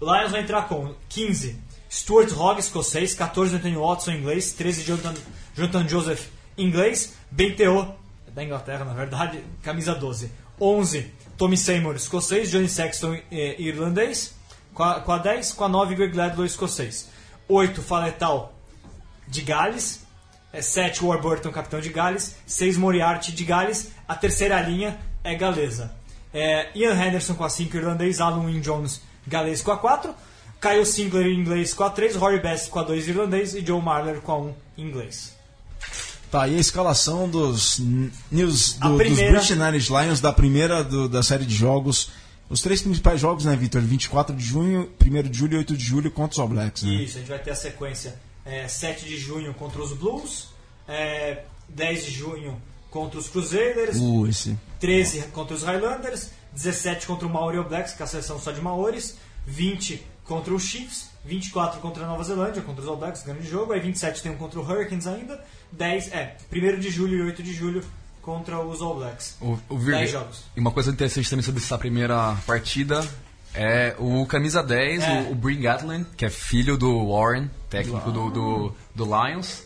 O 0.00 0.12
Lions 0.12 0.32
vai 0.32 0.40
entrar 0.42 0.62
com 0.68 0.94
15 1.08 1.58
Stuart 1.90 2.32
Hogg, 2.36 2.58
escocês, 2.58 3.14
14 3.14 3.54
Anthony 3.56 3.76
Watson, 3.76 4.10
inglês, 4.10 4.52
13 4.52 4.82
Jonathan, 4.82 5.14
Jonathan 5.56 5.88
Joseph, 5.88 6.26
inglês, 6.58 7.14
BTO, 7.30 7.94
da 8.34 8.42
Inglaterra, 8.42 8.84
na 8.84 8.92
verdade, 8.92 9.44
camisa 9.62 9.94
12. 9.94 10.30
11 10.60 11.12
Tommy 11.36 11.56
Seymour, 11.56 11.94
escocês, 11.94 12.50
Johnny 12.50 12.68
Sexton, 12.68 13.14
eh, 13.30 13.56
irlandês, 13.60 14.34
com 14.74 14.82
a, 14.82 15.00
com 15.00 15.12
a 15.12 15.18
10, 15.18 15.52
com 15.52 15.64
a 15.64 15.68
9 15.68 15.94
Greg 15.94 16.16
Ledlow, 16.16 16.44
escocês. 16.44 17.08
8 17.48 17.80
Faletal, 17.82 18.52
de 19.28 19.40
Gales. 19.42 20.00
É 20.52 20.60
7 20.62 21.04
Warburton, 21.04 21.50
capitão 21.50 21.80
de 21.80 21.88
Gales. 21.90 22.36
6 22.46 22.76
Moriarty 22.76 23.32
de 23.32 23.44
Gales. 23.44 23.88
A 24.06 24.14
terceira 24.14 24.60
linha 24.60 24.98
é 25.22 25.34
galesa. 25.34 25.92
É, 26.32 26.68
Ian 26.74 26.94
Henderson 26.94 27.34
com 27.34 27.44
a 27.44 27.48
5 27.50 27.76
irlandês. 27.76 28.20
Alan 28.20 28.44
Wynne 28.44 28.60
Jones 28.60 29.00
galês 29.26 29.62
com 29.62 29.70
a 29.72 29.78
4. 29.78 30.14
Kyle 30.60 30.86
Sinclair 30.86 31.28
inglês 31.28 31.72
com 31.74 31.84
a 31.84 31.90
3. 31.90 32.16
Rory 32.16 32.40
Best 32.40 32.70
com 32.70 32.78
a 32.78 32.82
2 32.82 33.08
irlandês. 33.08 33.54
E 33.54 33.64
Joe 33.64 33.80
Marler 33.82 34.20
com 34.20 34.32
a 34.32 34.38
1 34.38 34.54
inglês. 34.78 35.34
Tá, 36.30 36.48
e 36.48 36.56
a 36.56 36.60
escalação 36.60 37.28
dos 37.28 37.78
News 38.30 38.76
A 38.80 38.88
do, 38.88 38.96
dos 38.96 39.06
primeira- 39.06 39.32
British 39.38 39.50
and 39.52 39.68
Irish 39.68 39.88
Lions 39.88 40.20
da 40.20 40.32
primeira 40.32 40.82
do- 40.82 41.08
da 41.08 41.22
série 41.22 41.44
de 41.44 41.54
jogos. 41.54 42.10
Os 42.48 42.60
três 42.60 42.82
principais 42.82 43.20
jogos, 43.20 43.44
né, 43.44 43.56
Vitor? 43.56 43.80
24 43.80 44.34
de 44.36 44.44
junho, 44.44 44.90
1 45.00 45.28
de 45.28 45.38
julho 45.38 45.54
e 45.54 45.58
8 45.58 45.76
de 45.76 45.84
julho 45.84 46.10
contra 46.10 46.32
os 46.32 46.38
All 46.38 46.48
Blacks, 46.48 46.82
né? 46.82 46.94
Isso, 46.94 47.16
a 47.16 47.20
gente 47.20 47.28
vai 47.28 47.38
ter 47.38 47.50
a 47.50 47.56
sequência 47.56 48.18
é, 48.44 48.68
7 48.68 49.04
de 49.06 49.16
junho 49.16 49.54
contra 49.54 49.82
os 49.82 49.92
Blues. 49.92 50.48
É, 50.86 51.44
10 51.68 52.04
de 52.04 52.10
junho 52.10 52.60
contra 52.90 53.18
os 53.18 53.28
Crusaders. 53.28 53.96
Uh, 53.98 54.26
esse. 54.26 54.56
13 54.78 55.22
contra 55.28 55.54
os 55.54 55.62
Highlanders, 55.62 56.30
17 56.52 57.06
contra 57.06 57.26
o 57.26 57.30
Maori 57.30 57.56
All 57.56 57.64
Blacks, 57.64 57.94
que 57.94 58.02
é 58.02 58.04
a 58.04 58.06
seleção 58.06 58.38
só 58.38 58.52
de 58.52 58.60
Maoris, 58.60 59.16
20 59.46 60.04
contra 60.24 60.54
os 60.54 60.62
Chiefs, 60.62 61.10
24 61.24 61.80
contra 61.80 62.04
a 62.04 62.06
Nova 62.06 62.22
Zelândia, 62.22 62.62
contra 62.62 62.82
os 62.82 62.88
All 62.88 62.96
Blacks, 62.96 63.22
grande 63.22 63.48
jogo, 63.48 63.72
aí 63.72 63.80
27 63.80 64.22
tem 64.22 64.32
um 64.32 64.36
contra 64.36 64.60
o 64.60 64.62
Hurricanes 64.62 65.06
ainda, 65.06 65.42
10, 65.72 66.12
é, 66.12 66.36
1 66.52 66.78
de 66.78 66.90
julho 66.90 67.16
e 67.16 67.22
8 67.22 67.42
de 67.42 67.52
julho 67.52 67.84
contra 68.24 68.60
os 68.60 68.80
All 68.80 68.96
Blacks. 68.96 69.36
O, 69.40 69.58
o 69.68 69.76
Virga- 69.78 69.98
10 69.98 70.10
jogos. 70.10 70.44
E 70.56 70.60
uma 70.60 70.70
coisa 70.70 70.90
interessante 70.90 71.28
também 71.28 71.42
sobre 71.44 71.60
essa 71.62 71.76
primeira 71.78 72.36
partida 72.46 73.06
é 73.54 73.94
o 73.98 74.24
camisa 74.26 74.62
10, 74.62 75.02
É. 75.04 75.20
o, 75.22 75.32
o 75.32 75.34
Bryn 75.34 75.60
Gatlin, 75.60 76.04
que 76.16 76.24
é 76.24 76.30
filho 76.30 76.76
do 76.76 77.08
Warren, 77.12 77.50
técnico 77.70 78.10
do, 78.10 78.30
do, 78.30 78.74
do 78.94 79.04
Lions, 79.04 79.62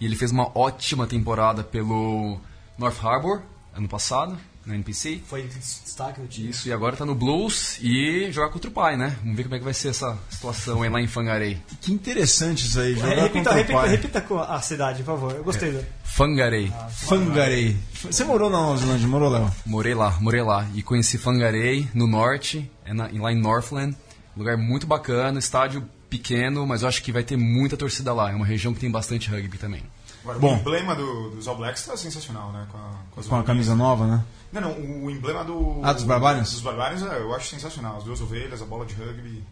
E 0.00 0.04
ele 0.04 0.16
fez 0.16 0.30
uma 0.30 0.50
ótima 0.58 1.06
temporada 1.06 1.62
pelo 1.62 2.38
North 2.76 2.98
Harbor 3.04 3.42
ano 3.74 3.88
passado, 3.88 4.36
na 4.70 4.76
NPC. 4.76 5.20
Foi 5.26 5.42
destaque 5.42 6.20
do 6.20 6.26
time. 6.26 6.50
Isso, 6.50 6.68
e 6.68 6.72
agora 6.72 6.96
tá 6.96 7.04
no 7.04 7.14
Blues 7.14 7.78
e 7.80 8.30
jogar 8.32 8.48
contra 8.50 8.70
o 8.70 8.72
pai, 8.72 8.96
né? 8.96 9.16
Vamos 9.20 9.36
ver 9.36 9.42
como 9.44 9.54
é 9.54 9.58
que 9.58 9.64
vai 9.64 9.74
ser 9.74 9.88
essa 9.88 10.16
situação 10.30 10.82
aí 10.82 10.88
lá 10.90 11.00
em 11.00 11.06
Fangarei. 11.06 11.60
Que 11.80 11.92
interessante 11.92 12.66
isso 12.66 12.80
aí, 12.80 12.94
jogar 12.94 13.12
É, 13.12 13.20
repita, 13.22 13.32
contra 13.38 13.52
o 13.52 13.56
repita, 13.56 13.78
pai. 13.78 13.88
repita 13.88 14.20
com 14.20 14.38
a 14.38 14.60
cidade, 14.62 15.02
por 15.02 15.12
favor. 15.18 15.34
Eu 15.34 15.44
gostei. 15.44 15.72
do- 15.72 15.84
Fangarei. 16.04 16.72
Fangarei. 16.90 17.76
Você 18.10 18.24
morou 18.24 18.50
na 18.50 18.58
Nova 18.58 18.76
Zelândia, 18.78 19.06
morou, 19.08 19.28
Léo? 19.30 19.50
Morei 19.66 19.94
lá, 19.94 20.16
morei 20.20 20.42
lá. 20.42 20.66
E 20.74 20.82
conheci 20.82 21.18
Fangarei, 21.18 21.88
no 21.94 22.06
norte, 22.06 22.70
é 22.84 22.92
na- 22.94 23.08
lá 23.12 23.32
em 23.32 23.40
Northland. 23.40 23.96
Lugar 24.36 24.56
muito 24.56 24.86
bacana, 24.86 25.38
estádio 25.38 25.86
pequeno, 26.08 26.66
mas 26.66 26.82
eu 26.82 26.88
acho 26.88 27.02
que 27.02 27.12
vai 27.12 27.22
ter 27.22 27.36
muita 27.36 27.76
torcida 27.76 28.12
lá. 28.12 28.30
É 28.30 28.34
uma 28.34 28.46
região 28.46 28.72
que 28.74 28.80
tem 28.80 28.90
bastante 28.90 29.28
rugby 29.30 29.58
também. 29.58 29.82
Agora, 30.22 30.38
Bom. 30.38 30.56
o 30.56 30.58
emblema 30.60 30.94
do- 30.94 31.30
dos 31.30 31.48
All 31.48 31.56
Blacks 31.56 31.84
tá 31.86 31.96
sensacional, 31.96 32.52
né? 32.52 32.66
Com 32.70 32.76
a, 32.78 32.90
com 33.10 33.22
Com 33.22 33.36
a 33.36 33.42
camisa 33.42 33.74
nova, 33.74 34.06
né? 34.06 34.24
Não, 34.52 34.60
não, 34.60 35.04
o, 35.04 35.10
emblema 35.10 35.44
do. 35.44 35.80
Ah, 35.82 35.92
dos 35.92 36.04
Barbarians? 36.04 36.50
Dos 36.50 36.60
Barbarians 36.60 37.02
é, 37.02 37.18
eu 37.18 37.34
acho 37.34 37.48
sensacional. 37.48 37.98
As 37.98 38.04
duas 38.04 38.20
ovelhas, 38.20 38.60
a 38.60 38.64
bola 38.64 38.84
de 38.84 38.94
rugby. 38.94 39.44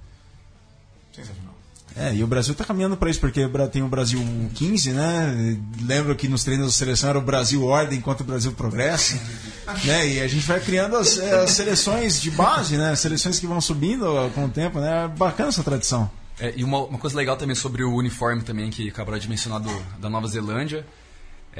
Sensacional. 1.13 1.55
É, 1.97 2.15
e 2.15 2.23
o 2.23 2.27
Brasil 2.27 2.55
tá 2.55 2.65
caminhando 2.65 2.97
para 2.97 3.11
isso, 3.11 3.19
porque 3.19 3.49
tem 3.73 3.83
o 3.83 3.89
Brasil 3.89 4.21
15, 4.55 4.93
né? 4.93 5.59
Lembro 5.83 6.15
que 6.15 6.29
nos 6.29 6.45
treinos 6.45 6.67
da 6.67 6.73
seleção 6.73 7.11
era 7.11 7.19
o 7.19 7.23
Brasil 7.23 7.65
Ordem 7.65 7.99
enquanto 7.99 8.21
o 8.21 8.25
Brasil 8.25 8.53
Progresso. 8.53 9.19
né? 9.85 10.07
E 10.07 10.21
a 10.21 10.29
gente 10.29 10.47
vai 10.47 10.61
criando 10.61 10.97
as, 10.97 11.19
as 11.19 11.51
seleções 11.51 12.21
de 12.21 12.31
base, 12.31 12.77
né? 12.77 12.95
Seleções 12.95 13.41
que 13.41 13.47
vão 13.47 13.61
subindo 13.61 14.31
com 14.35 14.45
o 14.45 14.49
tempo, 14.49 14.79
né? 14.81 15.05
É 15.05 15.09
Bacana 15.09 15.49
essa 15.49 15.65
tradição. 15.65 16.11
É, 16.39 16.55
e 16.57 16.63
uma, 16.63 16.79
uma 16.85 16.99
coisa 16.99 17.17
legal 17.17 17.37
também 17.37 17.57
sobre 17.57 17.83
o 17.83 17.93
uniforme 17.95 18.43
também, 18.43 18.71
que 18.71 18.89
acabaram 18.89 19.19
de 19.19 19.29
mencionar 19.29 19.61
do, 19.61 19.83
da 19.99 20.09
Nova 20.09 20.29
Zelândia, 20.29 20.87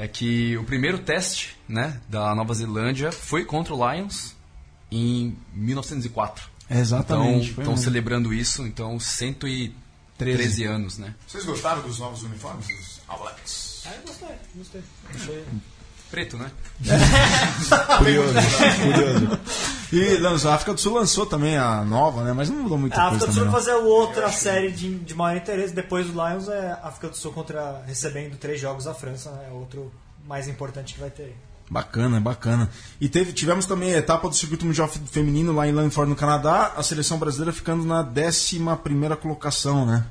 é 0.01 0.07
que 0.07 0.55
o 0.57 0.63
primeiro 0.63 0.99
teste 0.99 1.57
né, 1.67 1.99
da 2.07 2.33
Nova 2.33 2.53
Zelândia 2.53 3.11
foi 3.11 3.43
contra 3.43 3.73
o 3.73 3.91
Lions 3.91 4.35
em 4.91 5.37
1904. 5.53 6.49
É, 6.69 6.79
exatamente, 6.79 7.51
Então, 7.51 7.63
estão 7.63 7.77
celebrando 7.77 8.33
isso, 8.33 8.65
então 8.65 8.99
113 8.99 10.63
anos, 10.65 10.97
né? 10.97 11.13
Vocês 11.27 11.43
gostaram 11.45 11.81
dos 11.81 11.99
novos 11.99 12.23
uniformes 12.23 12.67
dos 12.67 13.01
All 13.07 13.19
Blacks? 13.19 13.83
Ah, 13.85 13.93
eu 13.95 14.01
gostei, 14.07 14.35
gostei. 14.55 14.81
Achei- 15.13 15.45
Preto, 16.11 16.37
né? 16.37 16.49
Curioso, 17.97 18.33
curioso. 18.33 19.39
E 19.91 20.17
lançou- 20.17 20.51
a 20.51 20.55
África 20.55 20.73
do 20.73 20.79
Sul 20.79 20.93
lançou 20.95 21.25
também 21.25 21.57
a 21.57 21.83
nova, 21.83 22.23
né? 22.23 22.33
Mas 22.33 22.49
não 22.49 22.63
mudou 22.63 22.77
muita 22.77 22.95
A 22.95 23.09
coisa 23.09 23.15
África 23.25 23.27
do 23.27 23.33
Sul 23.35 23.43
vai 23.45 23.53
fazer 23.53 23.73
outra 23.73 24.31
série 24.31 24.71
de, 24.71 24.95
de 24.99 25.13
maior 25.13 25.37
interesse. 25.37 25.73
Depois 25.73 26.07
do 26.07 26.13
Lions 26.13 26.47
é 26.47 26.71
a 26.81 26.87
África 26.87 27.09
do 27.09 27.17
Sul 27.17 27.31
contra 27.31 27.83
recebendo 27.85 28.37
três 28.37 28.59
jogos 28.59 28.85
da 28.85 28.93
França, 28.93 29.29
né? 29.31 29.47
É 29.49 29.53
outro 29.53 29.91
mais 30.27 30.47
importante 30.47 30.93
que 30.95 30.99
vai 30.99 31.09
ter. 31.09 31.35
Bacana, 31.69 32.19
bacana. 32.19 32.69
E 32.99 33.07
teve, 33.07 33.31
tivemos 33.31 33.67
também 33.67 33.93
a 33.93 33.97
etapa 33.97 34.27
do 34.27 34.35
circuito 34.35 34.65
mundial 34.65 34.87
fe- 34.87 34.99
feminino 35.05 35.53
lá 35.53 35.67
em 35.67 35.71
Langford, 35.71 36.09
no 36.09 36.15
Canadá. 36.15 36.73
A 36.75 36.81
seleção 36.81 37.19
brasileira 37.19 37.53
ficando 37.53 37.85
na 37.85 38.01
11 38.01 38.59
colocação, 39.21 39.85
né? 39.85 40.03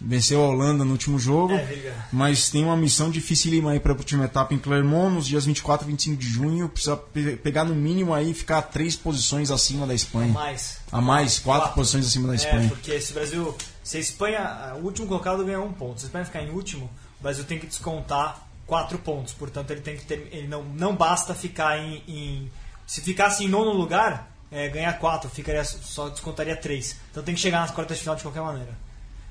Venceu 0.00 0.44
a 0.44 0.48
Holanda 0.48 0.84
no 0.84 0.92
último 0.92 1.18
jogo. 1.18 1.54
É. 1.54 1.94
Mas 2.12 2.50
tem 2.50 2.62
uma 2.64 2.76
missão 2.76 3.10
dificílima 3.10 3.70
aí 3.72 3.80
para 3.80 3.92
a 3.92 3.96
última 3.96 4.24
etapa 4.26 4.52
em 4.52 4.58
Clermont, 4.58 5.14
nos 5.14 5.26
dias 5.26 5.46
24 5.46 5.86
e 5.86 5.90
25 5.90 6.16
de 6.20 6.28
junho. 6.28 6.68
Precisa 6.68 6.96
pe- 6.96 7.36
pegar 7.36 7.64
no 7.64 7.74
mínimo 7.74 8.12
aí 8.12 8.30
e 8.30 8.34
ficar 8.34 8.60
três 8.62 8.94
posições 8.94 9.50
acima 9.50 9.86
da 9.86 9.94
Espanha. 9.94 10.32
Mais. 10.32 10.78
A 10.92 11.00
mais, 11.00 11.38
quatro, 11.38 11.62
Quatro. 11.62 11.74
posições 11.76 12.06
acima 12.06 12.28
da 12.28 12.34
É, 12.34 12.36
Espanha. 12.36 12.68
porque 12.68 13.00
se 13.00 13.10
o 13.12 13.14
Brasil. 13.14 13.56
Se 13.82 13.96
a 13.96 14.00
Espanha. 14.00 14.72
O 14.80 14.84
último 14.84 15.06
colocado 15.06 15.44
ganha 15.44 15.60
um 15.60 15.72
ponto. 15.72 15.98
Se 16.00 16.06
a 16.06 16.08
Espanha 16.08 16.24
ficar 16.26 16.42
em 16.42 16.50
último, 16.50 16.90
o 17.18 17.22
Brasil 17.22 17.44
tem 17.44 17.58
que 17.58 17.66
descontar 17.66 18.46
quatro 18.66 18.98
pontos. 18.98 19.32
Portanto, 19.32 19.70
ele 19.70 19.80
tem 19.80 19.96
que 19.96 20.04
ter. 20.04 20.28
Ele 20.30 20.46
não, 20.46 20.62
não 20.62 20.94
basta 20.94 21.34
ficar 21.34 21.78
em. 21.78 22.02
em- 22.06 22.50
se 22.86 23.00
ficasse 23.00 23.44
em 23.44 23.48
nono 23.48 23.72
lugar, 23.72 24.30
é, 24.52 24.68
ganhar 24.68 24.92
quatro, 24.98 25.28
ficaria, 25.30 25.64
só 25.64 26.08
descontaria 26.10 26.54
três. 26.54 26.96
Então 27.10 27.22
tem 27.22 27.34
que 27.34 27.40
chegar 27.40 27.60
nas 27.60 27.70
quartas 27.70 27.96
de 27.96 28.02
final 28.02 28.14
de 28.14 28.22
qualquer 28.22 28.42
maneira. 28.42 28.84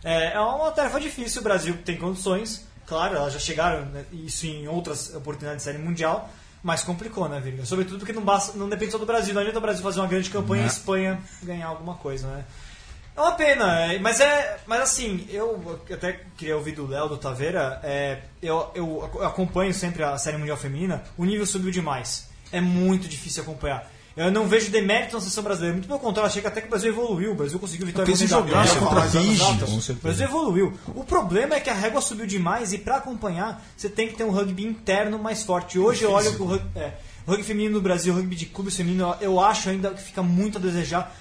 É, 0.05 0.33
é 0.33 0.39
uma 0.39 0.71
tarefa 0.71 0.99
difícil, 0.99 1.41
o 1.41 1.43
Brasil 1.43 1.75
tem 1.83 1.97
condições, 1.97 2.63
claro, 2.85 3.15
elas 3.15 3.33
já 3.33 3.39
chegaram 3.39 3.85
né, 3.85 4.05
isso 4.13 4.45
em 4.45 4.67
outras 4.67 5.13
oportunidades 5.15 5.63
de 5.63 5.71
série 5.71 5.79
mundial, 5.79 6.29
mas 6.61 6.83
complicou, 6.83 7.27
né, 7.27 7.39
Virga? 7.39 7.65
Sobretudo 7.65 7.97
porque 7.97 8.13
não, 8.13 8.21
basta, 8.21 8.55
não 8.55 8.69
depende 8.69 8.91
só 8.91 8.99
do 8.99 9.05
Brasil, 9.05 9.33
não 9.33 9.41
adianta 9.41 9.57
o 9.57 9.61
Brasil 9.61 9.81
fazer 9.81 9.99
uma 9.99 10.07
grande 10.07 10.29
campanha 10.29 10.61
e 10.61 10.65
a 10.65 10.67
Espanha 10.67 11.19
ganhar 11.41 11.67
alguma 11.67 11.95
coisa, 11.95 12.27
né? 12.27 12.45
É 13.17 13.21
uma 13.21 13.31
pena, 13.31 13.79
é, 13.79 13.97
mas 13.97 14.19
é. 14.19 14.59
Mas 14.67 14.81
assim, 14.81 15.25
eu 15.31 15.79
até 15.91 16.19
queria 16.37 16.57
ouvir 16.57 16.73
do 16.73 16.85
Léo, 16.85 17.07
do 17.07 17.17
Taveira, 17.17 17.79
é, 17.81 18.19
eu, 18.41 18.71
eu 18.75 19.23
acompanho 19.23 19.73
sempre 19.73 20.03
a 20.03 20.17
série 20.17 20.37
mundial 20.37 20.57
feminina, 20.57 21.01
o 21.17 21.23
nível 21.23 21.45
subiu 21.45 21.71
demais. 21.71 22.29
É 22.51 22.59
muito 22.59 23.07
difícil 23.07 23.41
acompanhar. 23.41 23.89
Eu 24.17 24.31
não 24.31 24.47
vejo 24.47 24.71
demérito 24.71 25.13
na 25.13 25.19
seleção 25.19 25.43
brasileira. 25.43 25.73
Muito 25.73 25.87
pelo 25.87 25.99
contrário, 25.99 26.29
achei 26.29 26.41
que 26.41 26.47
até 26.47 26.61
que 26.61 26.67
o 26.67 26.69
Brasil 26.69 26.89
evoluiu. 26.89 27.33
O 27.33 27.35
Brasil 27.35 27.59
conseguiu 27.59 27.85
vitória 27.85 28.09
contra 28.09 28.27
jogava 28.27 28.47
Inglaterra, 28.47 28.79
contra 28.79 29.67
Fiji, 29.67 29.91
O. 29.91 29.95
Brasil 29.95 30.25
evoluiu. 30.25 30.73
O 30.95 31.03
problema 31.03 31.55
é 31.55 31.59
que 31.59 31.69
a 31.69 31.73
régua 31.73 31.99
subiu 31.99 32.25
demais 32.25 32.71
e 32.71 32.77
para 32.77 32.95
acompanhar 32.97 33.65
você 33.75 33.89
tem 33.89 34.07
que 34.07 34.15
ter 34.15 34.23
um 34.23 34.31
rugby 34.31 34.65
interno 34.65 35.19
mais 35.19 35.43
forte. 35.43 35.77
Hoje 35.77 36.03
eu 36.03 36.11
olho 36.11 36.29
o 36.41 36.45
rugby, 36.45 36.79
é, 36.79 36.93
o 37.27 37.31
rugby 37.31 37.43
feminino 37.43 37.75
no 37.75 37.81
Brasil, 37.81 38.13
o 38.13 38.15
rugby 38.15 38.35
de 38.35 38.45
clube 38.45 38.71
feminino, 38.71 39.15
eu 39.19 39.39
acho 39.39 39.69
ainda 39.69 39.91
que 39.91 40.01
fica 40.01 40.23
muito 40.23 40.57
a 40.57 40.61
desejar 40.61 41.13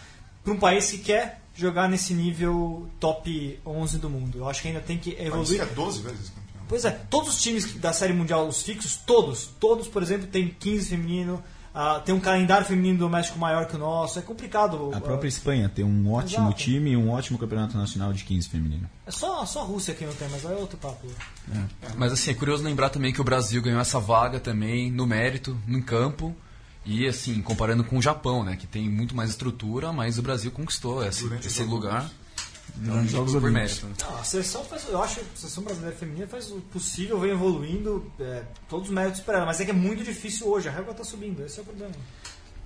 para 0.45 0.53
um 0.53 0.59
país 0.59 0.88
que 0.88 0.99
quer 0.99 1.40
jogar 1.57 1.88
nesse 1.88 2.14
nível 2.14 2.88
top 3.01 3.59
11 3.66 3.99
do 3.99 4.09
mundo. 4.09 4.38
Eu 4.38 4.49
acho 4.49 4.62
que 4.62 4.68
ainda 4.68 4.80
tem 4.80 4.99
que 4.99 5.16
evoluir. 5.18 5.57
que 5.57 5.61
é 5.62 5.74
12 5.74 6.03
vezes 6.03 6.28
campeão. 6.28 6.45
Pois 6.68 6.84
é, 6.84 6.90
todos 7.11 7.34
os 7.34 7.42
times 7.42 7.74
da 7.74 7.92
Série 7.92 8.12
Mundial, 8.12 8.47
os 8.47 8.62
fixos, 8.62 8.97
todos, 8.97 9.51
todos, 9.59 9.88
por 9.88 10.03
exemplo, 10.03 10.26
tem 10.28 10.49
15 10.49 10.88
feminino, 10.88 11.42
ah, 11.75 11.99
tem 11.99 12.14
um 12.14 12.20
calendário 12.20 12.64
feminino 12.64 12.97
doméstico 13.01 13.37
maior 13.37 13.66
que 13.66 13.75
o 13.75 13.79
nosso, 13.79 14.16
é 14.20 14.22
complicado. 14.22 14.91
A 14.93 14.99
ah, 14.99 15.01
própria 15.01 15.29
Espanha 15.29 15.68
tem 15.68 15.85
um 15.85 16.12
ótimo 16.12 16.45
Exato. 16.45 16.57
time 16.57 16.93
e 16.93 16.97
um 16.97 17.11
ótimo 17.11 17.37
campeonato 17.37 17.77
nacional 17.77 18.12
de 18.12 18.22
15 18.22 18.49
feminino. 18.49 18.89
É 19.05 19.11
só, 19.11 19.45
só 19.45 19.62
a 19.62 19.64
Rússia 19.64 19.93
que 19.93 20.07
não 20.07 20.14
tem, 20.14 20.29
mas 20.29 20.45
é 20.45 20.49
outro 20.51 20.79
papo. 20.79 21.05
Mas 21.97 22.12
assim, 22.12 22.31
é 22.31 22.35
curioso 22.35 22.62
lembrar 22.62 22.91
também 22.91 23.12
que 23.12 23.20
o 23.20 23.25
Brasil 23.25 23.61
ganhou 23.61 23.81
essa 23.81 23.99
vaga 23.99 24.39
também 24.39 24.89
no 24.89 25.05
mérito, 25.05 25.59
no 25.66 25.83
campo. 25.83 26.35
E 26.87 27.09
assim, 27.09 27.43
comparando 27.43 27.83
com 27.83 27.99
o 27.99 28.03
Japão, 28.03 28.45
né? 28.45 28.57
Que 28.57 28.68
tem 28.68 28.89
muito 28.89 29.16
mais 29.16 29.31
estrutura, 29.31 29.93
mas 29.93 30.16
o 30.16 30.22
Brasil 30.22 30.53
conquistou 30.53 31.05
esse, 31.05 31.27
esse 31.45 31.64
Jogos 31.64 32.12
lugar. 32.77 32.93
Durante 32.93 33.07
os 33.07 33.12
Jogos 33.12 33.33
por 33.33 33.45
Olímpicos. 33.45 33.83
mérito. 33.83 33.87
né? 33.87 34.11
Não, 34.11 34.20
a 34.20 34.25
seleção 34.25 34.64
faz, 34.64 34.89
eu 34.89 35.03
acho 35.03 35.14
que 35.16 35.20
a 35.20 35.37
seleção 35.37 35.64
brasileira 35.64 35.97
feminina 35.97 36.27
faz 36.27 36.51
o 36.51 36.61
possível, 36.61 37.18
vem 37.20 37.31
evoluindo, 37.31 38.11
é, 38.20 38.43
todos 38.68 38.89
os 38.89 38.95
méritos 38.95 39.20
esperados, 39.20 39.47
mas 39.47 39.61
é 39.61 39.64
que 39.64 39.70
é 39.70 39.75
muito 39.75 40.03
difícil 40.03 40.49
hoje, 40.49 40.68
a 40.68 40.72
régua 40.72 40.93
está 40.93 41.05
subindo, 41.05 41.45
esse 41.45 41.59
é 41.59 41.62
o 41.62 41.64
problema. 41.64 41.95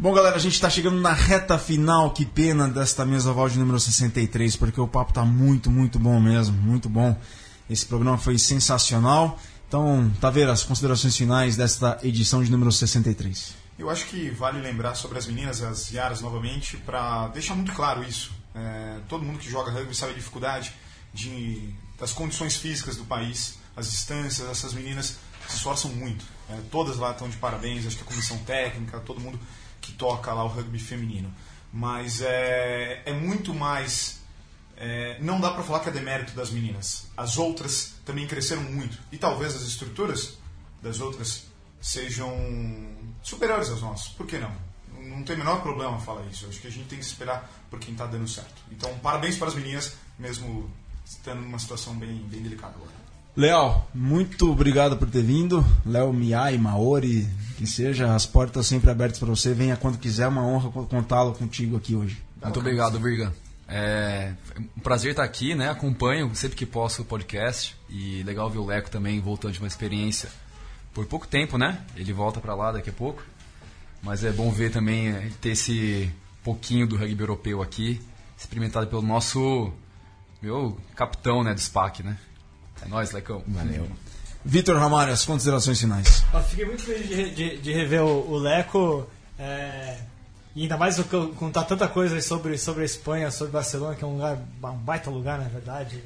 Bom, 0.00 0.14
galera, 0.14 0.36
a 0.36 0.38
gente 0.38 0.54
está 0.54 0.70
chegando 0.70 1.00
na 1.00 1.12
reta 1.12 1.59
final, 1.59 2.12
que 2.12 2.24
pena, 2.24 2.68
desta 2.68 3.04
mesa 3.04 3.32
oval 3.32 3.48
de 3.48 3.59
número 3.59 3.80
63, 3.80 4.54
porque 4.54 4.80
o 4.80 4.86
papo 4.86 5.12
tá 5.12 5.24
muito, 5.24 5.70
muito 5.70 5.98
bom 5.98 6.20
mesmo, 6.20 6.56
muito 6.56 6.88
bom. 6.88 7.16
Esse 7.68 7.84
programa 7.84 8.16
foi 8.16 8.38
sensacional. 8.38 9.38
Então, 9.66 10.11
Taveira, 10.20 10.52
as 10.52 10.62
considerações 10.62 11.16
finais 11.16 11.56
desta 11.56 11.98
edição 12.02 12.44
de 12.44 12.50
número 12.50 12.70
63. 12.70 13.54
Eu 13.76 13.90
acho 13.90 14.06
que 14.06 14.30
vale 14.30 14.61
lembrar 14.61 14.94
sobre 14.94 15.18
as 15.18 15.26
meninas, 15.26 15.62
as 15.62 15.90
Yaras, 15.90 16.20
novamente, 16.20 16.76
para 16.76 17.26
deixar 17.28 17.56
muito 17.56 17.72
claro 17.72 18.04
isso. 18.04 18.32
É, 18.59 19.00
todo 19.09 19.24
mundo 19.24 19.38
que 19.38 19.48
joga 19.48 19.70
rugby 19.70 19.94
sabe 19.94 20.12
a 20.12 20.14
dificuldade 20.16 20.72
de, 21.14 21.72
das 21.98 22.12
condições 22.12 22.56
físicas 22.56 22.96
do 22.96 23.04
país, 23.04 23.59
as 23.76 23.90
distâncias, 23.90 24.48
essas 24.48 24.72
meninas 24.72 25.16
se 25.48 25.56
esforçam 25.56 25.90
muito. 25.92 26.24
É, 26.50 26.61
todas 26.70 26.96
lá 26.96 27.12
estão 27.12 27.28
de 27.28 27.36
parabéns, 27.36 27.86
acho 27.86 27.96
que 27.96 28.02
a 28.02 28.06
comissão 28.06 28.38
técnica, 28.38 28.98
todo 29.00 29.20
mundo 29.20 29.38
que 29.80 29.92
toca 29.92 30.32
lá 30.32 30.44
o 30.44 30.48
rugby 30.48 30.78
feminino. 30.78 31.32
Mas 31.72 32.20
é, 32.20 33.02
é 33.04 33.12
muito 33.12 33.54
mais. 33.54 34.20
é, 34.76 35.18
não 35.20 35.40
dá 35.40 35.50
para 35.50 35.62
falar 35.62 35.80
que 35.80 35.88
é 35.88 35.92
demérito 35.92 36.32
das 36.32 36.50
meninas. 36.50 37.06
As 37.16 37.36
outras 37.36 37.94
também 38.04 38.26
cresceram 38.26 38.62
muito. 38.62 38.98
E 39.12 39.18
talvez 39.18 39.54
as 39.54 39.62
estruturas 39.62 40.38
das 40.82 41.00
outras 41.00 41.46
sejam 41.80 42.34
superiores 43.22 43.68
às 43.68 43.80
nossas. 43.80 44.09
Por 44.09 44.26
que 44.26 44.38
não? 44.38 44.67
Não 45.09 45.22
tem 45.22 45.36
o 45.36 45.38
menor 45.38 45.62
problema 45.62 45.98
falar 45.98 46.24
isso. 46.30 46.46
Acho 46.48 46.61
que 46.61 46.68
a 46.68 46.70
gente 46.70 46.86
tem 46.86 46.98
que 46.98 47.04
esperar 47.04 47.50
por 47.70 47.78
quem 47.78 47.92
está 47.92 48.06
dando 48.06 48.28
certo. 48.28 48.62
Então, 48.70 48.92
parabéns 48.98 49.36
para 49.36 49.48
as 49.48 49.54
meninas, 49.54 49.96
mesmo 50.18 50.70
estando 51.04 51.40
numa 51.40 51.59
situação 51.59 51.94
bem, 51.94 52.16
bem 52.28 52.42
delicada 52.42 52.74
agora. 52.74 52.98
Léo, 53.36 53.82
muito 53.94 54.50
obrigado 54.50 54.96
por 54.96 55.09
ter 55.09 55.22
vindo. 55.22 55.64
Léo 55.86 56.12
Miai, 56.12 56.59
Maori, 56.59 57.28
que 57.56 57.66
seja, 57.66 58.12
as 58.14 58.26
portas 58.26 58.66
sempre 58.66 58.90
abertas 58.90 59.18
para 59.18 59.28
você. 59.28 59.54
Venha 59.54 59.76
quando 59.76 59.96
quiser, 59.96 60.24
é 60.24 60.28
uma 60.28 60.44
honra 60.44 60.70
contá-lo 60.86 61.32
contigo 61.34 61.76
aqui 61.76 61.94
hoje. 61.94 62.20
Muito 62.42 62.59
obrigado, 62.59 62.98
Virga. 62.98 63.32
É 63.68 64.32
um 64.76 64.80
prazer 64.80 65.11
estar 65.11 65.22
aqui, 65.22 65.54
né? 65.54 65.70
Acompanho 65.70 66.34
sempre 66.34 66.56
que 66.56 66.66
posso 66.66 67.02
o 67.02 67.04
podcast. 67.04 67.76
E 67.88 68.22
legal 68.24 68.50
ver 68.50 68.59
o 68.59 68.66
Leco 68.66 68.90
também 68.90 69.20
voltando 69.20 69.52
de 69.52 69.61
uma 69.61 69.68
experiência 69.68 70.30
por 70.92 71.06
pouco 71.06 71.26
tempo, 71.26 71.56
né? 71.56 71.80
Ele 71.94 72.12
volta 72.12 72.40
para 72.40 72.54
lá 72.54 72.72
daqui 72.72 72.90
a 72.90 72.92
pouco. 72.92 73.22
Mas 74.03 74.22
é 74.24 74.30
bom 74.30 74.51
ver 74.51 74.70
também 74.70 75.09
é, 75.09 75.30
ter 75.40 75.51
esse 75.51 76.11
pouquinho 76.44 76.86
do 76.86 76.96
rugby 76.96 77.20
europeu 77.20 77.61
aqui, 77.62 78.01
experimentado 78.38 78.86
pelo 78.86 79.03
nosso 79.03 79.72
meu 80.40 80.78
capitão, 80.94 81.42
né, 81.42 81.53
do 81.53 81.61
SPAC, 81.61 82.03
né? 82.03 82.16
É 82.84 82.88
nóis, 82.88 83.11
Lecão. 83.11 83.42
Valeu. 83.46 83.88
Vitor 84.44 84.78
Ramalho, 84.78 85.12
as 85.12 85.24
considerações 85.24 85.80
finais. 85.80 86.24
Eu 86.32 86.42
fiquei 86.44 86.64
muito 86.64 86.82
feliz 86.82 87.09
de, 87.09 87.30
de- 87.34 87.59
de 87.59 87.72
rever 87.72 88.03
o, 88.03 88.30
o 88.30 88.36
Leco. 88.38 89.07
é, 89.38 89.99
e 90.55 90.62
ainda 90.62 90.76
mais 90.76 90.99
contar 91.36 91.64
tanta 91.64 91.86
coisa 91.86 92.20
sobre, 92.20 92.57
sobre 92.59 92.82
a 92.82 92.86
Espanha, 92.86 93.30
sobre 93.30 93.53
Barcelona, 93.53 93.94
que 93.94 94.03
é 94.03 94.07
um, 94.07 94.14
lugar, 94.14 94.38
um 94.64 94.72
baita 94.78 95.11
lugar, 95.11 95.38
na 95.38 95.49
verdade. 95.49 96.03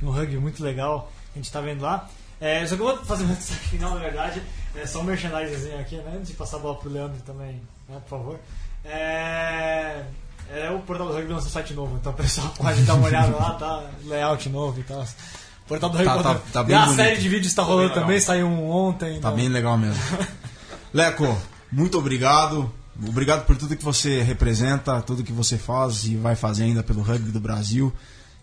E 0.00 0.04
um 0.04 0.10
rugby 0.10 0.38
muito 0.38 0.62
legal 0.62 1.10
que 1.32 1.38
a 1.38 1.38
gente 1.38 1.46
está 1.46 1.60
vendo 1.60 1.82
lá. 1.82 2.08
É, 2.40 2.64
só 2.66 2.76
que 2.76 2.82
eu 2.82 2.86
vou 2.86 3.04
fazer 3.04 3.24
um 3.24 3.34
destaque 3.34 3.68
final, 3.68 3.94
na 3.94 4.00
verdade. 4.00 4.42
É 4.74 4.86
só 4.86 5.00
um 5.00 5.04
merchandising 5.04 5.74
aqui, 5.74 5.96
né? 5.96 6.12
Antes 6.16 6.28
de 6.28 6.34
passar 6.34 6.56
a 6.58 6.60
bola 6.60 6.76
pro 6.76 6.90
Leandro 6.90 7.20
também, 7.26 7.60
né, 7.88 7.98
por 8.04 8.08
favor. 8.08 8.40
É, 8.84 10.04
é 10.52 10.70
o 10.70 10.80
portal 10.80 11.08
do 11.08 11.14
rugby 11.14 11.32
lançou 11.32 11.50
site 11.50 11.74
novo, 11.74 11.96
então 11.96 12.12
o 12.12 12.14
pessoal 12.16 12.48
pode 12.56 12.82
dar 12.82 12.94
uma 12.94 13.06
olhada 13.06 13.36
lá, 13.36 13.54
tá? 13.54 13.84
Layout 14.04 14.48
novo 14.48 14.80
e 14.80 14.82
tal. 14.84 15.02
O 15.02 15.68
portal 15.68 15.90
do 15.90 15.98
rugby 15.98 16.12
Tá- 16.14 16.22
tá- 16.22 16.34
tá, 16.34 16.40
tá 16.52 16.62
bem 16.64 16.76
a 16.76 16.80
bonito. 16.82 16.96
série 16.96 17.16
de 17.20 17.28
vídeos 17.28 17.46
está 17.48 17.62
rolando 17.62 17.94
também, 17.94 18.20
saiu 18.20 18.46
um 18.46 18.70
ontem. 18.70 19.12
Tá 19.12 19.16
então- 19.18 19.36
bem 19.36 19.48
legal 19.48 19.76
mesmo. 19.76 20.00
Leco, 20.92 21.36
muito 21.70 21.98
obrigado. 21.98 22.72
Obrigado 23.08 23.46
por 23.46 23.56
tudo 23.56 23.76
que 23.76 23.84
você 23.84 24.20
representa, 24.22 25.00
tudo 25.00 25.22
que 25.24 25.32
você 25.32 25.56
faz 25.56 26.04
e 26.04 26.16
vai 26.16 26.36
fazer 26.36 26.64
ainda 26.64 26.82
pelo 26.82 27.00
rugby 27.00 27.30
do 27.30 27.40
Brasil. 27.40 27.92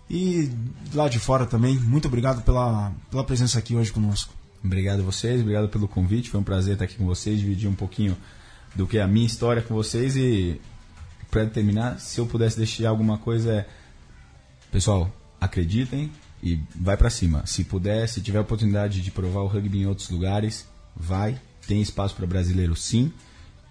E 0.10 0.50
lá 0.94 1.08
de 1.10 1.20
fora 1.20 1.46
também, 1.46 1.76
muito 1.78 2.08
obrigado 2.08 2.42
pela, 2.42 2.92
pela 3.12 3.24
presença 3.24 3.60
aqui 3.60 3.76
hoje 3.76 3.92
conosco. 3.92 4.34
Obrigado 4.68 5.00
a 5.00 5.04
vocês, 5.04 5.40
obrigado 5.40 5.70
pelo 5.70 5.88
convite. 5.88 6.30
Foi 6.30 6.40
um 6.40 6.44
prazer 6.44 6.74
estar 6.74 6.86
aqui 6.86 6.96
com 6.96 7.06
vocês, 7.06 7.40
dividir 7.40 7.70
um 7.70 7.74
pouquinho 7.74 8.18
do 8.76 8.86
que 8.86 8.98
é 8.98 9.02
a 9.02 9.08
minha 9.08 9.26
história 9.26 9.62
com 9.62 9.74
vocês. 9.74 10.18
E 10.18 10.60
para 11.32 11.46
terminar, 11.46 12.00
se 12.00 12.20
eu 12.20 12.28
pudesse 12.28 12.58
deixar 12.58 12.90
alguma 12.90 13.18
coisa, 13.18 13.52
é. 13.52 13.66
Pessoal, 14.70 15.10
acreditem 15.40 16.12
e 16.44 16.60
vai 16.76 16.98
para 16.98 17.10
cima. 17.10 17.46
Se 17.46 17.64
puder, 17.64 18.08
se 18.10 18.20
tiver 18.20 18.40
oportunidade 18.42 19.02
de 19.02 19.10
provar 19.10 19.40
o 19.40 19.48
rugby 19.48 19.80
em 19.80 19.86
outros 19.86 20.10
lugares, 20.10 20.68
vai. 20.96 21.40
Tem 21.66 21.82
espaço 21.82 22.14
para 22.14 22.28
brasileiro 22.28 22.76
sim. 22.76 23.12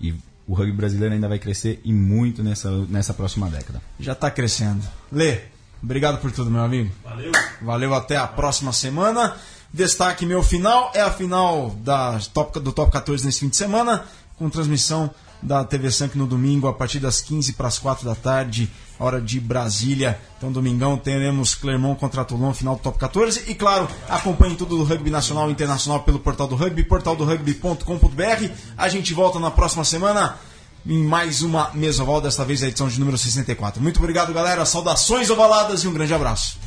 E 0.01 0.15
o 0.47 0.55
rugby 0.55 0.73
brasileiro 0.73 1.15
ainda 1.15 1.29
vai 1.29 1.39
crescer 1.39 1.79
e 1.85 1.93
muito 1.93 2.43
nessa, 2.43 2.71
nessa 2.87 3.13
próxima 3.13 3.51
década. 3.51 3.83
Já 4.01 4.15
tá 4.15 4.31
crescendo. 4.31 4.83
Lê, 5.13 5.41
obrigado 5.83 6.19
por 6.23 6.33
tudo, 6.33 6.51
meu 6.51 6.63
amigo. 6.63 6.91
Valeu. 7.05 7.33
Valeu, 7.61 7.95
até 7.95 8.17
a 8.17 8.27
próxima 8.27 8.73
semana. 8.73 9.37
Destaque 9.77 10.25
meu 10.25 10.43
final 10.43 10.91
é 10.95 11.03
a 11.03 11.11
final 11.11 11.69
da 11.81 12.19
top, 12.33 12.59
do 12.61 12.73
Top 12.73 12.91
14 12.91 13.27
nesse 13.27 13.41
fim 13.41 13.49
de 13.51 13.59
semana, 13.59 14.07
com 14.39 14.49
transmissão 14.49 15.11
da 15.43 15.63
TV 15.65 15.91
Sank 15.91 16.17
no 16.17 16.27
domingo, 16.27 16.67
a 16.67 16.73
partir 16.73 16.99
das 16.99 17.21
15 17.21 17.53
para 17.53 17.69
as 17.69 17.79
4 17.79 18.07
da 18.07 18.15
tarde, 18.15 18.71
hora 18.99 19.21
de 19.21 19.39
Brasília. 19.39 20.19
Então, 20.39 20.51
domingão, 20.51 20.97
teremos 20.97 21.55
Clermont 21.55 22.01
contra 22.01 22.25
Toulon, 22.25 22.55
final 22.55 22.77
do 22.77 22.81
Top 22.81 22.99
14. 22.99 23.51
E, 23.51 23.55
claro, 23.55 23.87
acompanhe 24.09 24.57
tudo 24.57 24.79
do 24.79 24.83
rugby 24.83 25.11
nacional 25.11 25.51
e 25.51 25.53
internacional 25.53 26.03
pelo 26.05 26.21
portal 26.21 26.49
do 26.49 26.55
rugby, 26.57 26.83
portaldorugby.com.br. 26.83 28.51
A 28.79 28.89
gente 28.89 29.13
volta 29.13 29.39
na 29.39 29.51
próxima 29.51 29.85
semana 29.85 30.39
em 30.87 31.05
mais 31.05 31.43
uma 31.43 31.71
Mesoval, 31.75 32.23
desta 32.23 32.47
vez 32.47 32.63
a 32.63 32.69
edição 32.69 32.89
de 32.89 32.99
número 32.99 33.19
64. 33.19 33.83
Muito 33.83 33.99
obrigado, 33.99 34.33
galera. 34.33 34.65
Saudações 34.65 35.29
ovaladas 35.29 35.85
e 35.85 35.87
um 35.87 35.93
grande 35.93 36.15
abraço. 36.15 36.65